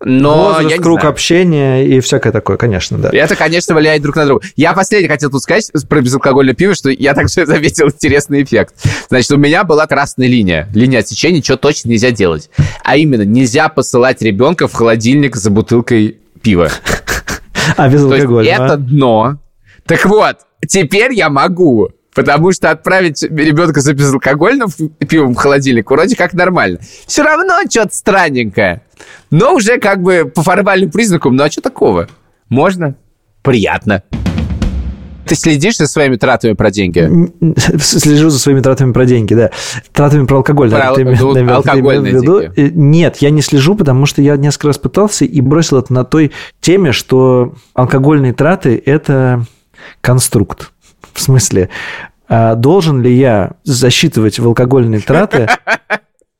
но 0.00 0.52
Возраст, 0.54 0.70
я 0.70 0.82
круг 0.82 1.00
знаю. 1.00 1.12
общения 1.12 1.86
и 1.86 2.00
всякое 2.00 2.32
такое, 2.32 2.56
конечно, 2.56 2.98
да. 2.98 3.10
Это, 3.12 3.36
конечно, 3.36 3.74
влияет 3.74 4.02
друг 4.02 4.16
на 4.16 4.26
друга. 4.26 4.46
Я 4.56 4.72
последний 4.72 5.08
хотел 5.08 5.30
тут 5.30 5.42
сказать 5.42 5.70
про 5.88 6.00
безалкогольное 6.00 6.54
пиво, 6.54 6.74
что 6.74 6.90
я 6.90 7.14
также 7.14 7.46
заметил 7.46 7.88
интересный 7.88 8.42
эффект. 8.42 8.74
Значит, 9.08 9.30
у 9.32 9.36
меня 9.36 9.64
была 9.64 9.86
красная 9.86 10.26
линия, 10.26 10.68
линия 10.74 11.00
отсечения, 11.00 11.42
что 11.42 11.56
точно 11.56 11.90
нельзя 11.90 12.10
делать. 12.10 12.50
А 12.82 12.96
именно, 12.96 13.22
нельзя 13.22 13.68
посылать 13.68 14.22
ребенка 14.22 14.68
в 14.68 14.72
холодильник 14.72 15.36
за 15.36 15.50
бутылкой 15.50 16.18
пива. 16.42 16.70
А 17.76 17.86
без 17.90 18.02
алкоголя. 18.02 18.50
это 18.50 18.76
дно. 18.78 19.38
Так 19.84 20.06
вот, 20.06 20.38
теперь 20.66 21.12
я 21.12 21.28
могу. 21.28 21.90
Потому 22.18 22.52
что 22.52 22.70
отправить 22.70 23.22
ребенка 23.22 23.80
за 23.80 23.94
безалкогольным 23.94 24.68
пивом 25.08 25.34
в 25.34 25.36
холодильник 25.36 25.90
вроде 25.90 26.16
как 26.16 26.32
нормально. 26.32 26.80
Все 27.06 27.22
равно 27.22 27.60
что-то 27.70 27.94
странненькое. 27.94 28.82
Но 29.30 29.54
уже 29.54 29.78
как 29.78 30.02
бы 30.02 30.30
по 30.34 30.42
формальным 30.42 30.90
признакам, 30.90 31.36
ну 31.36 31.44
а 31.44 31.50
что 31.50 31.60
такого? 31.60 32.08
Можно? 32.48 32.96
Приятно. 33.42 34.02
Ты 35.26 35.34
следишь 35.34 35.76
за 35.76 35.86
своими 35.86 36.16
тратами 36.16 36.54
про 36.54 36.70
деньги? 36.70 37.06
Слежу 37.78 38.30
за 38.30 38.38
своими 38.38 38.60
тратами 38.60 38.92
про 38.92 39.04
деньги, 39.04 39.34
да. 39.34 39.50
Тратами 39.92 40.24
про 40.26 40.38
алкоголь. 40.38 40.70
Про 40.70 40.94
ты 40.94 41.02
ал- 41.02 41.14
ну, 41.20 41.34
наверное, 41.34 41.62
ты 41.62 41.68
алкогольные 41.68 42.12
в 42.12 42.22
виду. 42.22 42.40
деньги. 42.40 42.72
Нет, 42.74 43.18
я 43.18 43.30
не 43.30 43.42
слежу, 43.42 43.74
потому 43.74 44.06
что 44.06 44.22
я 44.22 44.36
несколько 44.36 44.68
раз 44.68 44.78
пытался 44.78 45.26
и 45.26 45.40
бросил 45.42 45.78
это 45.78 45.92
на 45.92 46.04
той 46.04 46.32
теме, 46.60 46.92
что 46.92 47.54
алкогольные 47.74 48.32
траты– 48.32 48.82
это 48.86 49.44
конструкт. 50.00 50.72
В 51.12 51.20
смысле, 51.20 51.70
а 52.28 52.54
должен 52.54 53.02
ли 53.02 53.14
я 53.14 53.52
засчитывать 53.64 54.38
в 54.38 54.46
алкогольные 54.46 55.00
траты 55.00 55.48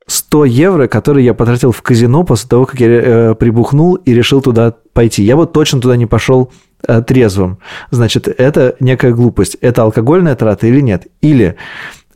100 0.09 0.45
евро, 0.47 0.89
которые 0.89 1.25
я 1.25 1.35
потратил 1.35 1.71
в 1.71 1.83
казино 1.83 2.25
после 2.25 2.49
того, 2.49 2.67
как 2.67 2.81
я 2.81 2.89
э, 2.89 3.35
прибухнул 3.35 3.95
и 3.95 4.15
решил 4.15 4.41
туда 4.41 4.75
пойти. 4.93 5.23
Я 5.23 5.37
вот 5.37 5.53
точно 5.53 5.81
туда 5.81 5.97
не 5.97 6.07
пошел 6.07 6.51
э, 6.87 7.03
трезвым. 7.03 7.59
Значит, 7.91 8.27
это 8.27 8.75
некая 8.81 9.13
глупость. 9.13 9.57
Это 9.61 9.83
алкогольная 9.83 10.35
трата 10.35 10.67
или 10.67 10.81
нет? 10.81 11.07
Или 11.21 11.57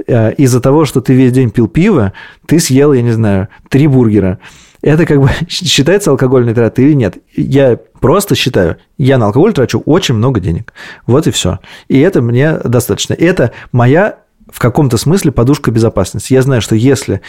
э, 0.06 0.32
из-за 0.34 0.60
того, 0.60 0.86
что 0.86 1.02
ты 1.02 1.12
весь 1.12 1.32
день 1.32 1.50
пил 1.50 1.68
пиво, 1.68 2.14
ты 2.46 2.60
съел, 2.60 2.94
я 2.94 3.02
не 3.02 3.12
знаю, 3.12 3.48
три 3.68 3.86
бургера. 3.86 4.38
Это 4.82 5.06
как 5.06 5.20
бы 5.20 5.30
считается 5.48 6.10
алкогольной 6.10 6.54
тратой 6.54 6.86
или 6.86 6.92
нет? 6.94 7.18
Я 7.34 7.78
просто 8.00 8.34
считаю, 8.34 8.76
я 8.98 9.16
на 9.16 9.26
алкоголь 9.26 9.52
трачу 9.52 9.82
очень 9.86 10.16
много 10.16 10.40
денег. 10.40 10.72
Вот 11.06 11.26
и 11.26 11.30
все. 11.30 11.60
И 11.88 11.98
это 12.00 12.20
мне 12.20 12.58
достаточно. 12.58 13.14
Это 13.14 13.52
моя 13.70 14.18
в 14.50 14.58
каком-то 14.58 14.98
смысле 14.98 15.32
подушка 15.32 15.70
безопасности. 15.70 16.34
Я 16.34 16.42
знаю, 16.42 16.60
что 16.60 16.74
если 16.74 17.22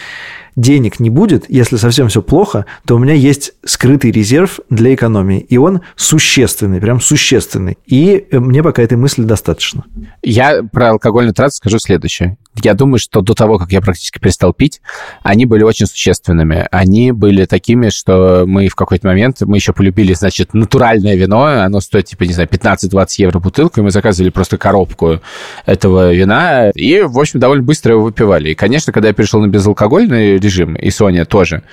денег 0.56 1.00
не 1.00 1.10
будет, 1.10 1.46
если 1.48 1.76
совсем 1.76 2.08
все 2.08 2.22
плохо, 2.22 2.66
то 2.86 2.96
у 2.96 2.98
меня 2.98 3.14
есть 3.14 3.52
скрытый 3.64 4.10
резерв 4.10 4.60
для 4.70 4.94
экономии. 4.94 5.40
И 5.40 5.56
он 5.56 5.80
существенный, 5.96 6.80
прям 6.80 7.00
существенный. 7.00 7.78
И 7.86 8.26
э, 8.30 8.38
мне 8.38 8.62
пока 8.62 8.82
этой 8.82 8.96
мысли 8.96 9.22
достаточно. 9.22 9.84
Я 10.22 10.62
про 10.62 10.90
алкогольную 10.90 11.34
трату 11.34 11.54
скажу 11.54 11.78
следующее. 11.78 12.36
Я 12.62 12.74
думаю, 12.74 12.98
что 12.98 13.20
до 13.20 13.34
того, 13.34 13.58
как 13.58 13.72
я 13.72 13.80
практически 13.80 14.18
перестал 14.18 14.52
пить, 14.52 14.80
они 15.22 15.44
были 15.44 15.64
очень 15.64 15.86
существенными. 15.86 16.68
Они 16.70 17.10
были 17.10 17.46
такими, 17.46 17.88
что 17.88 18.44
мы 18.46 18.68
в 18.68 18.76
какой-то 18.76 19.08
момент, 19.08 19.40
мы 19.40 19.56
еще 19.56 19.72
полюбили, 19.72 20.14
значит, 20.14 20.54
натуральное 20.54 21.16
вино, 21.16 21.44
оно 21.44 21.80
стоит, 21.80 22.06
типа, 22.06 22.22
не 22.24 22.32
знаю, 22.32 22.48
15-20 22.48 23.06
евро 23.18 23.38
бутылку, 23.40 23.80
и 23.80 23.82
мы 23.82 23.90
заказывали 23.90 24.30
просто 24.30 24.56
коробку 24.56 25.20
этого 25.66 26.12
вина, 26.12 26.70
и, 26.70 27.00
в 27.00 27.18
общем, 27.18 27.40
довольно 27.40 27.64
быстро 27.64 27.94
его 27.94 28.04
выпивали. 28.04 28.50
И, 28.50 28.54
конечно, 28.54 28.92
когда 28.92 29.08
я 29.08 29.14
перешел 29.14 29.40
на 29.40 29.48
безалкогольный 29.48 30.38
режим, 30.44 30.76
и 30.76 30.90
Соня 30.90 31.24
тоже, 31.24 31.64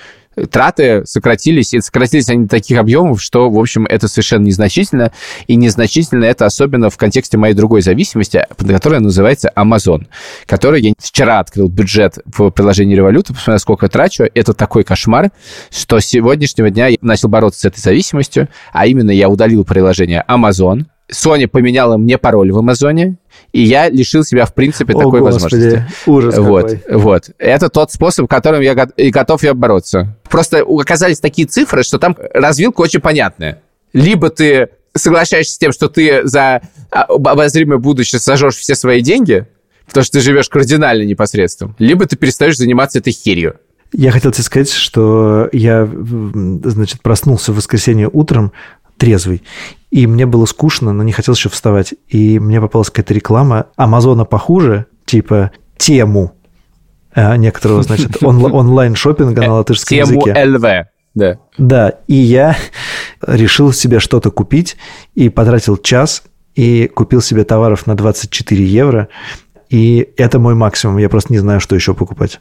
траты 0.49 1.05
сократились, 1.05 1.74
и 1.74 1.82
сократились 1.82 2.30
они 2.30 2.43
до 2.43 2.49
таких 2.49 2.78
объемов, 2.80 3.22
что, 3.22 3.49
в 3.49 3.57
общем, 3.57 3.86
это 3.86 4.07
совершенно 4.07 4.45
незначительно, 4.45 5.11
и 5.47 5.55
незначительно 5.55 6.26
это 6.26 6.45
особенно 6.45 6.89
в 6.89 6.97
контексте 6.97 7.38
моей 7.38 7.53
другой 7.53 7.82
зависимости, 7.82 8.45
которая 8.57 9.01
называется 9.01 9.51
Amazon, 9.55 10.07
который 10.45 10.82
я 10.82 10.93
вчера 10.97 11.39
открыл 11.39 11.67
бюджет 11.67 12.19
в 12.26 12.49
приложении 12.51 12.95
Революта, 12.95 13.34
посмотрел, 13.34 13.59
сколько 13.59 13.86
я 13.86 13.89
трачу, 13.89 14.24
это 14.34 14.53
такой 14.53 14.84
кошмар, 14.84 15.32
что 15.69 15.99
с 15.99 16.05
сегодняшнего 16.05 16.69
дня 16.69 16.88
я 16.88 16.97
начал 17.01 17.30
бороться 17.30 17.61
с 17.61 17.65
этой 17.65 17.80
зависимостью, 17.80 18.47
а 18.72 18.88
именно 18.88 19.11
я 19.11 19.30
удалил 19.30 19.65
приложение 19.65 20.24
Amazon, 20.28 20.86
Соня 21.11 21.49
поменяла 21.49 21.97
мне 21.97 22.17
пароль 22.17 22.51
в 22.51 22.57
Амазоне, 22.57 23.17
и 23.52 23.64
я 23.64 23.89
лишил 23.89 24.24
себя, 24.24 24.45
в 24.45 24.54
принципе, 24.54 24.93
О, 24.93 24.97
такой 24.99 25.20
Господи, 25.20 25.43
возможности. 25.43 25.86
ужас 26.06 26.38
Вот, 26.38 26.72
какой. 26.72 26.97
вот. 26.97 27.30
Это 27.38 27.70
тот 27.70 27.91
способ, 27.91 28.30
которым 28.30 28.62
я 28.62 28.74
и 28.97 29.10
готов 29.12 29.43
я 29.43 29.54
бороться. 29.54 30.18
Просто 30.30 30.64
оказались 30.68 31.20
такие 31.20 31.47
цифры, 31.47 31.84
что 31.84 31.99
там 31.99 32.16
развилка 32.34 32.82
очень 32.82 33.02
понятная. 33.02 33.62
Либо 33.93 34.30
ты 34.30 34.70
соглашаешься 34.95 35.54
с 35.56 35.58
тем, 35.58 35.72
что 35.72 35.89
ты 35.89 36.26
за 36.28 36.62
а, 36.91 37.04
об- 37.04 37.28
обозримое 37.28 37.78
будущее 37.78 38.20
сожжешь 38.20 38.56
все 38.56 38.76
свои 38.76 39.02
деньги, 39.02 39.47
потому 39.88 40.04
что 40.04 40.14
ты 40.14 40.22
живешь 40.22 40.47
кардинально 40.49 41.04
непосредством, 41.04 41.76
либо 41.80 42.06
ты 42.06 42.16
перестаешь 42.16 42.58
заниматься 42.58 42.99
этой 42.99 43.12
херью. 43.14 43.56
Я 43.93 44.12
хотел 44.12 44.32
тебе 44.32 44.43
сказать, 44.45 44.72
что 44.72 45.49
я, 45.52 45.86
значит, 46.64 47.02
проснулся 47.02 47.52
в 47.52 47.58
воскресенье 47.58 48.10
утром 48.12 48.54
трезвый, 49.02 49.41
и 49.89 50.06
мне 50.06 50.28
было 50.28 50.45
скучно, 50.45 50.93
но 50.93 51.02
не 51.02 51.12
хотел 51.12 51.34
еще 51.34 51.49
вставать. 51.49 51.95
И 52.08 52.38
мне 52.38 52.62
попалась 52.62 52.91
какая-то 52.91 53.16
реклама 53.16 53.66
Амазона 53.76 54.26
похуже, 54.26 54.86
типа 55.06 55.49
тему 55.78 56.36
э, 57.16 57.36
некоторого, 57.38 57.82
значит, 57.82 58.22
онл- 58.22 58.52
онлайн-шоппинга 58.54 59.41
на 59.41 59.54
латышском 59.56 59.97
Тему 59.97 60.28
языке. 60.28 60.45
ЛВ. 60.45 60.88
Да. 61.16 61.39
Да, 61.58 61.93
и 62.08 62.14
я 62.14 62.56
решил 63.26 63.74
себе 63.74 63.99
что-то 63.99 64.30
купить 64.30 64.78
и 65.16 65.30
потратил 65.30 65.78
час 65.78 66.22
и 66.54 66.88
купил 66.88 67.20
себе 67.20 67.43
товаров 67.43 67.88
на 67.88 67.95
24 67.95 68.64
евро. 68.64 69.08
И 69.72 70.10
это 70.16 70.38
мой 70.38 70.54
максимум. 70.54 70.99
Я 70.99 71.10
просто 71.10 71.34
не 71.34 71.39
знаю, 71.39 71.60
что 71.60 71.76
еще 71.76 71.95
покупать. 71.95 72.39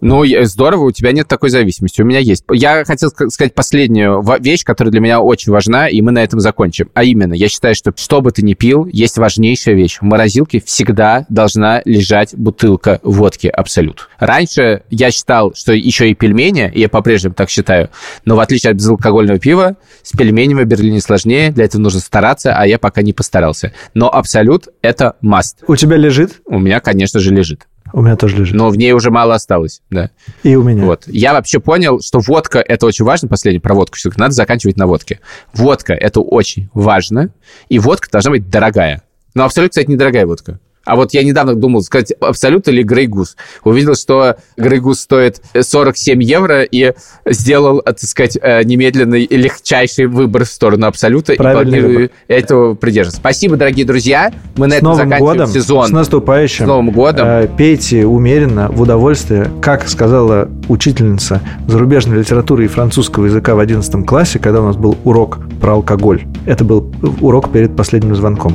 Ну, 0.00 0.24
здорово, 0.42 0.84
у 0.84 0.90
тебя 0.90 1.12
нет 1.12 1.28
такой 1.28 1.50
зависимости. 1.50 2.02
У 2.02 2.04
меня 2.04 2.18
есть. 2.18 2.44
Я 2.50 2.84
хотел 2.84 3.10
ска- 3.10 3.28
сказать 3.28 3.54
последнюю 3.54 4.22
вещь, 4.40 4.64
которая 4.64 4.92
для 4.92 5.00
меня 5.00 5.20
очень 5.20 5.52
важна, 5.52 5.88
и 5.88 6.00
мы 6.02 6.12
на 6.12 6.22
этом 6.22 6.40
закончим. 6.40 6.90
А 6.94 7.04
именно, 7.04 7.34
я 7.34 7.48
считаю, 7.48 7.74
что 7.74 7.92
что 7.96 8.20
бы 8.20 8.30
ты 8.30 8.42
ни 8.42 8.54
пил, 8.54 8.86
есть 8.86 9.18
важнейшая 9.18 9.74
вещь. 9.74 9.98
В 9.98 10.02
морозилке 10.02 10.60
всегда 10.60 11.26
должна 11.28 11.82
лежать 11.84 12.34
бутылка 12.34 13.00
водки 13.02 13.46
Абсолют. 13.46 14.08
Раньше 14.18 14.82
я 14.90 15.10
считал, 15.10 15.54
что 15.54 15.72
еще 15.72 16.10
и 16.10 16.14
пельмени, 16.14 16.70
и 16.74 16.80
я 16.80 16.88
по-прежнему 16.88 17.34
так 17.34 17.50
считаю, 17.50 17.90
но 18.24 18.36
в 18.36 18.40
отличие 18.40 18.70
от 18.70 18.76
безалкогольного 18.76 19.38
пива, 19.38 19.76
с 20.02 20.12
пельменями 20.16 20.62
в 20.62 20.66
Берлине 20.66 21.00
сложнее, 21.00 21.50
для 21.50 21.64
этого 21.64 21.80
нужно 21.80 22.00
стараться, 22.00 22.54
а 22.54 22.66
я 22.66 22.78
пока 22.78 23.02
не 23.02 23.12
постарался. 23.12 23.72
Но 23.94 24.08
Абсолют— 24.12 24.68
это 24.82 25.16
must. 25.22 25.64
У 25.66 25.76
тебя 25.76 25.96
лежит? 25.96 26.40
У 26.46 26.58
меня, 26.58 26.80
конечно 26.80 27.20
же, 27.20 27.32
лежит. 27.32 27.66
У 27.92 28.02
меня 28.02 28.16
тоже 28.16 28.36
лежит. 28.36 28.54
Но 28.54 28.68
в 28.68 28.76
ней 28.76 28.92
уже 28.92 29.10
мало 29.10 29.34
осталось, 29.34 29.82
да. 29.90 30.10
И 30.42 30.54
у 30.56 30.62
меня. 30.62 30.84
Вот. 30.84 31.04
Я 31.06 31.32
вообще 31.32 31.60
понял, 31.60 32.00
что 32.00 32.20
водка– 32.20 32.58
это 32.66 32.86
очень 32.86 33.04
важно, 33.04 33.28
последнее 33.28 33.60
про 33.60 33.74
водку, 33.74 33.96
все-таки 33.96 34.20
надо 34.20 34.34
заканчивать 34.34 34.76
на 34.76 34.86
водке. 34.86 35.20
Водка– 35.54 35.92
это 35.94 36.20
очень 36.20 36.68
важно, 36.74 37.30
и 37.68 37.78
водка 37.78 38.08
должна 38.10 38.32
быть 38.32 38.48
дорогая. 38.48 39.02
Но 39.34 39.44
абсолютно, 39.44 39.70
кстати, 39.70 39.90
недорогая 39.90 40.26
водка. 40.26 40.58
А 40.86 40.96
вот 40.96 41.12
я 41.12 41.22
недавно 41.22 41.54
думал, 41.54 41.82
сказать, 41.82 42.12
абсолют 42.20 42.68
или 42.68 42.82
Грейгус. 42.82 43.36
Увидел, 43.64 43.94
что 43.96 44.36
Грейгус 44.56 45.00
стоит 45.00 45.42
47 45.60 46.22
евро 46.22 46.62
и 46.62 46.92
сделал, 47.26 47.82
так 47.82 47.98
сказать, 48.00 48.38
э, 48.40 48.62
немедленный 48.62 49.26
легчайший 49.28 50.06
выбор 50.06 50.44
в 50.44 50.48
сторону 50.48 50.86
абсолюта. 50.86 51.34
Правильный 51.34 51.78
и 51.78 51.80
планирую 51.80 51.98
выбор. 52.02 52.10
этого 52.28 52.74
придерживаться. 52.74 53.20
Спасибо, 53.20 53.56
дорогие 53.56 53.84
друзья. 53.84 54.32
Мы 54.56 54.68
на 54.68 54.74
С 54.74 54.78
этом 54.78 54.88
Новым 54.90 55.04
заканчиваем 55.08 55.38
годом, 55.38 55.50
сезон. 55.54 55.86
с 55.88 55.90
наступающим. 55.90 56.64
С 56.64 56.68
Новым 56.68 56.90
годом. 56.90 57.26
Э, 57.26 57.48
Пейте 57.56 58.06
умеренно, 58.06 58.68
в 58.70 58.80
удовольствие. 58.80 59.50
Как 59.60 59.88
сказала 59.88 60.48
учительница 60.68 61.40
зарубежной 61.66 62.18
литературы 62.18 62.64
и 62.64 62.68
французского 62.68 63.26
языка 63.26 63.54
в 63.54 63.58
11 63.58 64.06
классе, 64.06 64.38
когда 64.38 64.60
у 64.60 64.66
нас 64.66 64.76
был 64.76 64.96
урок 65.04 65.38
про 65.60 65.72
алкоголь. 65.72 66.26
Это 66.44 66.64
был 66.64 66.92
урок 67.20 67.50
перед 67.50 67.76
последним 67.76 68.14
звонком. 68.14 68.54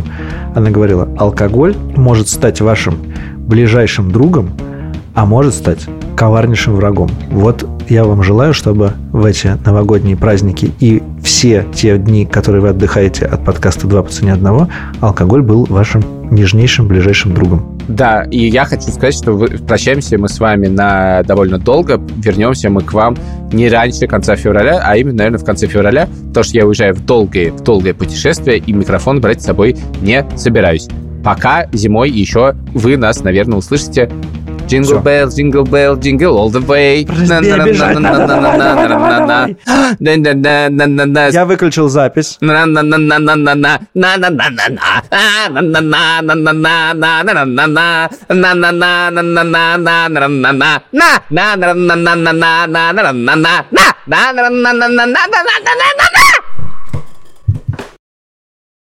Она 0.56 0.70
говорила, 0.70 1.10
алкоголь 1.18 1.76
может 1.96 2.30
стать 2.30 2.62
вашим 2.62 2.96
ближайшим 3.38 4.12
другом, 4.12 4.50
а 5.14 5.26
может 5.26 5.54
стать 5.54 5.88
коварнейшим 6.16 6.76
врагом. 6.76 7.10
Вот 7.32 7.68
я 7.90 8.06
вам 8.06 8.24
желаю, 8.24 8.54
чтобы 8.54 8.94
в 9.12 9.26
эти 9.26 9.58
новогодние 9.66 10.16
праздники 10.16 10.72
и 10.80 11.02
все 11.22 11.66
те 11.74 11.98
дни, 11.98 12.26
которые 12.26 12.62
вы 12.62 12.70
отдыхаете 12.70 13.26
от 13.26 13.44
подкаста 13.44 13.88
«Два 13.88 14.04
по 14.04 14.10
цене 14.10 14.34
одного», 14.34 14.68
алкоголь 15.02 15.42
был 15.42 15.66
вашим 15.66 16.04
нежнейшим 16.30 16.88
ближайшим 16.88 17.34
другом. 17.34 17.71
Да, 17.88 18.26
и 18.30 18.48
я 18.48 18.66
хочу 18.66 18.84
сказать, 18.84 19.16
что 19.16 19.34
вы, 19.34 19.48
прощаемся 19.48 20.18
мы 20.18 20.30
с 20.30 20.40
вами 20.40 20.68
на 20.68 21.24
довольно 21.24 21.58
долго. 21.58 22.02
Вернемся 22.18 22.70
мы 22.70 22.82
к 22.82 22.94
вам 22.94 23.18
не 23.52 23.70
раньше 23.70 24.08
конца 24.08 24.36
февраля, 24.36 24.82
а 24.84 24.96
именно, 24.98 25.18
наверное, 25.18 25.40
в 25.40 25.46
конце 25.46 25.68
февраля, 25.68 26.08
потому 26.28 26.44
что 26.44 26.58
я 26.58 26.66
уезжаю 26.66 26.96
в 26.96 27.06
долгое, 27.06 27.52
в 27.52 27.62
долгое 27.62 27.94
путешествие, 27.94 28.60
и 28.60 28.74
микрофон 28.74 29.20
брать 29.20 29.42
с 29.42 29.46
собой 29.46 29.76
не 30.02 30.26
собираюсь. 30.38 30.88
Пока 31.24 31.68
зимой 31.72 32.10
еще 32.10 32.56
вы 32.74 32.98
нас, 32.98 33.24
наверное, 33.24 33.58
услышите. 33.58 34.10
Всё. 34.72 35.00
bell, 35.02 35.28
jingle 35.30 35.64
bell, 35.64 35.96
jingle 36.00 36.38
all 36.38 36.50
the 36.50 36.62
way. 36.66 37.06
Я 41.34 41.46
выключил 41.46 41.90
запись. 41.90 42.38
На 42.42 42.66